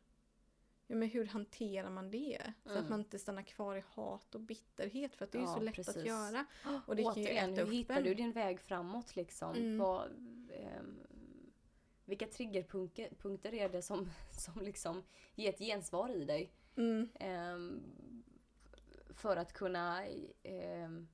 ja, 0.87 0.95
men 0.95 1.09
hur 1.09 1.25
hanterar 1.25 1.89
man 1.89 2.11
det? 2.11 2.53
Så 2.63 2.69
att 2.69 2.77
Mm. 2.77 2.89
man 2.89 2.99
inte 2.99 3.19
stannar 3.19 3.41
kvar 3.43 3.75
i 3.75 3.83
hat 3.87 4.35
och 4.35 4.41
bitterhet 4.41 5.15
för 5.15 5.25
att 5.25 5.31
det 5.31 5.37
är 5.37 5.39
ju 5.41 5.47
Ja, 5.47 5.53
så 5.53 5.59
lätt 5.59 5.75
precis. 5.75 5.97
att 5.97 6.05
göra. 6.05 6.45
Och 6.87 6.95
det 6.95 7.03
kan 7.03 7.13
ju 7.15 7.21
Återigen, 7.23 7.53
äta 7.53 7.63
hur 7.65 7.71
hittar 7.71 7.95
en. 7.97 8.03
du 8.03 8.13
din 8.13 8.31
väg 8.31 8.59
framåt 8.59 9.15
liksom? 9.15 9.55
Mm. 9.55 9.77
Vad, 9.77 10.11
ehm, 10.53 10.99
vilka 12.05 12.27
triggerpunkter 12.27 13.09
punkter 13.21 13.53
är 13.53 13.69
det 13.69 13.81
som, 13.81 14.09
som 14.31 14.61
liksom 14.61 15.03
ger 15.35 15.49
ett 15.49 15.59
gensvar 15.59 16.09
i 16.09 16.25
dig? 16.25 16.51
Mm, 16.77 17.09
Ehm, 17.19 17.83
för 19.09 19.37
att 19.37 19.53
kunna 19.53 20.05
ehm, 20.43 21.07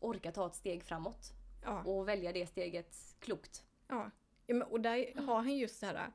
orka 0.00 0.32
ta 0.32 0.46
ett 0.46 0.54
steg 0.54 0.84
framåt 0.84 1.32
ja. 1.62 1.82
och 1.84 2.08
välja 2.08 2.32
det 2.32 2.46
steget 2.46 3.16
klokt. 3.20 3.64
Ja. 3.88 4.10
ja 4.46 4.54
men, 4.54 4.62
och 4.68 4.80
där 4.80 5.20
har 5.26 5.36
han 5.36 5.56
just 5.56 5.78
så 5.78 5.86
här, 5.86 6.12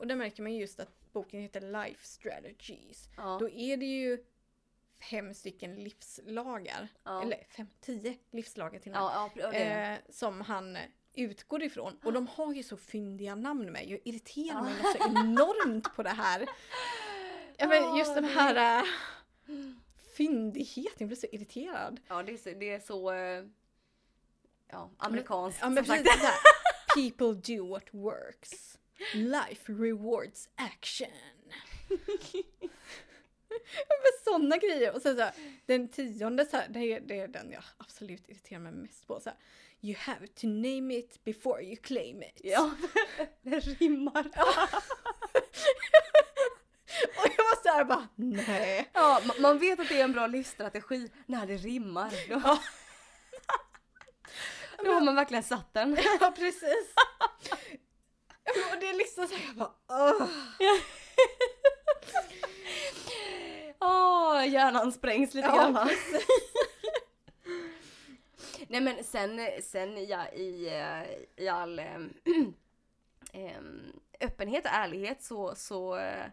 och 0.00 0.06
där 0.06 0.16
märker 0.16 0.42
man 0.42 0.54
just 0.54 0.80
att 0.80 0.97
boken 1.18 1.40
heter 1.40 1.60
Life 1.60 2.06
Strategies. 2.06 3.08
Ja, 3.16 3.36
Då 3.40 3.50
är 3.50 3.76
det 3.76 3.86
ju 3.86 4.24
fem 5.10 5.34
stycken 5.34 5.74
livslagar, 5.74 6.88
ja. 7.04 7.22
eller 7.22 7.46
fem, 7.56 7.66
tio 7.80 8.18
livslagar 8.30 8.80
till 8.80 8.92
ja, 8.92 9.30
ja, 9.34 9.52
eh, 9.52 9.98
som 10.08 10.40
han 10.40 10.78
utgår 11.14 11.62
ifrån. 11.62 11.98
Och 12.04 12.12
de 12.12 12.26
har 12.26 12.52
ju 12.52 12.62
så 12.62 12.76
fyndiga 12.76 13.34
namn 13.34 13.72
med. 13.72 13.88
Jag 13.88 14.00
irriterar 14.04 14.62
mig 14.62 14.74
så 14.82 15.08
enormt 15.08 15.96
på 15.96 16.02
det 16.02 16.10
här. 16.10 16.46
Ja, 17.56 17.68
men 17.68 17.96
just 17.96 18.14
den 18.14 18.24
här 18.24 18.78
äh, 18.78 18.84
fyndigheten, 20.16 20.94
jag 20.98 21.08
blir 21.08 21.16
så 21.16 21.26
irriterad. 21.32 22.00
ja 22.08 22.22
det, 22.22 22.32
är 22.32 22.36
så, 22.36 22.50
det 22.50 22.70
är 22.70 22.80
så 22.80 23.12
eh, 23.12 23.44
ja, 24.68 24.90
amerikanskt 24.96 25.60
Ja 25.62 25.68
men 25.68 25.84
precis. 25.84 26.08
People 26.94 27.56
do 27.56 27.68
what 27.68 27.94
works. 27.94 28.78
Life 29.14 29.72
rewards 29.72 30.48
action. 30.54 31.10
Men 33.88 34.12
sådana 34.24 34.56
grejer. 34.56 34.94
Och 34.94 35.02
sen 35.02 35.16
så 35.16 35.22
här, 35.22 35.32
den 35.66 35.88
tionde, 35.88 36.46
så 36.46 36.56
här, 36.56 36.66
det, 36.68 36.78
är, 36.92 37.00
det 37.00 37.20
är 37.20 37.28
den 37.28 37.52
jag 37.52 37.62
absolut 37.78 38.28
irriterar 38.28 38.60
mig 38.60 38.72
mest 38.72 39.06
på. 39.06 39.20
Så 39.20 39.30
här, 39.30 39.38
you 39.80 39.96
have 39.98 40.26
to 40.26 40.46
name 40.46 40.94
it 40.98 41.24
before 41.24 41.62
you 41.62 41.76
claim 41.76 42.22
it. 42.22 42.40
Ja, 42.44 42.70
det 43.42 43.58
rimmar. 43.60 44.30
Och 47.16 47.26
jag 47.36 47.44
var 47.44 47.62
såhär 47.62 47.84
bara, 47.84 48.08
nej. 48.14 48.90
Ja, 48.92 49.20
ma- 49.24 49.40
man 49.40 49.58
vet 49.58 49.80
att 49.80 49.88
det 49.88 50.00
är 50.00 50.04
en 50.04 50.12
bra 50.12 50.26
livsstrategi 50.26 51.10
när 51.26 51.46
det 51.46 51.56
rimmar. 51.56 52.10
Då, 52.28 52.40
Ja. 52.44 52.58
då 54.84 54.92
har 54.92 55.00
man 55.00 55.14
verkligen 55.14 55.42
satt 55.42 55.74
den. 55.74 55.98
Ja 56.20 56.34
precis. 56.36 56.94
Och 58.72 58.80
det 58.80 58.88
är 58.88 58.94
liksom 58.94 59.28
såhär, 59.28 59.44
jag 59.46 59.56
bara, 59.56 59.72
åh. 59.88 60.28
Åh, 63.80 64.48
hjärnan 64.48 64.92
sprängs 64.92 65.34
lite 65.34 65.48
Ja, 65.48 65.54
grann. 65.54 65.74
Nej 68.68 68.80
men 68.80 69.04
sen, 69.04 69.40
sen 69.62 70.06
ja, 70.06 70.28
i, 70.28 70.68
eh, 70.68 71.02
i 71.44 71.48
all 71.48 71.78
em, 71.78 72.14
em, 73.32 73.92
öppenhet 74.20 74.64
och 74.64 74.70
ärlighet 74.72 75.22
så, 75.22 75.54
så 75.54 75.96
eh, 75.96 76.24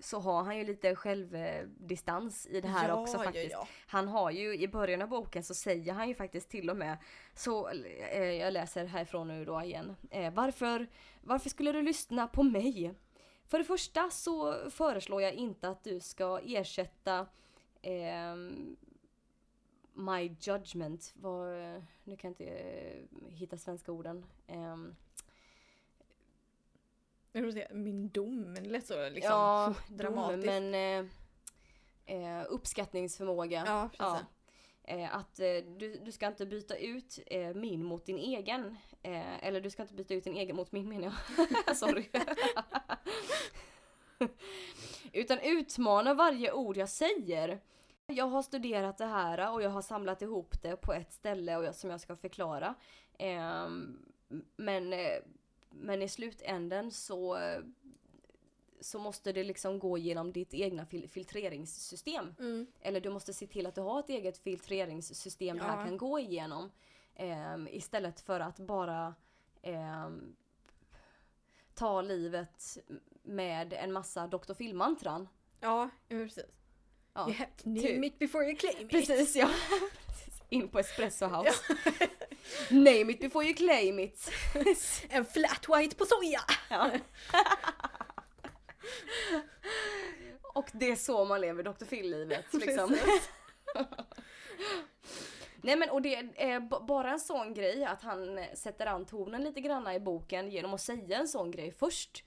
så 0.00 0.18
har 0.18 0.42
han 0.42 0.58
ju 0.58 0.64
lite 0.64 0.94
självdistans 0.94 2.46
i 2.46 2.60
det 2.60 2.68
här 2.68 2.88
ja, 2.88 2.94
också 2.94 3.18
faktiskt. 3.18 3.52
Ja, 3.52 3.58
ja. 3.60 3.68
Han 3.86 4.08
har 4.08 4.30
ju 4.30 4.54
i 4.54 4.68
början 4.68 5.02
av 5.02 5.08
boken 5.08 5.44
så 5.44 5.54
säger 5.54 5.92
han 5.92 6.08
ju 6.08 6.14
faktiskt 6.14 6.50
till 6.50 6.70
och 6.70 6.76
med 6.76 6.98
så 7.34 7.68
eh, 7.68 8.22
jag 8.22 8.52
läser 8.52 8.84
härifrån 8.84 9.28
nu 9.28 9.44
då 9.44 9.62
igen. 9.62 9.96
Eh, 10.10 10.32
varför, 10.32 10.86
varför 11.20 11.50
skulle 11.50 11.72
du 11.72 11.82
lyssna 11.82 12.26
på 12.26 12.42
mig? 12.42 12.94
För 13.46 13.58
det 13.58 13.64
första 13.64 14.10
så 14.10 14.54
föreslår 14.70 15.22
jag 15.22 15.34
inte 15.34 15.68
att 15.68 15.84
du 15.84 16.00
ska 16.00 16.40
ersätta 16.44 17.26
ehm, 17.82 18.76
My 19.94 20.36
judgment. 20.40 21.14
Vad, 21.16 21.48
nu 22.04 22.16
kan 22.16 22.30
jag 22.30 22.30
inte 22.30 22.44
eh, 22.44 23.34
hitta 23.34 23.58
svenska 23.58 23.92
orden. 23.92 24.26
Jag 27.32 27.52
säga, 27.52 27.68
min 27.70 28.08
dom, 28.08 28.54
det 28.54 28.60
lät 28.60 28.86
så 28.86 29.08
liksom 29.08 29.32
ja, 29.32 29.74
dramatiskt. 29.88 30.46
dom, 30.46 30.70
men 30.70 31.08
eh, 32.06 32.40
eh, 32.40 32.46
uppskattningsförmåga. 32.48 33.64
ja, 33.66 33.88
precis. 33.88 33.98
Ja. 33.98 34.26
Eh, 34.88 35.16
att 35.16 35.40
eh, 35.40 35.56
du, 35.78 36.00
du 36.04 36.12
ska 36.12 36.26
inte 36.26 36.46
byta 36.46 36.76
ut 36.76 37.18
eh, 37.26 37.54
min 37.54 37.84
mot 37.84 38.06
din 38.06 38.18
egen. 38.18 38.76
Eh, 39.02 39.44
eller 39.44 39.60
du 39.60 39.70
ska 39.70 39.82
inte 39.82 39.94
byta 39.94 40.14
ut 40.14 40.24
din 40.24 40.36
egen 40.36 40.56
mot 40.56 40.72
min 40.72 40.88
menar 40.88 41.14
jag. 41.36 41.76
Sorry. 41.76 42.08
Utan 45.12 45.38
utmana 45.38 46.14
varje 46.14 46.52
ord 46.52 46.76
jag 46.76 46.88
säger. 46.88 47.60
Jag 48.06 48.26
har 48.26 48.42
studerat 48.42 48.98
det 48.98 49.06
här 49.06 49.52
och 49.52 49.62
jag 49.62 49.70
har 49.70 49.82
samlat 49.82 50.22
ihop 50.22 50.62
det 50.62 50.76
på 50.76 50.92
ett 50.92 51.12
ställe 51.12 51.56
och 51.56 51.64
jag, 51.64 51.74
som 51.74 51.90
jag 51.90 52.00
ska 52.00 52.16
förklara. 52.16 52.74
Ehm, 53.18 53.98
men, 54.56 54.94
men 55.70 56.02
i 56.02 56.08
slutänden 56.08 56.90
så, 56.90 57.38
så 58.80 58.98
måste 58.98 59.32
det 59.32 59.44
liksom 59.44 59.78
gå 59.78 59.98
genom 59.98 60.32
ditt 60.32 60.54
egna 60.54 60.84
fil- 60.86 61.08
filtreringssystem. 61.08 62.34
Mm. 62.38 62.66
Eller 62.80 63.00
du 63.00 63.10
måste 63.10 63.32
se 63.34 63.46
till 63.46 63.66
att 63.66 63.74
du 63.74 63.80
har 63.80 64.00
ett 64.00 64.08
eget 64.08 64.38
filtreringssystem 64.38 65.56
det 65.58 65.64
här 65.64 65.78
Ja. 65.78 65.84
kan 65.84 65.96
gå 65.96 66.18
igenom. 66.18 66.70
Ehm, 67.14 67.68
istället 67.70 68.20
för 68.20 68.40
att 68.40 68.58
bara 68.58 69.14
ehm, 69.62 70.36
ta 71.74 72.02
livet 72.02 72.78
med 73.22 73.72
en 73.72 73.92
massa 73.92 74.26
Dr. 74.26 74.54
Phil-mantran. 74.54 75.28
Ja, 75.60 75.90
ja, 76.08 76.16
precis. 76.18 76.44
Ja, 77.14 77.28
You 77.28 77.36
have 77.38 77.50
to 77.56 77.68
name 77.68 78.06
it 78.06 78.18
before 78.18 78.44
you 78.44 78.56
claim 78.56 78.80
it. 78.80 78.90
precis 78.90 79.36
ja. 79.36 79.50
In 80.48 80.68
på 80.68 80.78
Espresso 80.78 81.26
House. 81.26 81.62
Name 82.70 83.12
it 83.12 83.20
before 83.20 83.44
you 83.44 83.54
claim 83.54 83.98
it. 83.98 84.30
En 85.10 85.24
flat 85.24 85.66
white 85.68 85.96
på 85.96 86.04
soja! 86.04 86.40
Ja. 86.70 86.90
Och 90.42 90.70
det 90.72 90.90
är 90.90 90.96
så 90.96 91.24
man 91.24 91.40
lever 91.40 91.62
Dr. 91.62 91.84
Phil-livet 91.84 92.44
liksom. 92.52 92.96
Nej 95.62 95.76
men 95.76 95.90
och 95.90 96.02
det 96.02 96.14
är 96.36 96.60
b- 96.60 96.76
bara 96.88 97.10
en 97.10 97.20
sån 97.20 97.54
grej 97.54 97.84
att 97.84 98.02
han 98.02 98.38
eh, 98.38 98.44
sätter 98.54 98.86
an 98.86 99.06
tonen 99.06 99.44
lite 99.44 99.60
granna 99.60 99.94
i 99.94 100.00
boken 100.00 100.50
genom 100.50 100.74
att 100.74 100.80
säga 100.80 101.18
en 101.18 101.28
sån 101.28 101.50
grej 101.50 101.72
först. 101.78 102.24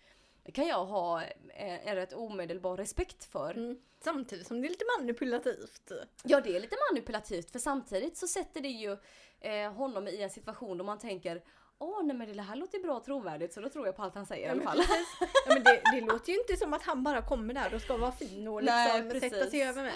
Kan 0.54 0.68
jag 0.68 0.86
ha 0.86 1.24
eh, 1.24 1.88
en 1.88 1.96
rätt 1.96 2.14
omedelbar 2.14 2.78
respekt 2.78 3.24
för. 3.24 3.54
Mm. 3.54 3.78
Samtidigt 4.04 4.48
som 4.48 4.62
det 4.62 4.68
är 4.68 4.70
lite 4.70 4.86
manipulativt. 5.00 5.92
Ja 6.24 6.42
det 6.42 6.56
är 6.56 6.60
lite 6.60 6.76
manipulativt 6.92 7.52
för 7.52 7.60
samtidigt 7.60 8.18
så 8.18 8.28
sätter 8.28 8.62
det 8.62 8.70
ju 8.70 8.98
eh, 9.40 9.72
honom 9.72 10.08
i 10.08 10.22
en 10.22 10.30
situation 10.30 10.78
då 10.78 10.84
man 10.84 11.00
tänker 11.00 11.44
Åh 11.78 12.04
nej 12.04 12.16
men 12.16 12.38
det 12.38 12.44
här 12.44 12.56
låter 12.56 12.80
bra 12.80 12.98
och 12.98 13.04
trovärdigt 13.04 13.54
så 13.54 13.62
då 13.62 13.70
tror 13.70 13.86
jag 13.86 13.96
på 13.96 14.04
allt 14.04 14.16
han 14.16 14.26
säger 14.26 14.48
i 14.48 14.50
alla 14.50 14.62
fall. 14.62 14.82
Ja, 15.20 15.54
men 15.54 15.64
det, 15.64 15.82
det 15.92 16.02
låter 16.02 16.32
ju 16.32 16.40
inte 16.40 16.58
som 16.58 16.74
att 16.74 16.84
han 16.84 17.04
bara 17.04 17.22
kommer 17.22 17.54
där 17.54 17.74
och 17.74 17.82
ska 17.82 17.98
vara 17.98 18.12
fin 18.12 18.48
och 18.48 18.64
Nej, 18.64 19.04
liksom 19.04 19.20
sätta 19.20 19.36
precis. 19.36 19.52
sig 19.52 19.64
över 19.64 19.84
mig. 19.84 19.94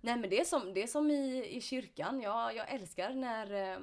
Nej 0.00 0.16
men 0.16 0.30
det 0.30 0.40
är 0.40 0.44
som, 0.44 0.74
det 0.74 0.82
är 0.82 0.86
som 0.86 1.10
i, 1.10 1.56
i 1.56 1.60
kyrkan. 1.60 2.20
Jag, 2.20 2.56
jag 2.56 2.74
älskar 2.74 3.10
när 3.10 3.72
eh, 3.72 3.78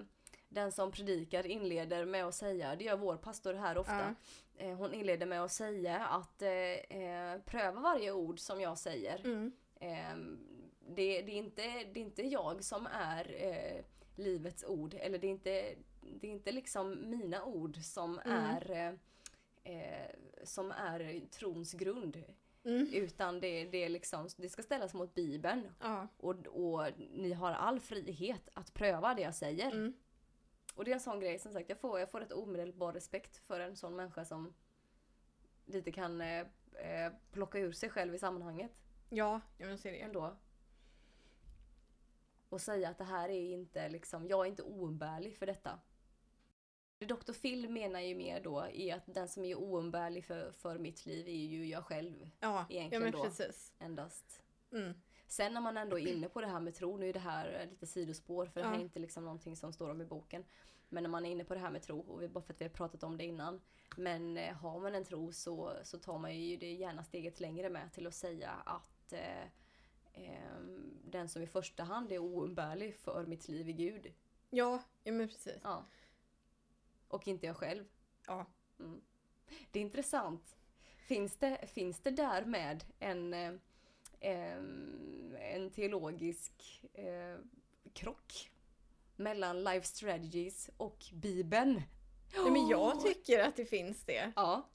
den 0.49 0.71
som 0.71 0.91
predikar 0.91 1.47
inleder 1.47 2.05
med 2.05 2.25
att 2.25 2.36
säga, 2.36 2.75
det 2.75 2.83
gör 2.83 2.97
vår 2.97 3.17
pastor 3.17 3.53
här 3.53 3.77
ofta. 3.77 3.99
Eh, 3.99 4.11
hon 4.60 4.93
inleder 4.93 5.26
med 5.26 5.43
att 5.43 5.51
säga 5.51 6.06
att 6.06 6.41
eh, 6.41 6.49
eh, 6.49 7.39
pröva 7.45 7.82
varje 7.82 8.12
ord 8.12 8.39
som 8.39 8.62
jag 8.62 8.78
säger. 8.78 9.22
Mm. 9.26 9.51
Eh, 9.76 10.16
det, 10.95 11.22
det, 11.22 11.32
är 11.32 11.38
inte, 11.38 11.62
det 11.62 11.99
är 11.99 12.03
inte 12.03 12.28
jag 12.28 12.64
som 12.64 12.88
är 12.88 13.36
eh, 13.43 13.84
livets 14.16 14.64
ord. 14.64 14.93
Eller 14.93 15.20
det 15.20 15.28
är 15.28 15.32
inte, 15.32 15.76
det 16.01 16.28
är 16.28 16.32
inte 16.32 16.51
liksom 16.51 17.10
mina 17.10 17.43
ord 17.43 17.78
som 17.78 18.20
Mm. 18.20 18.38
är 18.38 18.72
eh, 18.72 18.93
eh, 19.76 20.10
som 20.43 20.72
är 20.72 21.20
trons 21.32 21.74
grund. 21.74 22.24
Mm. 22.64 22.88
Utan 22.93 23.39
det, 23.39 23.66
det, 23.66 23.84
är 23.84 23.89
liksom, 23.89 24.28
det 24.38 24.49
ska 24.49 24.64
ställas 24.64 24.93
mot 24.93 25.16
bibeln. 25.16 25.68
Ja. 25.82 26.08
Och, 26.18 26.47
och 26.47 26.88
ni 27.12 27.34
har 27.34 27.51
all 27.51 27.80
frihet 27.80 28.49
att 28.53 28.74
pröva 28.74 29.14
det 29.14 29.22
jag 29.22 29.36
säger. 29.36 29.93
Och 30.76 30.86
det 30.86 30.91
är 30.91 30.95
en 30.95 30.99
sån 30.99 31.19
grej 31.19 31.39
som 31.39 31.53
sagt, 31.53 31.69
jag 31.69 31.80
får, 31.80 31.99
jag 31.99 32.11
får 32.11 32.21
ett 32.21 32.32
omedelbar 32.32 32.93
respekt 32.93 33.38
för 33.38 33.59
en 33.59 33.76
sån 33.76 33.95
människa 33.95 34.26
som 34.26 34.53
lite 35.65 35.91
kan 35.91 36.21
eh, 36.21 36.39
eh, 36.73 37.13
plocka 37.32 37.59
ur 37.59 37.71
sig 37.71 37.89
själv 37.89 38.15
i 38.15 38.19
sammanhanget 38.19 38.71
Ja, 39.09 39.41
jag 39.57 39.67
vill 39.67 39.78
se 39.78 39.91
det. 39.91 40.01
ändå. 40.01 40.38
Och 42.49 42.61
säga 42.61 42.89
att 42.89 42.97
det 42.97 43.03
här 43.03 43.30
är 43.30 43.53
inte 43.53 43.89
liksom, 43.89 44.28
jag 44.28 44.45
är 44.45 44.49
inte 44.49 44.63
oumbärlig 44.63 45.38
för 45.38 45.45
detta. 45.45 45.80
Det 46.97 47.05
Dr. 47.05 47.34
Phil 47.34 47.69
menar 47.69 47.99
ju 47.99 48.15
mer 48.15 48.43
då 48.43 48.59
är 48.73 48.95
att 48.95 49.03
den 49.05 49.28
som 49.28 49.45
är 49.45 49.55
oumbärlig 49.55 50.26
för, 50.26 50.51
för 50.51 50.78
mitt 50.78 51.05
liv 51.05 51.28
är 51.28 51.32
ju 51.32 51.65
jag 51.65 51.86
själv 51.86 52.21
Ja, 52.21 52.30
ja 52.39 52.65
Egentligen 52.69 53.03
men 53.03 53.11
då. 53.11 53.23
precis. 53.23 53.73
endast. 53.80 54.43
Mm. 54.71 54.93
Sen 55.28 55.53
när 55.53 55.61
man 55.61 55.78
ändå 55.78 55.99
är 55.99 56.07
inne 56.07 56.30
på 56.30 56.41
det 56.41 56.47
här 56.47 56.59
med 56.59 56.76
tro, 56.76 56.97
nu 56.97 57.09
är 57.09 57.13
det 57.13 57.19
här 57.19 57.67
lite 57.69 57.88
sidospår 57.88 58.45
för 58.45 58.61
det 58.61 58.67
här 58.67 58.76
är 58.76 58.82
inte 58.82 58.99
liksom 58.99 59.23
någonting 59.23 59.55
som 59.55 59.73
står 59.73 59.89
om 59.89 60.01
i 60.01 60.05
boken. 60.05 60.43
Men 60.89 61.03
när 61.03 61.09
man 61.09 61.26
är 61.26 61.30
inne 61.30 61.43
på 61.43 61.53
det 61.53 61.59
här 61.59 61.71
med 61.71 61.82
tro, 61.82 61.99
och 61.99 62.21
vi, 62.21 62.28
bara 62.28 62.43
för 62.43 62.53
att 62.53 62.61
vi 62.61 62.65
har 62.65 62.69
pratat 62.69 63.03
om 63.03 63.17
det 63.17 63.23
innan. 63.23 63.61
Men 63.97 64.38
eh, 64.38 64.53
har 64.53 64.80
man 64.80 64.95
en 64.95 65.05
tro 65.05 65.32
så, 65.32 65.73
så 65.84 65.99
tar 65.99 66.17
man 66.17 66.39
ju 66.39 66.57
det 66.57 66.73
gärna 66.73 67.03
steget 67.03 67.39
längre 67.39 67.69
med 67.69 67.93
till 67.93 68.07
att 68.07 68.13
säga 68.13 68.51
att 68.51 69.13
eh, 69.13 69.43
ehm, 70.13 70.99
den 71.03 71.30
som 71.30 71.41
i 71.41 71.47
första 71.47 71.84
hand 71.84 72.11
är 72.11 72.19
oumbärlig 72.19 72.95
för 72.95 73.26
mitt 73.26 73.47
liv 73.47 73.69
är 73.69 73.73
Gud. 73.73 74.13
Ja, 74.49 74.84
ja 75.03 75.11
men 75.11 75.28
precis. 75.28 75.59
Ja. 75.63 75.86
Och 77.07 77.28
inte 77.28 77.45
jag 77.45 77.57
själv. 77.57 77.86
Ja. 78.28 78.45
Mm. 78.80 79.01
Det 79.71 79.80
är 79.80 79.84
intressant. 79.84 80.57
Finns 80.97 81.38
det, 81.38 81.67
finns 81.67 81.99
det 81.99 82.11
därmed 82.11 82.84
en, 82.99 83.34
eh, 83.34 83.53
en 84.26 85.71
teologisk 85.71 86.84
eh, 86.93 87.38
krock 87.93 88.51
mellan 89.15 89.63
Life 89.63 89.88
Strategies 89.88 90.69
och 90.78 91.05
Bibeln? 91.13 91.82
Nej, 92.36 92.51
men 92.51 92.67
jag 92.67 93.01
tycker 93.01 93.39
att 93.39 93.55
det 93.55 93.65
finns 93.65 94.05
det. 94.05 94.32
Ja. 94.36 94.69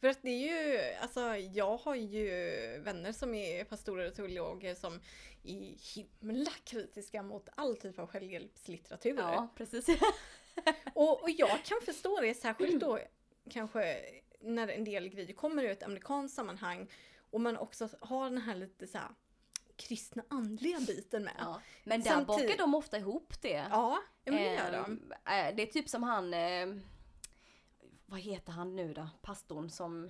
För 0.00 0.08
att 0.08 0.22
det 0.22 0.28
är 0.30 0.68
ju, 0.68 0.94
alltså 1.00 1.36
jag 1.36 1.76
har 1.76 1.94
ju 1.94 2.50
vänner 2.78 3.12
som 3.12 3.34
är 3.34 3.64
pastorer 3.64 4.08
och 4.08 4.14
teologer 4.14 4.74
som 4.74 5.00
är 5.42 5.94
himla 5.94 6.50
kritiska 6.64 7.22
mot 7.22 7.48
all 7.54 7.76
typ 7.76 7.98
av 7.98 8.06
självhjälpslitteratur. 8.06 9.16
Ja, 9.16 9.48
precis. 9.56 9.86
Och, 10.94 11.22
och 11.22 11.30
jag 11.30 11.64
kan 11.64 11.78
förstå 11.84 12.20
det, 12.20 12.34
särskilt 12.34 12.80
då 12.80 12.98
kanske 13.50 13.96
när 14.40 14.68
en 14.68 14.84
del 14.84 15.08
grejer 15.08 15.32
kommer 15.32 15.62
ur 15.62 15.70
ett 15.70 15.82
amerikanskt 15.82 16.36
sammanhang 16.36 16.88
och 17.30 17.40
man 17.40 17.56
också 17.56 17.88
har 18.00 18.30
den 18.30 18.38
här 18.38 18.54
lite 18.54 18.86
så 18.86 18.98
här 18.98 19.08
kristna 19.76 20.22
andliga 20.28 20.80
biten 20.80 21.24
med. 21.24 21.34
Ja. 21.38 21.60
Men 21.84 22.00
där 22.02 22.10
Samtidigt- 22.10 22.48
bakar 22.48 22.58
de 22.58 22.74
ofta 22.74 22.98
ihop 22.98 23.42
det. 23.42 23.66
Ja, 23.70 23.98
men 24.24 24.34
det 24.34 24.54
gör 24.54 24.72
de. 24.72 24.84
Ehm, 24.84 25.12
eh, 25.12 25.56
Det 25.56 25.62
är 25.62 25.66
typ 25.72 25.88
som 25.88 26.02
han, 26.02 26.34
eh, 26.34 26.66
vad 28.06 28.20
heter 28.20 28.52
han 28.52 28.76
nu 28.76 28.94
då? 28.94 29.08
Pastorn 29.22 29.70
som 29.70 30.04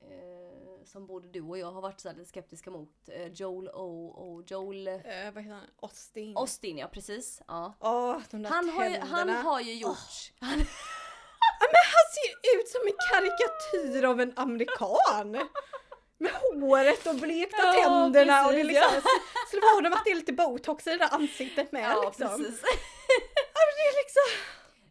eh, 0.00 0.84
som 0.84 1.06
både 1.06 1.28
du 1.28 1.40
och 1.42 1.58
jag 1.58 1.72
har 1.72 1.80
varit 1.80 2.00
så 2.00 2.08
här 2.08 2.16
lite 2.16 2.28
skeptiska 2.28 2.70
mot. 2.70 3.08
Eh, 3.08 3.26
Joel 3.32 3.68
O. 3.68 4.14
O 4.16 4.42
Joel 4.46 4.88
Eh, 4.88 4.94
vad 5.34 5.42
heter 5.42 5.50
han? 5.54 5.64
Austin. 5.76 6.36
Austin, 6.36 6.78
ja 6.78 6.88
precis. 6.88 7.42
Ja. 7.48 7.74
Där 8.30 8.48
Han, 8.48 8.68
har 8.68 8.84
ju, 8.88 8.98
han 8.98 9.28
har 9.28 9.60
ju 9.60 9.74
gjort... 9.74 10.32
Han, 10.40 10.48
Han 10.50 10.66
ut 12.68 12.72
som 12.72 12.80
en 12.86 12.94
karikatyr 13.10 14.04
av 14.04 14.20
en 14.20 14.32
amerikan! 14.36 15.30
Med 16.20 16.32
håret 16.32 17.06
och 17.06 17.14
blekta 17.14 17.56
Ja, 17.62 17.72
tänderna 17.72 18.46
och 18.46 18.52
det 18.52 18.58
precis, 18.64 18.68
liksom, 18.82 19.00
så 19.50 19.56
det 19.56 19.60
var 19.60 19.82
de 19.82 19.92
att 19.92 20.04
det 20.04 20.10
är 20.10 20.14
lite 20.14 20.32
botox 20.32 20.86
i 20.86 20.90
det 20.90 20.96
där 20.96 21.14
ansiktet 21.14 21.72
med 21.72 21.82
ja, 21.82 22.02
liksom. 22.06 22.28
precis. 22.28 22.60
Det 23.76 23.82
är 23.82 24.04
liksom. 24.04 24.40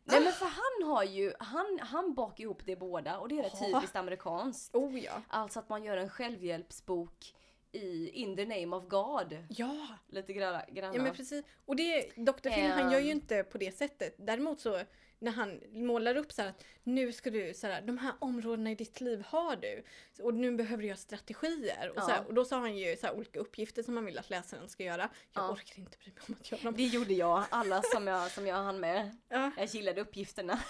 Nej 0.03 0.19
men 0.21 0.33
för 0.33 0.45
han 0.45 0.91
har 0.93 1.03
ju, 1.03 1.33
han, 1.39 1.79
han 1.81 2.13
bakar 2.13 2.41
ihop 2.43 2.61
det 2.65 2.75
båda 2.75 3.17
och 3.19 3.29
det 3.29 3.39
är 3.39 3.43
rätt 3.43 3.53
Ja. 3.61 3.65
typiskt 3.79 3.95
amerikanskt. 3.95 4.75
Oh 4.75 4.99
ja. 4.99 5.21
Alltså 5.27 5.59
att 5.59 5.69
man 5.69 5.83
gör 5.83 5.97
en 5.97 6.09
självhjälpsbok 6.09 7.33
i 7.71 8.09
In 8.09 8.35
the 8.35 8.45
name 8.45 8.75
of 8.75 8.83
God. 8.87 9.37
Ja! 9.49 9.87
Lite 10.09 10.33
grann. 10.33 10.61
grann. 10.71 10.93
Ja 10.93 11.01
men 11.01 11.13
precis. 11.15 11.45
Och 11.65 11.75
det, 11.75 12.01
Dr. 12.15 12.49
Phil 12.49 12.71
han 12.71 12.91
gör 12.91 12.99
ju 12.99 13.11
Ehm. 13.11 13.17
inte 13.17 13.43
på 13.43 13.57
det 13.57 13.77
sättet. 13.77 14.15
Däremot 14.17 14.61
så 14.61 14.79
när 15.19 15.31
han 15.31 15.61
målar 15.71 16.15
upp 16.15 16.31
så 16.31 16.41
här 16.41 16.49
att 16.49 16.63
nu 16.83 17.11
ska 17.13 17.29
du, 17.29 17.53
så 17.53 17.67
här, 17.67 17.81
de 17.81 17.97
här 17.97 18.13
områdena 18.19 18.71
i 18.71 18.75
ditt 18.75 19.01
liv 19.01 19.23
har 19.27 19.55
du. 19.55 19.83
Och 20.23 20.33
nu 20.33 20.51
behöver 20.55 20.81
du 20.81 20.87
göra 20.87 20.97
strategier. 20.97 21.89
Och, 21.95 22.03
så 22.03 22.09
här, 22.09 22.17
Ja. 22.17 22.23
och 22.27 22.33
då 22.33 22.41
har 22.51 22.59
han 22.59 22.77
ju 22.77 22.97
så 22.97 23.07
här 23.07 23.13
olika 23.15 23.39
uppgifter 23.39 23.83
som 23.83 23.95
han 23.95 24.05
vill 24.05 24.17
att 24.17 24.29
läsaren 24.29 24.69
ska 24.69 24.83
göra. 24.83 25.09
Jag 25.33 25.43
Ja. 25.43 25.51
orkar 25.51 25.79
inte 25.79 25.97
bry 25.97 26.11
mig 26.13 26.21
om 26.27 26.35
att 26.39 26.51
göra 26.51 26.61
dem. 26.61 26.73
Det 26.77 26.83
gjorde 26.83 27.13
jag, 27.13 27.45
alla 27.49 27.81
som 27.81 28.07
jag, 28.07 28.31
som 28.31 28.47
jag 28.47 28.55
hann 28.55 28.79
med. 28.79 29.17
Ja. 29.29 29.51
Jag 29.57 29.65
gillade 29.65 30.01
uppgifterna. 30.01 30.59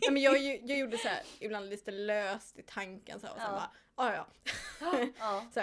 Ja, 0.00 0.10
men 0.10 0.22
jag, 0.22 0.42
jag 0.44 0.78
gjorde 0.78 0.98
så 0.98 1.08
ibland 1.40 1.68
lite 1.70 1.90
löst 1.90 2.58
i 2.58 2.62
tanken 2.62 3.20
så 3.20 3.26
och 3.26 3.36
sen 3.38 3.46
Ja. 3.46 3.70
bara, 3.96 4.06
ja 4.10 4.26
ja. 4.80 5.06
Ja. 5.18 5.46
Så. 5.54 5.60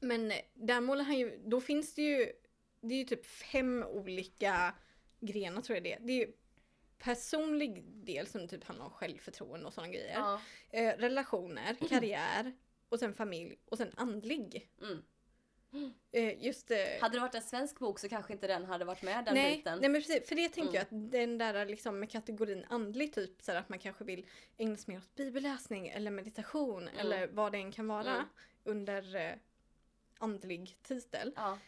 Men 0.00 0.32
där 0.54 0.80
målar 0.80 1.04
han 1.04 1.18
ju, 1.18 1.38
då 1.44 1.60
finns 1.60 1.94
det 1.94 2.02
ju, 2.02 2.32
det 2.80 2.94
är 2.94 2.98
ju 2.98 3.04
typ 3.04 3.26
fem 3.26 3.82
olika 3.88 4.74
grenar 5.20 5.62
tror 5.62 5.76
jag 5.76 5.84
det 5.84 5.92
är. 5.92 6.00
Det 6.00 6.22
är 6.22 6.28
personlig 7.04 7.82
del 7.84 8.26
som 8.26 8.48
typ 8.48 8.64
handlar 8.64 8.84
om 8.86 8.90
självförtroende 8.90 9.66
och 9.66 9.72
sådana 9.74 9.92
grejer. 9.92 10.14
Ja. 10.18 10.40
Eh, 10.70 10.96
relationer, 10.98 11.74
karriär 11.88 12.52
och 12.88 12.98
sen 12.98 13.14
familj 13.14 13.56
och 13.64 13.78
sen 13.78 13.92
andlig. 13.96 14.70
Mm. 14.80 15.02
Eh, 16.12 16.44
just 16.44 16.70
eh, 16.70 16.78
Hade 17.00 17.16
det 17.16 17.20
varit 17.20 17.34
en 17.34 17.42
svensk 17.42 17.78
bok 17.78 17.98
så 17.98 18.08
kanske 18.08 18.32
inte 18.32 18.46
den 18.46 18.64
hade 18.64 18.84
varit 18.84 19.02
med 19.02 19.24
den 19.24 19.34
nej, 19.34 19.56
biten. 19.56 19.78
nej 19.78 19.90
men 19.90 20.00
precis, 20.00 20.28
för 20.28 20.36
det 20.36 20.48
tänker 20.48 20.62
Mm. 20.70 20.74
jag 20.74 20.82
att 20.82 21.10
den 21.12 21.38
där 21.38 21.66
liksom 21.66 22.00
med 22.00 22.10
kategorin 22.10 22.64
andlig 22.68 23.12
typ 23.14 23.42
så 23.42 23.52
att 23.52 23.68
man 23.68 23.78
kanske 23.78 24.04
vill 24.04 24.26
ägna 24.56 24.76
sig 24.76 24.94
mer 24.94 24.98
åt 25.00 25.14
bibelläsning 25.14 25.88
eller 25.88 26.10
meditation 26.10 26.88
eller 26.88 27.26
vad 27.26 27.52
det 27.52 27.58
än 27.58 27.72
kan 27.72 27.88
vara 27.88 28.14
Mm. 28.14 28.26
under 28.64 29.16
eh, 29.16 29.32
andlig 30.18 30.76
titel. 30.82 31.32
Ja. 31.36 31.58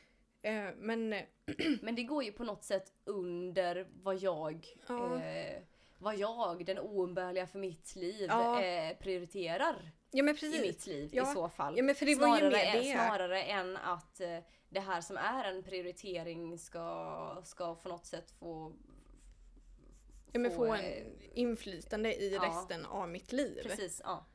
Eh, 0.43 0.69
men 0.77 1.13
eh, 1.13 1.23
Men 1.83 1.95
det 1.95 2.03
går 2.03 2.25
ju 2.25 2.33
på 2.33 2.45
något 2.45 2.65
sätt 2.65 2.93
under 3.05 3.87
vad 4.03 4.17
jag, 4.17 4.67
Ja. 4.89 5.23
eh, 5.23 5.63
vad 5.99 6.17
jag, 6.17 6.67
den 6.67 6.79
oumbärliga 6.79 7.47
för 7.47 7.59
mitt 7.59 7.97
liv, 7.97 8.27
Ja. 8.29 8.63
eh, 8.63 8.97
prioriterar 8.97 9.91
ja 10.11 10.23
men 10.23 10.35
i 10.35 10.39
precis. 10.39 10.61
mitt 10.61 10.87
liv 10.87 11.11
Ja. 11.13 11.31
i 11.31 11.35
så 11.35 11.49
fall. 11.49 11.77
Ja 11.77 11.83
men 11.83 11.95
för 11.95 12.07
det 12.07 12.15
var 12.15 12.29
ju 12.29 12.41
snarare, 12.41 12.51
mer 12.51 12.77
än, 12.77 12.83
det. 12.85 12.93
snarare 12.93 13.43
än 13.43 13.77
att 13.77 14.21
eh, 14.21 14.39
det 14.69 14.81
här 14.81 15.01
som 15.01 15.17
är 15.17 15.45
en 15.45 15.63
prioritering 15.63 16.59
ska, 16.59 17.43
ska 17.45 17.75
på 17.75 17.89
något 17.89 18.07
sätt 18.07 18.31
få 18.31 18.73
Ja 20.33 20.41
men 20.41 20.51
få 20.51 20.75
eh, 20.75 20.85
en 20.85 21.23
inflytande 21.35 22.15
i 22.15 22.39
resten 22.39 22.87
av 22.87 23.09
mitt 23.09 23.33
liv. 23.33 23.61
Precis, 23.63 24.01
ja. 24.05 24.27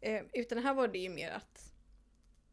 Eh, 0.00 0.22
utan 0.32 0.58
här 0.58 0.74
var 0.74 0.88
det 0.88 0.98
ju 0.98 1.08
mer 1.08 1.30
att 1.30 1.71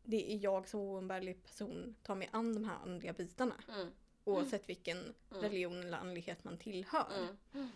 det 0.09 0.33
är 0.33 0.39
jag 0.43 0.67
som 0.67 0.79
oumbärlig 0.79 1.43
person 1.43 1.95
tar 2.03 2.15
mig 2.15 2.29
an 2.31 2.53
de 2.53 2.63
här 2.65 2.75
andliga 2.75 3.13
bitarna. 3.13 3.63
Mm, 3.69 3.91
Oavsett 4.23 4.69
vilken 4.69 5.13
religion 5.29 5.79
eller 5.79 5.97
andlighet 5.97 6.43
man 6.43 6.57
tillhör. 6.57 7.29
mm. 7.53 7.69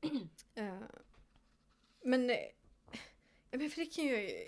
Eh, 0.54 0.78
men, 2.00 2.30
eh, 2.30 2.48
men 3.50 3.70
för 3.70 3.80
det 3.80 3.86
kan 3.86 4.04
ju... 4.04 4.46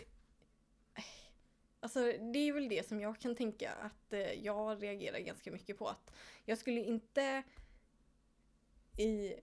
Alltså 1.80 2.00
det 2.32 2.38
är 2.38 2.52
väl 2.52 2.68
det 2.68 2.88
som 2.88 3.00
jag 3.00 3.18
kan 3.20 3.34
tänka 3.36 3.72
att 3.72 4.12
eh, 4.12 4.32
jag 4.44 4.82
reagerar 4.82 5.18
ganska 5.18 5.50
mycket 5.50 5.78
på. 5.78 5.88
att 5.88 6.12
Jag 6.44 6.58
skulle 6.58 6.80
inte 6.80 7.42
i 8.96 9.34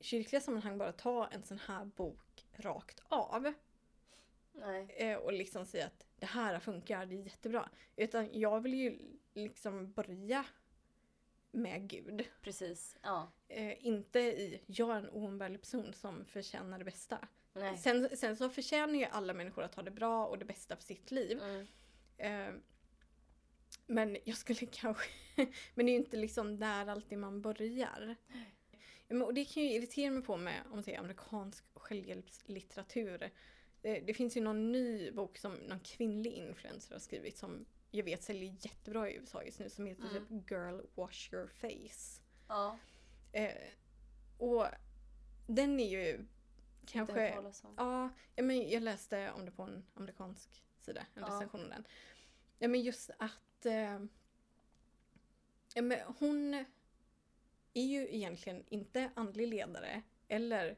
kyrkliga 0.00 0.40
sammanhang 0.40 0.78
bara 0.78 0.92
ta 0.92 1.26
en 1.26 1.42
sån 1.42 1.58
här 1.58 1.84
bok 1.84 2.46
rakt 2.52 3.00
av 3.08 3.52
Nej. 4.52 4.86
eh, 4.96 5.16
och 5.16 5.32
liksom 5.32 5.66
säga 5.66 5.86
att 5.86 6.06
det 6.18 6.26
här 6.26 6.58
funkar, 6.58 7.06
det 7.06 7.14
är 7.14 7.22
jättebra. 7.22 7.68
Utan 7.96 8.40
jag 8.40 8.60
vill 8.60 8.74
ju 8.74 8.98
liksom 9.34 9.92
börja 9.92 10.44
med 11.50 11.88
Gud. 11.88 12.24
Precis, 12.42 12.96
ja. 13.02 13.32
Eh, 13.48 13.86
inte 13.86 14.18
i 14.20 14.60
jag 14.66 14.90
är 14.90 14.98
en 14.98 15.10
oumbärlig 15.10 15.60
person 15.60 15.92
som 15.92 16.24
förtjänar 16.24 16.78
det 16.78 16.84
bästa. 16.84 17.28
Nej. 17.52 17.78
Sen, 17.78 18.16
sen 18.16 18.36
så 18.36 18.48
förtjänar 18.48 18.94
ju 18.94 19.04
alla 19.04 19.34
människor 19.34 19.62
att 19.62 19.74
ha 19.74 19.82
det 19.82 19.90
bra 19.90 20.26
och 20.26 20.38
det 20.38 20.44
bästa 20.44 20.76
för 20.76 20.82
sitt 20.82 21.10
liv. 21.10 21.40
Mm. 21.42 21.66
Eh, 22.18 22.54
men 23.86 24.16
jag 24.24 24.36
skulle 24.36 24.66
kanske... 24.72 25.10
men 25.74 25.86
det 25.86 25.92
är 25.92 25.94
ju 25.94 25.98
inte 25.98 26.16
liksom 26.16 26.58
där 26.58 26.86
alltid 26.86 27.18
man 27.18 27.42
börjar. 27.42 28.16
Och 29.24 29.34
det 29.34 29.44
kan 29.44 29.62
ju 29.62 29.70
irritera 29.70 30.10
mig 30.10 30.22
på 30.22 30.36
med 30.36 30.62
om 30.64 30.70
man 30.70 30.82
säger, 30.82 30.98
amerikansk 30.98 31.64
självhjälpslitteratur. 31.74 33.30
Det, 33.82 34.00
det 34.00 34.14
finns 34.14 34.36
ju 34.36 34.40
någon 34.40 34.72
ny 34.72 35.10
bok 35.10 35.38
som 35.38 35.54
någon 35.54 35.80
kvinnlig 35.80 36.32
influencer 36.32 36.94
har 36.94 37.00
skrivit 37.00 37.36
som 37.38 37.66
jag 37.90 38.04
vet 38.04 38.22
säljer 38.22 38.56
jättebra 38.60 39.10
i 39.10 39.14
USA 39.16 39.42
just 39.42 39.58
nu 39.58 39.70
som 39.70 39.86
heter 39.86 40.02
Mm. 40.02 40.14
typ 40.40 40.50
Girl 40.50 40.80
Wash 40.94 41.34
Your 41.34 41.46
Face. 41.46 42.20
Ja, 42.48 42.78
Eh, 43.34 43.52
och 44.38 44.66
den 45.46 45.80
är 45.80 45.88
ju 45.88 46.26
kanske... 46.86 47.38
om. 47.38 47.74
Ja, 48.36 48.42
men 48.42 48.70
jag 48.70 48.82
läste 48.82 49.32
om 49.32 49.44
det 49.44 49.50
på 49.50 49.62
en 49.62 49.84
amerikansk 49.94 50.62
sida, 50.78 51.06
en 51.14 51.22
Ja. 51.22 51.34
recension 51.34 51.60
av 51.64 51.68
den. 51.68 51.84
Ja 52.58 52.68
men 52.68 52.80
just 52.82 53.10
att 53.18 53.66
eh, 53.66 54.00
ja, 55.74 55.82
men 55.82 55.98
hon 56.18 56.54
är 57.74 57.84
ju 57.84 58.14
egentligen 58.14 58.64
inte 58.68 59.10
andlig 59.14 59.48
ledare 59.48 60.02
eller 60.28 60.76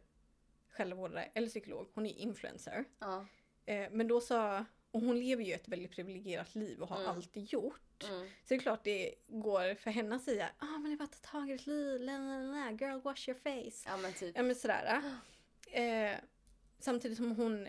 självvårdare 0.75 1.25
eller 1.35 1.49
psykolog. 1.49 1.89
Hon 1.95 2.07
är 2.07 2.19
influencer. 2.19 2.85
Ja. 2.99 3.27
Eh, 3.67 3.89
men 3.91 4.09
då 4.09 4.21
sa, 4.21 4.65
och 4.91 5.01
hon 5.01 5.19
lever 5.19 5.45
ju 5.45 5.53
ett 5.53 5.69
väldigt 5.69 5.91
privilegierat 5.91 6.55
liv 6.55 6.83
och 6.83 6.89
har 6.89 6.97
Mm. 7.01 7.11
alltid 7.11 7.53
gjort. 7.53 7.81
Mm. 8.09 8.21
Så 8.27 8.29
det 8.49 8.55
är 8.55 8.59
klart 8.59 8.85
det 8.85 9.15
går 9.27 9.75
för 9.75 9.91
henne 9.91 10.17
att 10.17 10.23
säga 10.23 10.51
ah 10.59 10.67
men 10.79 10.83
det 10.85 10.93
är 10.93 10.97
bara 10.97 11.05
att 11.05 11.23
ta 11.23 11.31
tag 11.31 11.51
i 11.51 11.53
ditt 11.53 11.67
liv, 11.67 12.01
la, 12.01 12.19
la, 12.19 12.39
la, 12.39 12.71
girl 12.71 13.01
wash 13.01 13.29
your 13.29 13.39
face. 13.41 13.89
ja 13.91 13.97
men 13.97 14.13
typ. 14.13 14.37
Ja 14.37 14.43
men 14.43 14.55
sådär. 14.57 15.03
Eh, 15.73 16.13
samtidigt 16.79 17.17
som 17.19 17.31
hon 17.37 17.69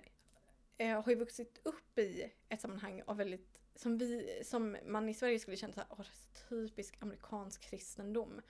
eh, 0.77 1.01
har 1.03 1.09
ju 1.11 1.15
vuxit 1.15 1.59
upp 1.63 1.97
i 1.99 2.31
ett 2.49 2.61
sammanhang 2.61 3.01
av 3.07 3.17
väldigt, 3.17 3.59
som 3.75 3.97
vi, 3.97 4.41
som 4.45 4.77
man 4.85 5.09
i 5.09 5.13
Sverige 5.13 5.39
skulle 5.39 5.57
känna 5.57 5.73
såhär, 5.73 5.87
åh 5.91 6.05
typisk 6.49 6.97
amerikansk 6.99 7.61
kristendom. 7.69 8.41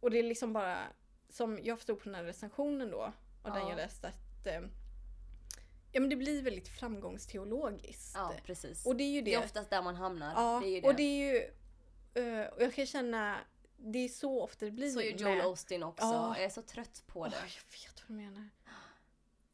Och 0.00 0.10
det 0.10 0.18
är 0.18 0.22
liksom 0.22 0.52
bara, 0.52 0.78
som 1.28 1.58
jag 1.62 1.78
förstod 1.78 1.98
på 1.98 2.04
den 2.04 2.14
här 2.14 2.24
recensionen 2.24 2.90
då, 2.90 3.12
och 3.42 3.50
den 3.50 3.62
Ja. 3.62 3.68
jag 3.68 3.76
läste 3.76 4.08
att 4.08 4.46
eh, 4.46 4.60
Ja 5.92 6.00
men 6.00 6.10
det 6.10 6.16
blir 6.16 6.42
väldigt 6.42 6.68
framgångsteologiskt. 6.68 8.12
Ja 8.14 8.32
precis. 8.44 8.86
Och 8.86 8.96
det 8.96 9.04
är 9.04 9.10
ju 9.10 9.20
det 9.20 9.30
det. 9.30 9.34
är 9.34 9.44
oftast 9.44 9.70
där 9.70 9.82
man 9.82 9.96
hamnar. 9.96 10.32
ja, 10.36 10.60
det 10.62 10.68
är 10.68 10.82
det. 10.82 10.88
och 10.88 10.94
det 10.94 11.02
är 11.02 11.32
ju, 11.32 11.38
eh, 12.40 12.46
och 12.46 12.62
jag 12.62 12.74
kan 12.74 12.86
känna, 12.86 13.36
det 13.76 13.98
är 13.98 14.08
så 14.08 14.42
ofta 14.42 14.64
det 14.64 14.70
blir 14.70 14.90
Så 14.90 15.00
är 15.00 15.04
ju 15.04 15.10
Joel 15.16 15.36
med- 15.36 15.44
Austin 15.46 15.82
också. 15.82 16.04
Ja. 16.06 16.34
Jag 16.36 16.44
är 16.44 16.50
så 16.50 16.62
trött 16.62 17.02
på 17.06 17.24
det. 17.24 17.30
jag 17.36 17.42
vet 17.80 18.00
vad 18.00 18.08
du 18.08 18.12
menar. 18.12 18.48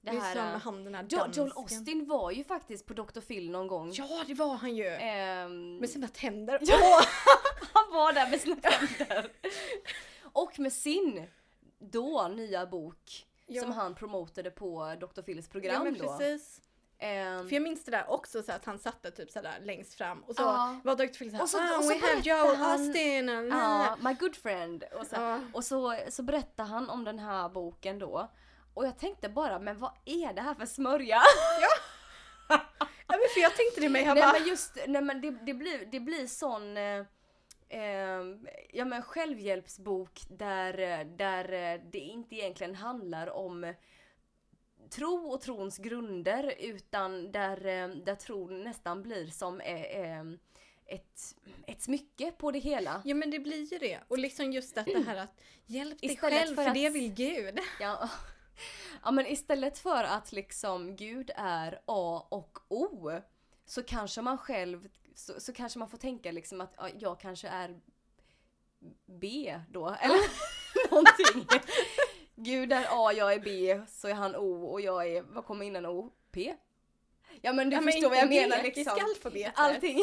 det 0.01 0.11
Det 0.11 0.17
är 0.17 0.21
här, 0.21 0.35
som 0.35 0.45
med 0.45 0.55
äh, 0.55 0.61
han 0.61 0.85
den 0.85 0.95
här 0.95 1.07
Jo, 1.09 1.21
Joel. 1.33 1.53
Austin 1.57 2.07
var 2.07 2.31
ju 2.31 2.45
faktiskt 2.45 2.87
på 2.87 2.95
Dr. 2.95 3.21
Phil 3.21 3.51
någon 3.51 3.67
gång. 3.67 3.93
Ja, 3.93 4.25
det 4.27 4.35
var 4.35 4.55
han 4.57 4.77
ju! 4.77 4.87
Ehm, 4.89 5.77
Med 5.77 5.91
sina 5.91 6.09
tänder. 6.09 6.59
Ja. 6.63 7.01
Han 7.75 7.93
var 7.95 8.13
där 8.13 8.31
med 8.31 8.41
sina 8.41 8.57
tänder. 8.57 9.33
Och 10.23 10.59
med 10.59 10.73
sin 10.73 11.27
då 11.79 12.29
nya 12.29 12.67
bok 12.67 13.27
Ja. 13.47 13.63
som 13.63 13.73
han 13.73 13.95
promotade 13.95 14.51
på 14.51 14.95
Dr. 15.01 15.23
Phils 15.23 15.47
ja, 15.47 15.53
program 15.53 15.83
men 15.85 15.99
då. 15.99 16.19
Ehm, 16.99 17.49
För 17.49 17.55
jag 17.55 17.63
minns 17.63 17.85
det 17.85 17.91
där 17.91 18.11
också 18.11 18.43
så 18.43 18.53
att 18.53 18.65
han 18.65 18.79
satt 18.79 19.03
där 19.03 19.11
typ 19.11 19.31
sådär 19.31 19.59
längst 19.63 19.95
fram 19.95 20.23
och 20.23 20.37
så 20.37 20.43
Ja. 20.43 20.81
var 20.85 20.97
Dr. 20.97 21.07
Phil 21.07 21.31
såhär 21.31 21.43
Och 21.43 21.49
så- 21.49 21.59
ah, 21.59 21.77
och 21.79 21.85
så 21.85 21.89
we 21.95 22.07
have 22.07 22.21
Joel 22.23 22.57
han- 22.57 22.71
Austin 22.81 23.29
och 23.29 23.45
Ja, 23.47 23.97
my 24.01 24.15
good 24.15 24.37
friend. 24.37 24.85
Och, 25.01 25.07
så, 25.07 25.15
Ja. 25.17 25.41
och 25.53 25.65
så, 25.65 25.99
så 26.09 26.23
berättade 26.23 26.69
han 26.69 26.91
om 26.91 27.05
den 27.05 27.19
här 27.19 27.49
boken 27.49 27.99
då. 27.99 28.31
Och 28.75 28.87
jag 28.87 28.99
tänkte 28.99 29.29
bara, 29.29 29.59
men 29.59 29.79
vad 29.79 29.91
är 30.05 30.33
det 30.33 30.41
här 30.43 30.55
för 30.55 30.67
smörja? 30.67 31.23
ja, 32.49 32.61
men 33.09 33.19
för 33.35 33.41
jag 33.41 33.57
tänkte 33.57 33.81
det 33.81 33.89
med, 33.89 34.03
jag 34.03 34.15
nej 34.15 34.23
bara 34.25 34.33
men 34.33 34.49
just, 34.49 34.77
nej 34.87 35.03
men 35.03 35.21
det, 35.21 35.31
det, 35.31 35.55
blir, 35.55 35.87
det 35.93 36.01
blir 36.01 36.27
sån 36.27 36.77
eh, 36.77 37.05
ja 38.73 38.85
men 38.85 39.03
självhjälpsbok 39.03 40.21
där, 40.29 41.05
där 41.05 41.53
eh, 41.53 41.81
det 41.91 41.99
inte 41.99 42.35
egentligen 42.35 42.75
handlar 42.75 43.27
om 43.31 43.75
tro 44.91 45.29
och 45.33 45.41
trons 45.41 45.79
grunder 45.79 46.55
utan 46.59 47.33
där, 47.33 47.67
eh, 47.67 47.89
där 47.89 48.15
tron 48.15 48.63
nästan 48.63 49.03
blir 49.03 49.27
som 49.27 49.61
eh, 49.61 49.83
eh, 49.83 50.25
ett, 50.87 51.37
ett 51.67 51.83
smycke 51.83 52.33
på 52.39 52.51
det 52.51 52.59
hela. 52.59 53.03
Ja 53.05 53.15
men 53.15 53.31
det 53.31 53.39
blir 53.39 53.73
ju 53.73 53.79
det. 53.79 54.01
Och 54.09 54.19
liksom 54.19 54.53
just 54.53 54.79
att 54.79 54.87
det 54.87 55.05
här 55.07 55.17
att 55.17 55.41
hjälp 55.67 56.01
dig 56.01 56.11
Istället 56.13 56.39
själv 56.39 56.55
för 56.57 56.63
för, 56.63 56.69
att- 56.69 56.75
det 56.75 56.91
vill 56.91 57.15
Gud. 57.15 57.59
Ja. 57.81 58.11
ja 59.03 59.11
men 59.11 59.27
istället 59.27 59.79
för 59.79 60.05
att 60.05 60.33
liksom 60.33 60.97
Gud 60.97 61.31
är 61.37 61.81
A 61.87 62.27
och 62.29 62.59
O 62.69 63.11
så 63.67 63.83
kanske 63.83 64.23
man 64.23 64.39
själv 64.39 64.89
så, 65.17 65.41
så 65.41 65.53
kanske 65.53 65.79
man 65.79 65.89
får 65.89 65.99
tänka 65.99 66.33
liksom 66.33 66.61
att 66.61 66.75
ja, 66.77 66.89
jag 66.99 67.21
kanske 67.21 67.49
är 67.49 67.81
B 69.07 69.61
då 69.71 69.89
eller 70.01 70.19
någonting. 70.91 71.61
Gud 72.35 72.73
är 72.73 72.87
A, 72.91 73.13
jag 73.13 73.33
är 73.33 73.41
B, 73.41 73.81
så 73.89 74.09
är 74.09 74.15
han 74.15 74.37
O 74.37 74.67
och 74.67 74.81
jag 74.81 75.09
är, 75.09 75.23
vad 75.23 75.45
kommer 75.45 75.65
innan 75.67 75.87
O? 75.87 76.13
P? 76.31 76.57
Ja 77.41 77.53
men 77.53 77.71
du 77.71 77.77
Ja, 77.77 77.81
men 77.81 77.93
förstår 77.93 78.09
vad 78.09 78.19
jag 78.19 78.29
menar 78.29 78.63
liksom. 78.63 78.99
alfabetet. 79.05 79.53
Allting, 79.57 79.99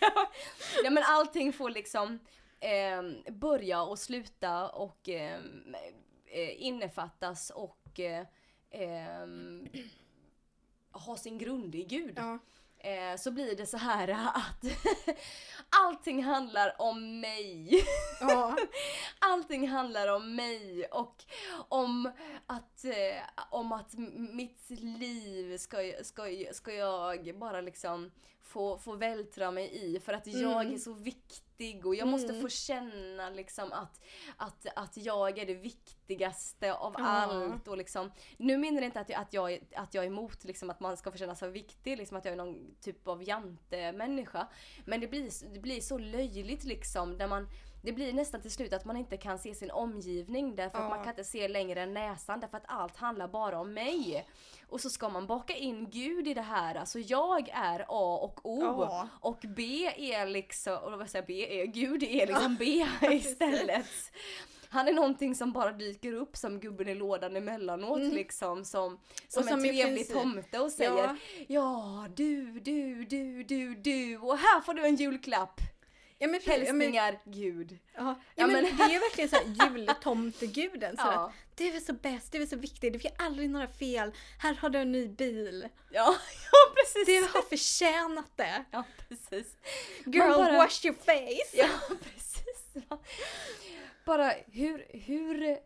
ja 0.84 0.90
men 0.90 1.02
allting 1.06 1.52
får 1.52 1.70
liksom 1.70 2.18
ehm, 2.60 3.22
börja 3.28 3.82
och 3.82 3.98
sluta 3.98 4.68
och 4.68 5.08
ehm, 5.08 5.74
eh, 6.26 6.62
innefattas 6.62 7.50
och 7.50 8.00
eh, 8.00 8.26
ehm, 8.70 9.68
ha 10.90 11.16
sin 11.16 11.38
grund 11.38 11.74
i 11.74 11.84
Gud. 11.84 12.14
Ja. 12.16 12.38
Eh, 12.84 13.16
så 13.16 13.30
blir 13.30 13.56
det 13.56 13.66
så 13.66 13.76
här 13.76 14.08
att 14.34 14.64
allting 15.70 16.22
handlar 16.22 16.74
om 16.78 17.20
mig. 17.20 17.84
Ja. 18.20 18.56
Allting 19.18 19.68
handlar 19.68 20.08
om 20.08 20.34
mig 20.34 20.84
och 20.84 21.24
om 21.68 22.12
att, 22.46 22.84
eh, 22.84 23.44
om 23.50 23.72
att 23.72 23.94
mitt 24.14 24.70
liv 24.70 25.58
ska, 25.58 25.92
ska, 26.02 26.22
ska 26.52 26.72
jag 26.72 27.38
bara 27.38 27.60
liksom 27.60 28.10
få, 28.52 28.78
få 28.78 28.96
vältra 28.96 29.50
mig 29.50 29.70
i 29.94 30.00
för 30.00 30.12
att 30.12 30.26
jag 30.26 30.62
Mm. 30.62 30.74
är 30.74 30.78
så 30.78 30.92
viktig 30.92 31.86
och 31.86 31.94
jag 31.94 32.08
måste 32.08 32.28
Mm. 32.28 32.42
få 32.42 32.48
känna 32.48 33.30
liksom 33.30 33.72
att, 33.72 34.00
att, 34.36 34.66
att 34.76 34.96
jag 34.96 35.38
är 35.38 35.46
det 35.46 35.54
viktigaste 35.54 36.74
av 36.74 36.94
Ja. 36.98 37.04
allt 37.06 37.68
och 37.68 37.76
liksom 37.76 38.12
nu 38.36 38.58
menar 38.58 38.76
jag 38.80 38.84
inte 38.84 39.00
att 39.00 39.08
jag, 39.10 39.20
att 39.20 39.32
jag, 39.32 39.58
att 39.76 39.94
jag 39.94 40.04
är 40.04 40.08
emot 40.08 40.44
liksom 40.44 40.70
att 40.70 40.80
man 40.80 40.96
ska 40.96 41.12
få 41.12 41.18
känna 41.18 41.34
sig 41.34 41.50
viktig, 41.50 41.98
liksom 41.98 42.16
att 42.16 42.24
jag 42.24 42.32
är 42.32 42.36
någon 42.36 42.74
typ 42.80 43.08
av 43.08 43.22
jante-människa. 43.22 44.48
Men 44.84 45.00
det 45.00 45.08
blir, 45.08 45.52
det 45.54 45.60
blir 45.60 45.80
så 45.80 45.98
löjligt 45.98 46.64
liksom 46.64 47.12
när 47.12 47.26
man 47.28 47.48
det 47.82 47.92
blir 47.92 48.12
nästan 48.12 48.40
till 48.42 48.50
slut 48.50 48.72
att 48.72 48.84
man 48.84 48.96
inte 48.96 49.16
kan 49.16 49.38
se 49.38 49.54
sin 49.54 49.70
omgivning 49.70 50.56
därför 50.56 50.78
att 50.78 50.84
Ja. 50.84 50.88
man 50.88 50.98
kan 50.98 51.08
inte 51.08 51.24
se 51.24 51.48
längre 51.48 51.82
än 51.82 51.94
näsan 51.94 52.40
därför 52.40 52.56
att 52.56 52.64
allt 52.66 52.96
handlar 52.96 53.28
bara 53.28 53.60
om 53.60 53.74
mig. 53.74 54.26
Och 54.68 54.80
så 54.80 54.90
ska 54.90 55.08
man 55.08 55.26
baka 55.26 55.54
in 55.56 55.90
Gud 55.90 56.28
i 56.28 56.34
det 56.34 56.42
här. 56.42 56.74
Alltså 56.74 56.98
jag 56.98 57.48
är 57.48 57.80
A 57.88 58.18
och 58.22 58.40
O 58.46 58.60
Ja. 58.62 59.08
och 59.20 59.38
B 59.56 59.62
är 59.96 60.26
liksom, 60.26 60.76
och 60.78 60.92
vad 60.98 61.10
säger 61.10 61.26
B 61.26 61.60
är 61.62 61.66
Gud 61.66 62.02
är 62.02 62.26
liksom 62.26 62.56
B 62.58 62.86
istället. 63.02 63.86
Han 64.68 64.88
är 64.88 64.92
någonting 64.92 65.34
som 65.34 65.52
bara 65.52 65.72
dyker 65.72 66.12
upp 66.12 66.36
som 66.36 66.60
gubben 66.60 66.88
i 66.88 66.94
lådan 66.94 67.36
emellanåt 67.36 67.98
liksom 68.02 68.64
som, 68.64 68.98
som, 69.28 69.42
som 69.42 69.52
en 69.52 69.60
trevlig 69.62 70.08
tomte 70.12 70.58
och 70.60 70.72
säger 70.72 70.90
Ja. 70.92 71.16
ja. 71.48 72.06
du, 72.16 72.60
du, 72.60 73.04
du, 73.04 73.42
du, 73.44 73.74
du 73.74 74.18
och 74.18 74.38
här 74.38 74.60
får 74.60 74.74
du 74.74 74.86
en 74.86 74.96
julklapp. 74.96 75.60
Ja, 76.22 76.28
men, 76.28 76.40
precis, 76.40 76.66
ja, 76.66 76.72
men, 76.72 76.80
Hälsningar 76.80 77.18
Gud. 77.24 77.78
ja, 77.94 78.20
ja, 78.34 78.46
men, 78.46 78.62
men- 78.62 78.76
det 78.76 78.82
är 78.82 78.88
ju 78.88 78.98
verkligen 78.98 79.30
så 79.30 79.36
här 79.36 79.44
jultomteguden. 79.76 80.96
Så 80.96 81.02
Ja. 81.06 81.12
att, 81.12 81.32
du 81.56 81.64
är 81.66 81.80
så 81.80 81.92
bäst, 81.92 82.32
du 82.32 82.42
är 82.42 82.46
så 82.46 82.56
viktig, 82.56 82.92
du 82.92 82.98
får 82.98 83.10
aldrig 83.18 83.50
några 83.50 83.68
fel. 83.68 84.12
Här 84.38 84.54
har 84.54 84.70
du 84.70 84.78
en 84.78 84.92
ny 84.92 85.08
bil. 85.08 85.68
Ja, 85.90 86.14
ja 86.52 86.74
precis. 86.74 87.06
Du 87.06 87.38
har 87.38 87.42
förtjänat 87.42 88.30
det. 88.36 88.64
Ja 88.70 88.84
precis. 89.08 89.56
Girl, 90.06 90.28
bara- 90.28 90.56
wash 90.56 90.86
your 90.86 90.96
face. 90.96 91.56
Ja 91.56 91.68
precis. 92.14 92.84
Bara 94.04 94.32
hur, 94.52 94.86
hur, 95.06 95.58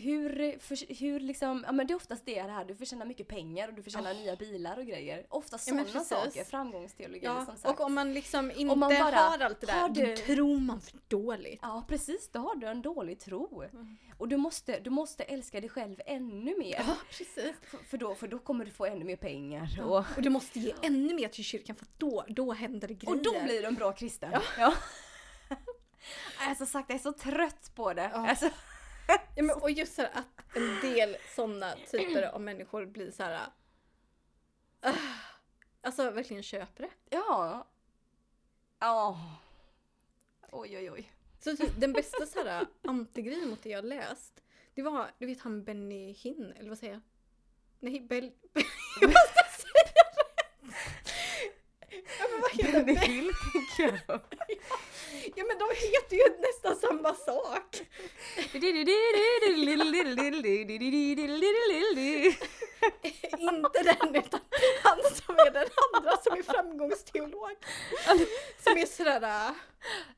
hur, 0.00 0.58
för, 0.58 1.00
hur 1.00 1.20
liksom, 1.20 1.64
ja 1.66 1.72
men 1.72 1.86
det 1.86 1.92
är 1.92 1.96
oftast 1.96 2.26
det 2.26 2.42
här, 2.42 2.64
du 2.64 2.74
förtjänar 2.74 3.06
mycket 3.06 3.28
pengar 3.28 3.68
och 3.68 3.74
du 3.74 3.82
förtjänar 3.82 4.14
nya 4.14 4.36
bilar 4.36 4.76
och 4.78 4.86
grejer. 4.86 5.26
Ofta 5.28 5.54
Ja, 5.54 5.58
sådana 5.58 6.04
saker, 6.04 6.44
framgångsteologi 6.44 7.20
Ja, 7.24 7.44
som 7.46 7.56
sagt. 7.56 7.80
och 7.80 7.86
om 7.86 7.94
man 7.94 8.14
liksom 8.14 8.50
inte 8.50 8.76
man 8.76 8.80
bara, 8.90 8.94
har 9.16 9.38
allt 9.38 9.60
det 9.60 9.66
där, 9.66 9.80
har 9.80 9.88
då 9.88 9.94
du- 10.00 10.16
tror 10.16 10.58
man 10.60 10.80
för 10.80 10.98
dåligt. 11.08 11.58
Ja 11.62 11.84
precis, 11.88 12.28
då 12.32 12.38
har 12.38 12.54
du 12.56 12.66
en 12.66 12.82
dålig 12.82 13.18
tro. 13.20 13.62
Mm. 13.62 13.96
Och 14.18 14.28
du 14.28 14.36
måste, 14.36 14.80
du 14.80 14.90
måste 14.90 15.24
älska 15.24 15.60
dig 15.60 15.70
själv 15.70 16.00
ännu 16.06 16.58
mer. 16.58 16.76
Ja, 16.88 16.96
precis. 17.08 17.54
För, 17.62 17.78
för, 17.78 17.98
då, 17.98 18.14
för 18.14 18.28
då 18.28 18.38
kommer 18.38 18.64
du 18.64 18.70
få 18.70 18.86
ännu 18.86 19.04
mer 19.04 19.16
pengar. 19.16 19.80
Och, 19.84 19.96
Och 20.16 20.22
du 20.22 20.30
måste 20.30 20.60
ge 20.60 20.74
ännu 20.82 21.14
mer 21.14 21.28
till 21.28 21.44
kyrkan 21.44 21.76
för 21.76 21.86
då, 21.98 22.24
då 22.28 22.52
händer 22.52 22.88
det 22.88 22.94
grejer. 22.94 23.16
och 23.16 23.22
då 23.22 23.42
blir 23.44 23.60
du 23.62 23.66
en 23.66 23.74
bra 23.74 23.92
kristen. 23.92 24.32
Ja. 24.58 24.74
Alltså 26.38 26.66
sagt, 26.66 26.88
jag 26.90 26.96
är 26.98 27.02
så 27.02 27.12
trött 27.12 27.70
på 27.74 27.92
det. 27.92 28.10
Ja. 28.12 28.28
Alltså, 28.28 28.50
Ja, 29.08 29.42
men, 29.42 29.50
och 29.50 29.70
just 29.70 29.94
så 29.94 30.02
här 30.02 30.10
att 30.14 30.56
en 30.56 30.80
del 30.80 31.16
sådana 31.34 31.74
typer 31.90 32.22
av 32.22 32.40
människor 32.40 32.86
blir 32.86 33.10
så 33.10 33.22
här. 33.22 33.48
ah, 34.80 34.92
alltså 35.80 36.10
verkligen 36.10 36.42
köper 36.42 36.82
det. 36.82 36.90
Ja. 37.16 37.66
Ja. 38.78 39.20
Oj, 40.52 40.78
oj, 40.78 40.90
oj. 40.90 41.12
Så 41.40 41.56
typ, 41.56 41.80
den 41.80 41.92
bästa 41.92 42.26
så 42.26 42.44
här 42.44 42.66
antigrejen 42.82 43.48
mot 43.48 43.62
det 43.62 43.68
jag 43.70 43.84
läst, 43.84 44.42
det 44.74 44.82
var, 44.82 45.10
du 45.18 45.26
vet 45.26 45.40
han 45.40 45.64
Benny 45.64 46.12
Hinn, 46.12 46.52
eller 46.52 46.68
vad 46.68 46.78
säger 46.78 46.92
jag? 46.92 47.02
Nej, 47.80 48.00
Bell... 48.00 48.32
jag 49.00 49.10
måste 49.10 49.44
säga 49.58 49.92
rätt! 52.62 52.86
Benny? 52.86 52.94
Hill 52.94 53.32
tänker 53.52 54.02
jag. 54.06 54.20
Ja 55.34 55.44
men 55.44 55.58
de 55.58 55.68
heter 55.74 56.16
ju 56.16 56.40
nästan 56.40 56.76
samma 56.76 57.14
sak! 57.14 57.82
Inte 63.40 63.82
den 63.82 64.16
utan 64.16 64.40
han 64.82 64.98
som 65.14 65.34
är 65.34 65.50
den 65.50 65.68
andra 65.94 66.16
som 66.16 66.38
är 66.38 66.42
framgångsteolog. 66.42 67.56
Som 68.64 68.78
är 68.78 68.86
sådär... 68.86 69.22
äh, 69.22 69.52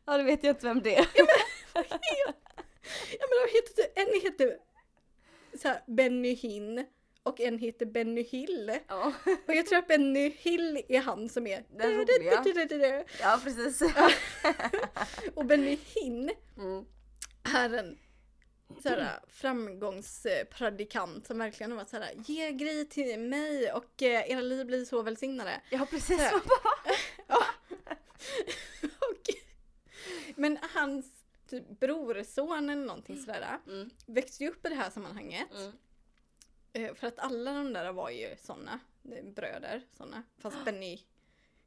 Ja, 0.06 0.16
det 0.18 0.24
vet 0.24 0.44
jag 0.44 0.50
inte 0.50 0.66
vem 0.66 0.82
det 0.82 0.96
är. 0.96 1.08
Ja 3.18 3.26
men 3.28 3.36
de 3.42 3.48
heter, 3.52 3.84
en 3.94 4.20
heter 4.22 4.58
såhär 5.62 5.82
Benny 5.86 6.34
Hinn 6.34 6.86
och 7.28 7.40
en 7.40 7.58
heter 7.58 7.86
Benny 7.86 8.22
Hill. 8.22 8.78
Ja, 8.88 9.12
Och 9.48 9.54
jag 9.54 9.66
tror 9.66 9.78
att 9.78 9.88
Benny 9.88 10.28
Hill 10.38 10.82
är 10.88 11.00
han 11.00 11.28
som 11.28 11.46
är... 11.46 11.64
Den 11.76 11.90
roliga. 12.18 12.42
ja 13.20 13.40
precis. 13.44 13.82
Och 15.34 15.44
Benny 15.46 15.78
Hinn 15.94 16.30
Mm. 16.56 16.84
är 17.54 17.74
en 17.78 17.98
såhär, 18.82 19.20
framgångspredikant 19.28 21.26
som 21.26 21.38
verkligen 21.38 21.70
har 21.70 21.76
varit 21.76 21.88
såhär 21.88 22.12
ge 22.26 22.52
grejer 22.52 22.84
till 22.84 23.18
mig 23.20 23.72
och 23.72 24.02
eh, 24.02 24.30
era 24.30 24.40
liv 24.40 24.66
blir 24.66 24.84
så 24.84 25.02
välsignade. 25.02 25.60
Ja, 25.70 25.86
precis. 25.90 26.30
Så- 26.30 26.40
Ja. 27.26 27.44
och, 28.82 29.34
men 30.36 30.58
hans 30.74 31.06
typ 31.50 31.80
brorson 31.80 32.70
eller 32.70 32.86
någonting 32.86 33.16
sådär 33.18 33.58
Mm, 33.66 33.90
växte 34.06 34.44
ju 34.44 34.50
upp 34.50 34.66
i 34.66 34.68
det 34.68 34.74
här 34.74 34.90
sammanhanget. 34.90 35.46
mm. 35.54 35.72
Eh, 36.72 36.94
För 36.94 37.06
att 37.06 37.18
alla 37.18 37.52
de 37.52 37.72
där 37.72 37.92
var 37.92 38.10
ju 38.10 38.36
såna 38.36 38.80
bröder, 39.22 39.82
såna. 39.92 40.22
Fast 40.38 40.64
Benny 40.64 41.00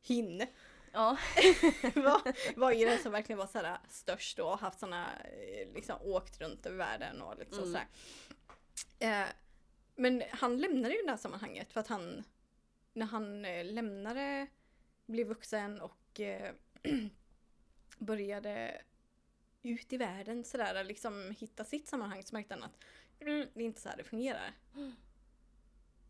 Hinn 0.02 0.48
Ja. 0.94 1.18
var, 1.96 2.56
var 2.60 2.72
ju 2.72 2.86
den 2.86 3.00
som 3.00 3.12
verkligen 3.12 3.40
var 3.40 3.48
såhär 3.48 3.78
störst 3.90 4.40
och 4.40 4.60
haft 4.60 4.80
såna, 4.80 5.08
eh, 5.24 5.74
liksom 5.74 5.98
åkt 6.02 6.42
runt 6.42 6.66
över 6.66 6.78
världen 6.78 7.22
och 7.22 7.38
liksom 7.40 7.64
Mm. 7.64 7.72
sådär. 7.72 7.88
Eh, 9.24 9.28
men 9.96 10.24
han 10.32 10.58
lämnade 10.58 10.94
ju 10.96 11.02
det 11.02 11.10
här 11.10 11.18
sammanhanget 11.18 11.74
för 11.74 11.80
att 11.80 11.88
han, 11.88 12.24
när 12.94 13.06
han 13.06 13.46
eh, 13.46 13.66
lämnade, 13.66 14.48
blev 15.06 15.28
vuxen 15.28 15.82
och 15.82 16.20
eh, 16.20 16.54
började 17.98 18.82
ut 19.62 19.94
i 19.94 19.98
världen 19.98 20.44
sådär, 20.44 20.84
liksom 20.84 21.36
hitta 21.40 21.64
sitt 21.66 21.88
sammanhang 21.88 22.24
så 22.24 22.36
märkte 22.36 22.54
han 22.54 22.64
att 22.64 22.84
det 23.26 23.62
är 23.62 23.66
inte 23.66 23.82
så 23.82 23.90
här 23.90 23.98
det 23.98 24.04
fungerar. 24.04 24.54
Mm. 24.76 24.92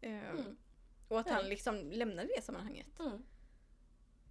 Eh, 0.03 0.29
Mm. 0.29 0.57
Och 1.07 1.19
att 1.19 1.29
han 1.29 1.45
liksom 1.49 1.91
lämnade 1.91 2.29
det 2.35 2.41
sammanhanget. 2.41 2.99
Mm. 2.99 3.23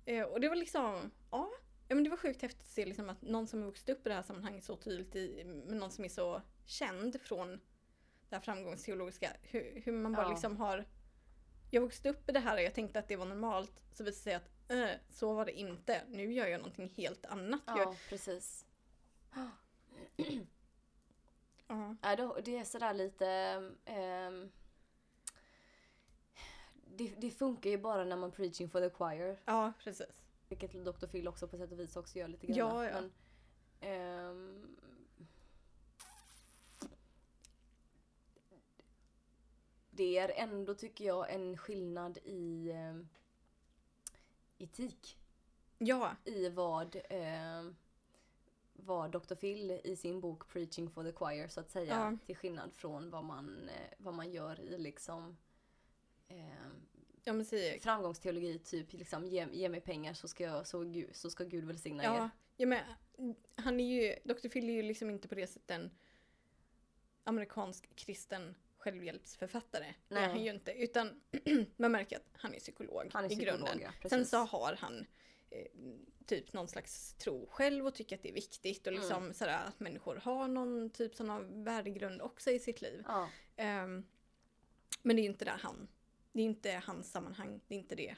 Eh, 0.05 0.23
och 0.25 0.41
det 0.41 0.49
var 0.49 0.57
liksom, 0.57 1.11
ja. 1.31 1.51
men 1.89 2.05
det 2.05 2.11
var 2.11 2.17
sjukt 2.17 2.43
häftigt 2.43 2.61
att 2.63 2.69
se 2.69 2.87
liksom 2.87 3.11
att 3.11 3.23
någon 3.23 3.47
som 3.47 3.59
har 3.61 3.67
vuxit 3.67 3.89
upp 3.89 4.07
i 4.07 4.09
det 4.09 4.15
här 4.15 4.23
sammanhanget 4.23 4.65
så 4.65 4.77
tydligt 4.77 5.17
i, 5.17 5.45
med 5.45 5.77
någon 5.77 5.91
som 5.91 6.05
är 6.05 6.09
så 6.09 6.43
känd 6.65 7.21
från 7.21 7.49
det 8.29 8.37
här 8.37 8.41
framgångsteologiska, 8.41 9.33
hur, 9.43 9.83
hur 9.85 9.93
man 9.93 10.13
bara 10.13 10.27
Ja. 10.27 10.31
liksom 10.31 10.57
har 10.57 10.85
jag 11.71 11.81
vuxit 11.81 12.07
upp 12.07 12.29
i 12.29 12.33
det 12.33 12.41
här 12.41 12.57
och 12.57 12.63
jag 12.63 12.75
tänkte 12.75 12.99
att 12.99 13.09
det 13.09 13.17
var 13.17 13.27
normalt 13.27 13.83
så 13.93 14.05
visade 14.05 14.11
det 14.11 14.13
sig 14.13 14.35
att 14.35 14.71
eh, 14.71 15.01
så 15.11 15.35
var 15.35 15.45
det 15.45 15.53
inte. 15.53 16.03
Nu 16.09 16.33
gör 16.33 16.47
jag 16.47 16.59
någonting 16.59 16.89
helt 16.97 17.27
annat. 17.27 17.63
Jag, 17.67 17.79
Ja, 17.79 17.97
precis. 18.09 18.67
Ja, 22.03 22.17
då, 22.17 22.39
det 22.45 22.57
är 22.59 22.65
sådär 22.65 22.95
lite... 22.95 23.29
ehm, 23.85 24.51
det, 26.87 27.15
det 27.19 27.31
funkar 27.31 27.71
ju 27.71 27.79
bara 27.79 28.05
när 28.05 28.17
man 28.17 28.33
preaching 28.33 28.71
for 28.71 28.81
the 28.81 28.91
choir. 28.91 29.41
ja, 29.45 29.73
precis. 29.79 30.07
Vilket 30.49 30.73
Dr. 30.85 31.07
Phil 31.07 31.29
också 31.29 31.49
på 31.49 31.59
sätt 31.59 31.73
och 31.73 31.81
vis 31.81 31.97
också 31.97 32.19
gör 32.19 32.29
lite 32.29 32.47
grann. 32.47 32.57
Ja, 32.59 32.85
ja. 32.85 33.01
Men, 33.01 33.11
ehm, 33.81 34.77
det 39.91 40.19
är 40.19 40.33
ändå, 40.37 40.75
tycker 40.75 41.05
jag, 41.05 41.35
en 41.35 41.57
skillnad 41.57 42.19
i 42.25 42.71
ehm, 42.71 43.09
etik. 44.59 45.19
Ja, 45.79 46.17
I 46.25 46.49
vad, 46.49 46.97
ehm, 47.11 47.77
vad 48.81 49.11
Dr. 49.11 49.35
Phil 49.35 49.81
i 49.85 49.97
sin 49.97 50.21
bok 50.21 50.49
Preaching 50.49 50.91
for 50.91 51.05
the 51.05 51.13
Choir 51.13 51.49
så 51.49 51.61
att 51.61 51.71
säga. 51.71 51.95
Ja. 51.95 52.17
Till 52.27 52.37
skillnad 52.37 52.73
från 52.73 53.11
vad 53.11 53.25
man, 53.25 53.69
eh, 53.69 53.95
vad 53.99 54.15
man 54.15 54.33
gör 54.33 54.61
i 54.61 54.79
liksom 54.79 55.37
ehm, 56.29 56.87
Ja 57.25 57.33
men 57.33 57.45
säg, 57.45 57.81
framgångsteologi, 57.81 58.59
typ 58.59 58.93
liksom 58.93 59.27
ge, 59.27 59.47
ge 59.53 59.69
mig 59.69 59.81
pengar 59.81 60.15
så 60.15 60.29
ska, 60.29 60.45
jag, 60.45 60.67
så, 60.67 61.05
så 61.13 61.31
ska 61.31 61.45
Gud 61.45 61.65
välsigna 61.65 62.05
ja, 62.05 62.25
er. 62.25 62.31
ja 62.57 62.67
men 62.67 62.81
han 63.55 63.81
är 63.81 63.85
ju, 63.85 64.15
Dr. 64.25 64.49
Phil 64.49 64.69
är 64.69 64.73
ju 64.73 64.83
liksom 64.83 65.11
inte 65.11 65.29
på 65.29 65.35
det 65.35 65.47
sättet 65.47 65.71
en 65.71 65.91
amerikansk 67.25 67.97
kristen 67.97 68.55
självhjälpsförfattare. 68.79 69.95
Det 70.09 70.15
är 70.15 70.21
Nej. 70.21 70.29
han 70.29 70.45
ju 70.45 70.51
inte. 70.51 70.73
Utan 70.73 71.21
man 71.77 71.93
märker 71.93 72.17
att 72.17 72.29
han 72.33 72.55
är 72.55 72.59
psykolog 72.59 73.11
Han 73.13 73.25
är 73.25 73.33
i 73.33 73.37
psykolog, 73.37 73.59
grunden. 73.59 73.81
ja, 74.03 74.09
Sen 74.09 74.27
så 74.27 74.37
har 74.37 74.77
han 74.79 74.99
eh, 74.99 75.05
typ 76.27 76.53
någon 76.53 76.69
slags 76.69 77.15
tro 77.15 77.47
själv 77.51 77.87
och 77.87 77.95
tycker 77.95 78.17
att 78.17 78.23
det 78.23 78.29
är 78.29 78.33
viktigt 78.35 78.87
och 78.87 78.93
liksom 78.93 79.23
Mm. 79.23 79.35
sådär 79.35 79.65
att 79.67 79.81
människor 79.81 80.17
har 80.17 80.49
någon 80.49 80.91
typ 80.91 81.15
sån 81.15 81.31
av 81.31 81.65
värdegrund 81.65 82.23
också 82.23 82.51
i 82.51 82.59
sitt 82.59 82.83
liv. 82.83 83.05
Ja, 83.07 83.29
Ehm, 83.57 84.07
men 85.03 85.17
det 85.17 85.23
är 85.23 85.25
inte 85.25 85.45
där 85.45 85.59
han, 85.59 85.89
det 86.33 86.41
är 86.41 86.45
inte 86.45 86.83
hans 86.87 87.11
sammanhang, 87.13 87.61
det 87.69 87.75
är 87.75 87.79
inte 87.79 87.95
det 87.95 88.17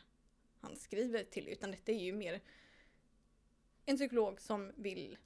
han 0.60 0.76
skriver 0.76 1.24
till 1.24 1.48
utan 1.48 1.70
detta 1.70 1.92
är 1.92 1.96
ju 2.00 2.12
mer 2.12 2.40
en 3.84 3.96
psykolog 3.96 4.40
som 4.40 4.72
vill 4.76 5.18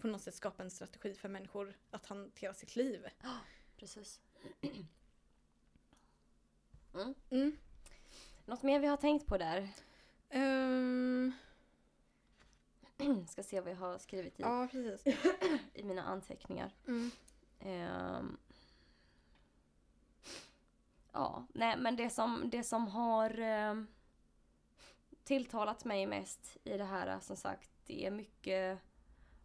på 0.00 0.06
något 0.06 0.22
sätt 0.22 0.34
skapa 0.34 0.62
en 0.62 0.70
strategi 0.70 1.14
för 1.14 1.28
människor 1.28 1.76
att 1.90 2.06
hantera 2.06 2.54
sitt 2.54 2.76
liv. 2.76 3.06
precis. 3.76 4.20
Mm. 6.94 7.14
Mm. 7.30 7.56
Något 8.44 8.62
mer 8.62 8.80
vi 8.80 8.86
har 8.86 8.96
tänkt 8.96 9.26
på 9.26 9.38
där? 9.38 9.68
Ehm, 10.32 11.32
Ska 13.28 13.42
se 13.42 13.60
vad 13.60 13.72
jag 13.72 13.76
har 13.76 13.98
skrivit 13.98 14.40
i, 14.40 14.42
ja, 14.42 14.68
precis. 14.70 15.16
i 15.74 15.82
mina 15.82 16.02
anteckningar. 16.02 16.74
Mm. 16.86 17.10
Ehm. 17.60 18.38
ja, 21.12 21.46
nej 21.52 21.76
men 21.76 21.96
det 21.96 22.10
som, 22.10 22.50
det 22.50 22.64
som 22.64 22.86
har 22.88 23.38
ehm, 23.38 23.86
tilltalat 25.24 25.84
mig 25.84 26.06
mest 26.06 26.56
i 26.64 26.78
det 26.78 26.84
här 26.84 27.20
som 27.20 27.36
sagt, 27.36 27.70
det 27.86 28.06
är 28.06 28.10
mycket 28.10 28.78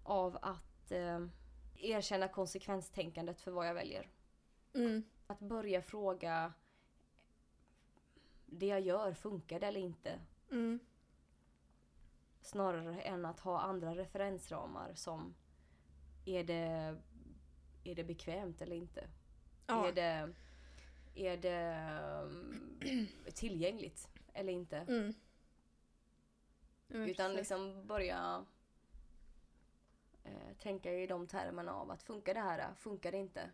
av 0.03 0.37
att 0.41 0.91
ehm, 0.91 1.31
erkänna 1.75 2.27
konsekvenstänkandet 2.27 3.41
för 3.41 3.51
vad 3.51 3.67
jag 3.67 3.73
väljer. 3.73 4.09
Mm. 4.73 5.03
Att 5.27 5.39
börja 5.39 5.81
fråga 5.81 6.53
det 8.45 8.65
jag 8.67 8.81
gör, 8.81 9.13
funkar 9.13 9.59
det 9.59 9.67
eller 9.67 9.79
inte? 9.79 10.19
Mm. 10.51 10.79
Snarare 12.41 13.01
än 13.01 13.25
att 13.25 13.39
ha 13.39 13.59
andra 13.59 13.95
referensramar 13.95 14.93
som 14.95 15.35
är 16.25 16.43
det, 16.43 16.97
är 17.83 17.95
det 17.95 18.03
bekvämt 18.03 18.61
eller 18.61 18.75
inte? 18.75 19.07
Ja. 19.67 19.87
Är 19.87 19.93
det, 19.93 20.33
är 21.15 21.37
det 21.37 21.89
um, 22.23 23.07
tillgängligt 23.33 24.09
eller 24.33 24.53
inte? 24.53 24.77
Mm. 24.77 25.13
Utan 26.89 27.25
precis. 27.25 27.37
liksom 27.37 27.87
börja 27.87 28.45
eh, 30.23 30.57
tänka 30.59 30.93
i 30.93 31.07
de 31.07 31.27
termerna 31.27 31.73
av 31.73 31.91
att 31.91 32.03
funkar 32.03 32.33
det 32.33 32.39
här? 32.39 32.73
Funkar 32.75 33.11
det 33.11 33.17
inte? 33.17 33.49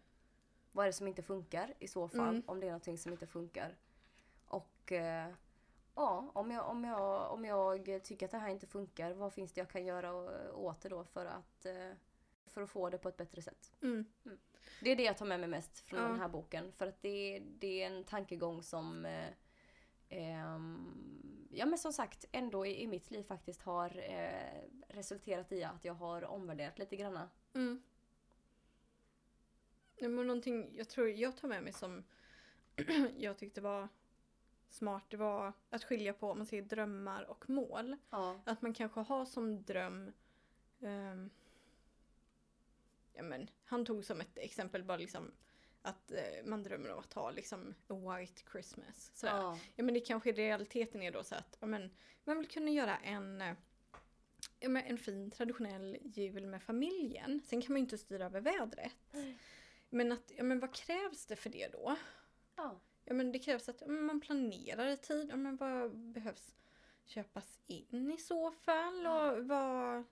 Vad 0.71 0.83
är 0.85 0.87
det 0.87 0.93
som 0.93 1.07
inte 1.07 1.23
funkar 1.23 1.73
i 1.79 1.87
så 1.87 2.07
fall? 2.07 2.35
Mm. 2.35 2.43
Om 2.45 2.59
det 2.59 2.65
är 2.65 2.71
någonting 2.71 2.97
som 2.97 3.11
inte 3.11 3.27
funkar. 3.27 3.75
Och 4.45 4.91
eh, 4.91 5.33
ja, 5.95 6.31
om 6.33 6.51
jag, 6.51 6.69
om, 6.69 6.83
jag, 6.83 7.31
om 7.31 7.45
jag 7.45 8.03
tycker 8.03 8.25
att 8.25 8.31
det 8.31 8.37
här 8.37 8.49
inte 8.49 8.67
funkar, 8.67 9.13
vad 9.13 9.33
finns 9.33 9.53
det 9.53 9.61
jag 9.61 9.69
kan 9.69 9.85
göra 9.85 10.13
åt 10.53 10.81
det 10.81 10.89
då 10.89 11.03
för 11.03 11.25
att, 11.25 11.65
eh, 11.65 11.91
för 12.47 12.61
att 12.61 12.69
få 12.69 12.89
det 12.89 12.97
på 12.97 13.09
ett 13.09 13.17
bättre 13.17 13.41
sätt? 13.41 13.73
Mm. 13.81 14.05
Det 14.81 14.91
är 14.91 14.95
det 14.95 15.03
jag 15.03 15.17
tar 15.17 15.25
med 15.25 15.39
mig 15.39 15.49
mest 15.49 15.79
från 15.79 15.99
Ja. 15.99 16.07
den 16.07 16.19
här 16.19 16.29
boken. 16.29 16.71
För 16.71 16.87
att 16.87 17.01
det, 17.01 17.43
det 17.59 17.83
är 17.83 17.87
en 17.87 18.03
tankegång 18.03 18.63
som 18.63 19.05
eh, 19.05 19.27
ehm, 20.09 21.49
Ja 21.55 21.65
men 21.65 21.77
som 21.79 21.93
sagt 21.93 22.25
ändå 22.31 22.65
i, 22.65 22.83
i 22.83 22.87
mitt 22.87 23.11
liv 23.11 23.23
faktiskt 23.23 23.61
har 23.61 23.97
eh, 23.97 24.69
resulterat 24.87 25.51
i 25.51 25.63
att 25.63 25.85
jag 25.85 25.93
har 25.93 26.23
omvärderat 26.23 26.79
lite 26.79 26.95
granna. 26.95 27.29
Mm. 27.53 27.83
Det 29.95 30.07
var 30.07 30.23
någonting 30.23 30.75
jag 30.75 30.89
tror 30.89 31.09
jag 31.09 31.37
tar 31.37 31.47
med 31.47 31.63
mig 31.63 31.73
som 31.73 32.03
jag 33.17 33.37
tyckte 33.37 33.61
var 33.61 33.87
smart. 34.73 35.03
Det 35.09 35.17
var 35.17 35.53
att 35.69 35.83
skilja 35.83 36.13
på 36.13 36.31
om 36.31 36.37
man 36.37 36.47
säger 36.47 36.63
drömmar 36.63 37.23
och 37.23 37.49
mål. 37.49 37.95
Ja. 38.09 38.39
Att 38.45 38.61
man 38.61 38.73
kanske 38.73 38.99
har 38.99 39.25
som 39.25 39.63
dröm 39.63 40.11
ehm, 40.81 41.29
ja, 43.13 43.23
men, 43.23 43.49
Han 43.65 43.85
tog 43.85 44.05
som 44.05 44.21
ett 44.21 44.37
exempel 44.37 44.83
bara 44.83 44.97
liksom 44.97 45.31
att 45.81 46.11
eh, 46.11 46.45
man 46.45 46.63
drömmer 46.63 46.91
om 46.91 46.99
att 46.99 47.13
ha 47.13 47.31
liksom 47.31 47.75
a 47.87 47.93
white 47.93 48.41
Christmas. 48.51 49.11
Sådär. 49.13 49.33
Ja. 49.33 49.59
Ja 49.75 49.83
men 49.83 49.93
det 49.93 49.99
kanske 49.99 50.29
i 50.29 50.33
realiteten 50.33 51.01
är 51.01 51.11
då 51.11 51.23
så 51.23 51.35
att 51.35 51.57
ja, 51.59 51.67
men, 51.67 51.91
man 52.23 52.37
vill 52.37 52.47
kunna 52.47 52.71
göra 52.71 52.97
en, 52.97 53.41
eh, 53.41 53.55
ja, 54.59 54.69
men 54.69 54.83
en 54.83 54.97
fin 54.97 55.31
traditionell 55.31 55.97
jul 56.01 56.45
med 56.45 56.63
familjen. 56.63 57.41
Sen 57.45 57.61
kan 57.61 57.73
man 57.73 57.79
ju 57.79 57.83
inte 57.83 57.97
styra 57.97 58.25
över 58.25 58.41
vädret. 58.41 59.15
Men, 59.89 60.11
att, 60.11 60.31
ja, 60.37 60.43
men 60.43 60.59
vad 60.59 60.73
krävs 60.73 61.25
det 61.25 61.35
för 61.35 61.49
det 61.49 61.67
då? 61.67 61.95
Ja. 62.55 62.79
Ja 63.05 63.13
men 63.13 63.31
det 63.31 63.39
krävs 63.39 63.69
att 63.69 63.81
men 63.87 64.03
man 64.03 64.21
planerar 64.21 64.87
i 64.87 64.97
tid. 64.97 65.27
Ja, 65.29 65.35
men 65.35 65.55
vad 65.57 65.95
behövs 65.97 66.55
köpas 67.05 67.59
in 67.67 68.11
i 68.11 68.17
så 68.17 68.51
fall? 68.51 69.07
Och 69.07 69.47
vad, 69.47 70.03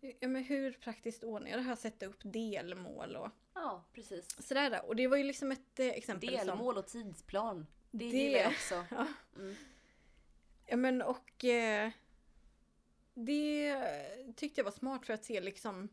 ja, 0.00 0.28
men 0.28 0.44
hur 0.44 0.72
praktiskt 0.72 1.24
ordnar 1.24 1.48
jag 1.50 1.58
det 1.58 1.62
här? 1.62 1.76
Sätta 1.76 2.06
upp 2.06 2.20
delmål 2.22 3.16
och 3.16 3.30
ja, 3.54 3.84
precis. 3.92 4.46
sådär. 4.46 4.70
där. 4.70 4.86
Och 4.86 4.96
det 4.96 5.06
var 5.06 5.16
ju 5.16 5.24
liksom 5.24 5.52
ett 5.52 5.80
eh, 5.80 5.88
exempel 5.88 6.38
som... 6.38 6.46
Delmål 6.46 6.78
och 6.78 6.86
tidsplan. 6.86 7.66
Det, 7.90 7.98
Det- 7.98 8.16
gillar 8.16 8.38
jag 8.38 8.48
också. 8.50 8.84
Ja. 8.90 9.06
Mm. 9.36 9.54
Ja 10.66 10.76
men 10.76 11.02
och 11.02 11.44
eh, 11.44 11.90
det 13.14 13.76
tyckte 14.36 14.60
jag 14.60 14.64
var 14.64 14.72
smart 14.72 15.06
för 15.06 15.12
att 15.12 15.24
se 15.24 15.40
liksom 15.40 15.88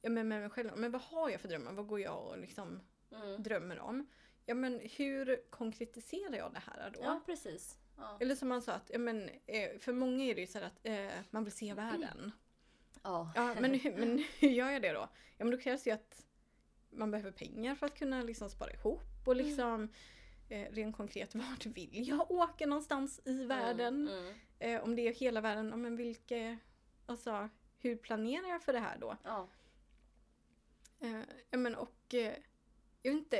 ja, 0.00 0.10
men 0.10 0.28
med 0.28 0.40
mig 0.40 0.50
själv. 0.50 0.70
Men 0.76 0.90
vad 0.90 1.00
har 1.02 1.30
jag 1.30 1.40
för 1.40 1.48
drömmar? 1.48 1.72
Vad 1.72 1.86
går 1.86 2.00
jag 2.00 2.26
och 2.26 2.38
liksom 2.38 2.80
Mm. 3.12 3.42
drömmer 3.42 3.78
om? 3.78 4.06
Ja 4.48 4.54
men 4.54 4.80
hur 4.96 5.50
konkretiserar 5.50 6.36
jag 6.36 6.52
det 6.52 6.62
här 6.66 6.90
då? 6.90 7.00
Ja, 7.02 7.20
precis. 7.26 7.78
Ja. 7.96 8.16
Eller 8.20 8.34
som 8.34 8.48
man 8.48 8.62
sa 8.62 8.72
att, 8.72 8.90
ja, 8.92 8.98
men, 8.98 9.28
eh, 9.46 9.78
för 9.78 9.92
många 9.92 10.24
är 10.24 10.34
det 10.34 10.40
ju 10.40 10.46
så 10.46 10.58
här 10.58 10.66
att 10.66 10.78
eh, 10.82 11.20
man 11.30 11.44
vill 11.44 11.52
se 11.52 11.74
världen. 11.74 12.32
Ja. 13.02 13.32
Ja 13.34 13.54
men, 13.60 13.74
hur- 13.74 13.96
men 13.96 14.24
hur 14.38 14.48
gör 14.48 14.70
jag 14.70 14.82
det 14.82 14.92
då? 14.92 15.08
Ja 15.38 15.44
men 15.44 15.50
då 15.50 15.58
krävs 15.58 15.82
det 15.82 15.90
ju 15.90 15.94
att 15.94 16.26
man 16.90 17.10
behöver 17.10 17.30
pengar 17.30 17.74
för 17.74 17.86
att 17.86 17.98
kunna 17.98 18.22
liksom 18.22 18.50
spara 18.50 18.72
ihop 18.72 19.02
och 19.26 19.36
liksom 19.36 19.88
eh, 20.48 20.70
rent 20.72 20.96
konkret 20.96 21.34
vart 21.34 21.66
vill 21.66 22.08
jag 22.08 22.30
åka 22.30 22.66
någonstans 22.66 23.20
i 23.24 23.44
världen? 23.44 24.08
Mm. 24.08 24.24
Mm. 24.24 24.34
Eh, 24.58 24.82
om 24.84 24.96
det 24.96 25.08
är 25.08 25.14
hela 25.14 25.40
världen, 25.40 25.68
ja, 25.70 25.76
men 25.76 25.96
vilka, 25.96 26.58
alltså 27.06 27.48
hur 27.78 27.96
planerar 27.96 28.48
jag 28.48 28.62
för 28.62 28.72
det 28.72 28.78
här 28.80 28.98
då? 28.98 29.16
Ja. 29.24 29.48
Eh, 31.00 31.20
men 31.58 31.74
och, 31.74 32.14
eh, 32.14 32.34
jag 33.02 33.12
vet 33.12 33.18
inte, 33.18 33.36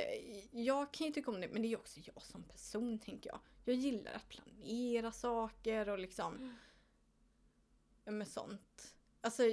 jag 0.51 0.93
kan 0.93 1.07
ju 1.07 1.13
tycka 1.13 1.31
om 1.31 1.41
det 1.41 1.47
men 1.47 1.61
det 1.61 1.67
är 1.73 1.77
också 1.77 1.99
jag 2.03 2.21
som 2.21 2.43
person 2.43 2.99
tänker 2.99 3.29
jag. 3.29 3.39
Jag 3.65 3.75
gillar 3.75 4.13
att 4.13 4.29
planera 4.29 5.11
saker 5.11 5.89
och 5.89 5.99
liksom, 5.99 6.35
Mm. 6.35 6.55
ja 8.05 8.11
men 8.11 8.27
sånt. 8.27 8.95
Alltså, 9.21 9.43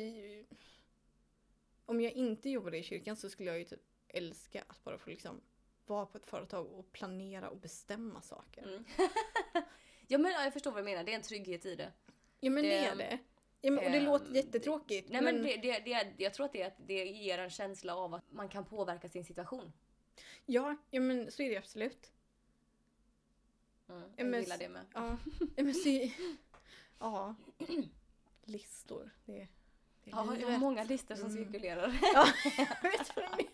om 1.86 2.00
jag 2.00 2.12
inte 2.12 2.50
jobbade 2.50 2.78
i 2.78 2.82
kyrkan 2.82 3.16
så 3.16 3.30
skulle 3.30 3.50
jag 3.50 3.58
ju 3.58 3.64
typ 3.64 3.82
älska 4.08 4.64
att 4.66 4.84
bara 4.84 4.98
få 4.98 5.10
liksom 5.10 5.40
vara 5.86 6.06
på 6.06 6.18
ett 6.18 6.26
företag 6.26 6.66
och 6.66 6.92
planera 6.92 7.48
och 7.50 7.56
bestämma 7.56 8.22
saker. 8.22 8.62
Mm. 8.62 8.84
ja 10.08 10.18
men 10.18 10.32
ja, 10.32 10.44
jag 10.44 10.52
förstår 10.52 10.70
vad 10.70 10.80
du 10.80 10.84
menar, 10.84 11.04
det 11.04 11.12
är 11.12 11.16
en 11.16 11.22
trygghet 11.22 11.66
i 11.66 11.74
det. 11.74 11.92
Ja 12.40 12.50
men 12.50 12.62
det, 12.62 12.68
Det- 12.68 12.76
är 12.86 12.96
det. 12.96 13.18
Ja, 13.60 13.70
men, 13.72 13.84
och 13.84 13.90
det 13.90 13.98
ehm, 13.98 14.04
låter 14.04 14.34
jättetråkigt. 14.34 15.08
Nej 15.08 15.22
men, 15.22 15.42
det, 15.42 15.56
det, 15.56 15.78
det, 15.78 16.12
jag 16.16 16.34
tror 16.34 16.46
att 16.46 16.52
det, 16.52 16.62
är 16.62 16.66
att 16.66 16.76
det 16.86 17.04
ger 17.04 17.38
en 17.38 17.50
känsla 17.50 17.96
av 17.96 18.14
att 18.14 18.32
man 18.32 18.48
kan 18.48 18.64
påverka 18.64 19.08
sin 19.08 19.24
situation. 19.24 19.72
Ja, 20.46 20.76
ja 20.90 21.00
men 21.00 21.30
så 21.30 21.42
är 21.42 21.50
det 21.50 21.56
absolut. 21.56 22.10
Mm, 23.88 24.00
Ja, 24.02 24.08
jag 24.16 24.26
men 24.26 24.40
gillar 24.40 24.58
det 24.58 24.68
med. 24.68 24.86
Ja, 24.94 25.16
men 25.56 25.74
så, 25.74 26.10
ja. 26.98 27.34
Listor, 28.44 29.10
det, 29.24 29.32
det 29.32 29.40
är 29.40 29.48
Ja, 30.04 30.16
har 30.16 30.36
livet. 30.36 30.60
många 30.60 30.84
listor 30.84 31.14
som 31.14 31.30
Mm. 31.30 31.44
cirkulerar. 31.44 31.98
Ja, 32.14 32.28
jag 32.58 32.90
vet 32.90 33.16
vad 33.16 33.38
du 33.38 33.46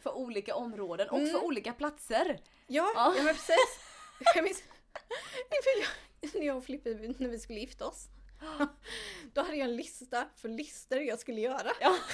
för 0.00 0.12
olika 0.16 0.54
områden 0.54 1.08
och 1.10 1.18
Mm. 1.18 1.30
för 1.30 1.44
olika 1.44 1.72
platser. 1.72 2.40
Ja, 2.66 2.92
Ja. 2.94 3.14
ja. 3.16 3.22
men 3.22 3.34
precis. 3.34 3.80
Jag 4.34 4.44
minns, 4.44 4.62
jag, 6.20 6.34
när 6.40 6.46
jag 6.46 6.56
och 6.56 6.64
Filippe, 6.64 6.90
när 7.18 7.28
vi 7.28 7.38
skulle 7.38 7.60
gifta 7.60 7.86
oss. 7.86 8.08
Då 9.32 9.40
hade 9.42 9.56
jag 9.56 9.68
en 9.68 9.76
lista 9.76 10.28
för 10.36 10.48
listor 10.48 10.98
jag 10.98 11.18
skulle 11.20 11.40
göra. 11.40 11.70
Ja. 11.80 11.96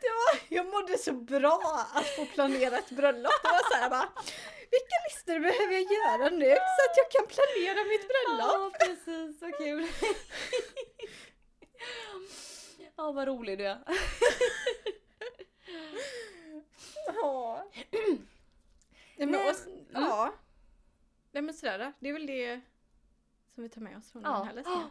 Det 0.00 0.08
var, 0.10 0.40
jag 0.48 0.66
mådde 0.66 0.98
så 0.98 1.12
bra 1.12 1.86
att 1.94 2.06
få 2.06 2.26
planera 2.26 2.78
ett 2.78 2.90
bröllop. 2.90 3.32
Det 3.42 3.48
var 3.48 3.70
så 3.70 3.76
här 3.76 3.90
bara, 3.90 4.08
vilka 4.70 4.96
listor 5.08 5.40
behöver 5.40 5.72
jag 5.72 5.82
göra 5.82 6.30
nu 6.30 6.50
så 6.54 6.90
att 6.90 6.96
jag 6.96 7.10
kan 7.10 7.26
planera 7.26 7.84
mitt 7.84 8.08
bröllop? 8.08 8.72
Ja, 8.80 8.86
precis. 8.86 9.38
Så 9.40 9.52
kul. 9.52 9.86
Ja, 12.96 13.12
vad 13.12 13.28
rolig 13.28 13.58
du 13.58 13.66
är. 13.66 13.78
Ja. 17.06 17.70
Nej, 19.16 19.28
men, 19.28 19.30
Nej. 19.90 20.30
och 21.32 21.44
men 21.44 21.54
sådär, 21.54 21.92
det 21.98 22.08
är 22.08 22.12
väl 22.12 22.26
det 22.26 22.60
som 23.54 23.62
vi 23.62 23.68
tar 23.68 23.80
med 23.80 23.96
oss 23.98 24.12
från 24.12 24.22
Ja. 24.22 24.30
den 24.38 24.46
här 24.46 24.54
läsningen. 24.54 24.90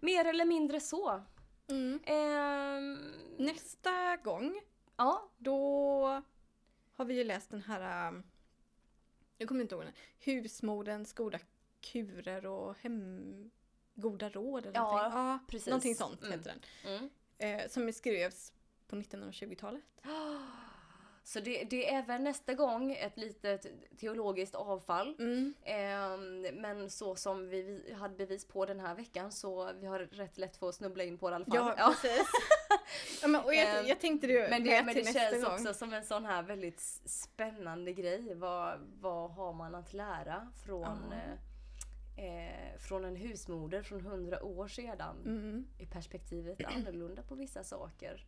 Mer 0.00 0.24
eller 0.24 0.44
mindre 0.44 0.80
så. 0.80 1.22
Mm. 1.66 2.00
Ehm, 2.04 3.12
Nästa 3.38 4.16
gång, 4.16 4.60
ja, 4.96 5.28
då 5.38 6.22
har 6.92 7.04
vi 7.04 7.14
ju 7.14 7.24
läst 7.24 7.50
den 7.50 7.62
här, 7.62 8.08
um, 8.08 8.22
jag 9.38 9.48
kommer 9.48 9.60
inte 9.62 9.74
ihåg 9.74 9.84
den, 9.84 9.92
Husmodens 10.18 11.12
goda 11.12 11.38
kurer 11.80 12.46
och 12.46 12.76
hem, 12.78 13.50
goda 13.94 14.28
råd 14.28 14.66
eller 14.66 14.78
Ja, 14.78 14.82
någonting. 14.92 15.18
Ja, 15.20 15.38
precis. 15.48 15.66
någonting 15.66 15.94
sånt 15.94 16.22
Mm. 16.22 16.38
heter 16.38 16.50
den. 16.82 16.92
mm. 16.96 17.10
Eh, 17.38 17.68
som 17.68 17.92
skrevs 17.92 18.52
på 18.86 18.96
1920-talet. 18.96 19.84
Så 21.26 21.40
det, 21.40 21.64
det 21.64 21.90
är 21.90 21.98
även 21.98 22.24
nästa 22.24 22.54
gång 22.54 22.92
ett 22.92 23.16
litet 23.16 23.66
teologiskt 23.98 24.54
avfall. 24.54 25.16
Mm. 25.18 25.54
Ehm, 25.62 26.40
men 26.40 26.90
så 26.90 27.16
som 27.16 27.48
vi, 27.48 27.92
hade 27.98 28.14
bevis 28.14 28.44
på 28.44 28.66
den 28.66 28.80
här 28.80 28.94
veckan 28.94 29.32
så 29.32 29.72
vi 29.80 29.86
har 29.86 29.98
rätt 29.98 30.38
lätt 30.38 30.56
för 30.56 30.68
att 30.68 30.74
snubbla 30.74 31.04
in 31.04 31.18
på 31.18 31.30
det 31.30 31.34
i 31.34 31.36
alla 31.36 31.44
fall. 31.44 31.74
Ja, 31.78 31.94
precis. 32.02 32.26
ja, 33.22 33.28
men, 33.28 33.44
och 33.44 33.54
jag, 33.54 33.80
Ehm, 33.80 33.86
jag 33.86 34.00
tänkte 34.00 34.26
det 34.26 34.50
Men 34.50 34.64
det, 34.64 34.82
men 34.84 34.94
det 34.94 35.12
känns 35.12 35.44
gång. 35.44 35.54
också 35.54 35.74
som 35.74 35.92
en 35.92 36.04
sån 36.04 36.24
här 36.24 36.42
väldigt 36.42 36.80
spännande 37.04 37.92
grej. 37.92 38.34
Vad, 38.34 38.78
vad 39.00 39.30
har 39.30 39.52
man 39.52 39.74
att 39.74 39.92
lära 39.92 40.52
från, 40.64 41.12
eh, 41.12 42.24
eh, 42.24 42.78
från 42.78 43.04
en 43.04 43.16
husmoder 43.16 43.82
från 43.82 44.00
hundra 44.00 44.44
år 44.44 44.68
sedan? 44.68 45.16
Mm. 45.24 45.66
Är 45.78 45.86
perspektivet 45.86 46.64
annorlunda 46.64 47.22
på 47.22 47.34
vissa 47.34 47.64
saker? 47.64 48.26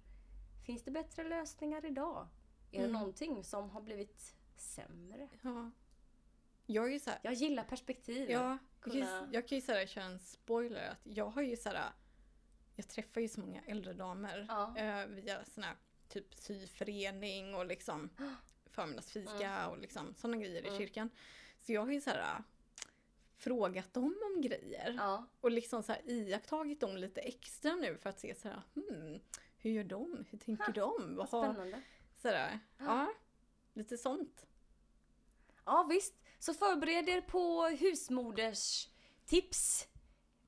Finns 0.66 0.82
det 0.82 0.90
bättre 0.90 1.24
lösningar 1.24 1.86
idag? 1.86 2.26
Är 2.70 2.78
det 2.78 2.84
Mm. 2.84 2.92
någonting 2.92 3.44
som 3.44 3.70
har 3.70 3.80
blivit 3.80 4.34
sämre? 4.56 5.28
Ja. 5.42 5.70
Jag 6.66 6.86
är 6.88 6.90
ju 6.92 7.00
såhär, 7.00 7.18
Jag 7.22 7.34
gillar 7.34 7.64
perspektiv. 7.64 8.30
ja, 8.30 8.58
kunna- 8.80 9.28
jag 9.32 9.48
kan 9.48 9.58
ju 9.58 9.62
såhär 9.62 9.86
köra 9.86 10.04
en 10.04 10.18
spoiler 10.18 10.88
att 10.90 10.98
jag 11.02 11.26
har 11.30 11.42
ju 11.42 11.56
såhär, 11.56 11.92
jag 12.76 12.88
träffar 12.88 13.20
ju 13.20 13.28
så 13.28 13.40
många 13.40 13.62
äldre 13.66 13.92
damer 13.92 14.46
Ja. 14.48 14.78
eh, 14.78 15.06
via 15.06 15.44
sån 15.44 15.64
här 15.64 15.76
typ 16.08 16.34
syförening 16.34 17.54
och 17.54 17.66
liksom 17.66 18.10
förmiddagsfika 18.70 19.68
och 19.68 19.78
liksom 19.78 20.14
sådana 20.14 20.36
grejer 20.36 20.62
i 20.64 20.66
Mm. 20.68 20.78
kyrkan. 20.78 21.10
Så 21.60 21.72
jag 21.72 21.80
har 21.84 21.92
ju 21.92 22.00
såhär 22.00 22.42
frågat 23.36 23.94
dem 23.94 24.16
om 24.34 24.40
grejer. 24.40 24.94
Ja. 24.98 25.26
Och 25.40 25.50
liksom 25.50 25.82
så 25.82 25.92
här 25.92 26.10
iakttagit 26.10 26.80
dem 26.80 26.96
lite 26.96 27.20
extra 27.20 27.74
nu 27.76 27.96
för 27.98 28.10
att 28.10 28.18
se 28.20 28.34
så 28.34 28.48
här, 28.48 28.62
hmm, 28.74 29.18
hur 29.58 29.70
gör 29.70 29.84
de? 29.84 30.24
Hur 30.30 30.38
tänker 30.38 30.72
de? 30.72 31.16
Vad 31.16 31.30
Vad 31.30 31.56
har, 31.56 31.82
spännande. 32.18 32.58
så 32.78 32.84
där, 32.84 32.86
ja, 32.86 33.12
lite 33.72 33.98
sånt. 33.98 34.46
Ja 35.64 35.86
visst, 35.90 36.14
så 36.38 36.54
förbered 36.54 37.08
er 37.08 37.20
på 37.20 37.66
husmoders 37.66 38.88
tips 39.26 39.88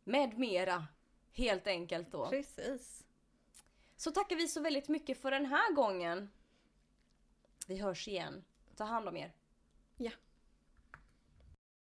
med 0.04 0.38
mera. 0.38 0.86
Helt 1.32 1.66
enkelt 1.66 2.12
då. 2.12 2.28
Precis. 2.28 3.04
Så 3.96 4.10
tackar 4.10 4.36
vi 4.36 4.48
så 4.48 4.60
väldigt 4.60 4.88
mycket 4.88 5.22
för 5.22 5.30
den 5.30 5.46
här 5.46 5.72
gången. 5.72 6.30
Vi 7.66 7.76
hörs 7.76 8.08
igen. 8.08 8.44
Ta 8.76 8.84
hand 8.84 9.08
om 9.08 9.16
er. 9.16 9.32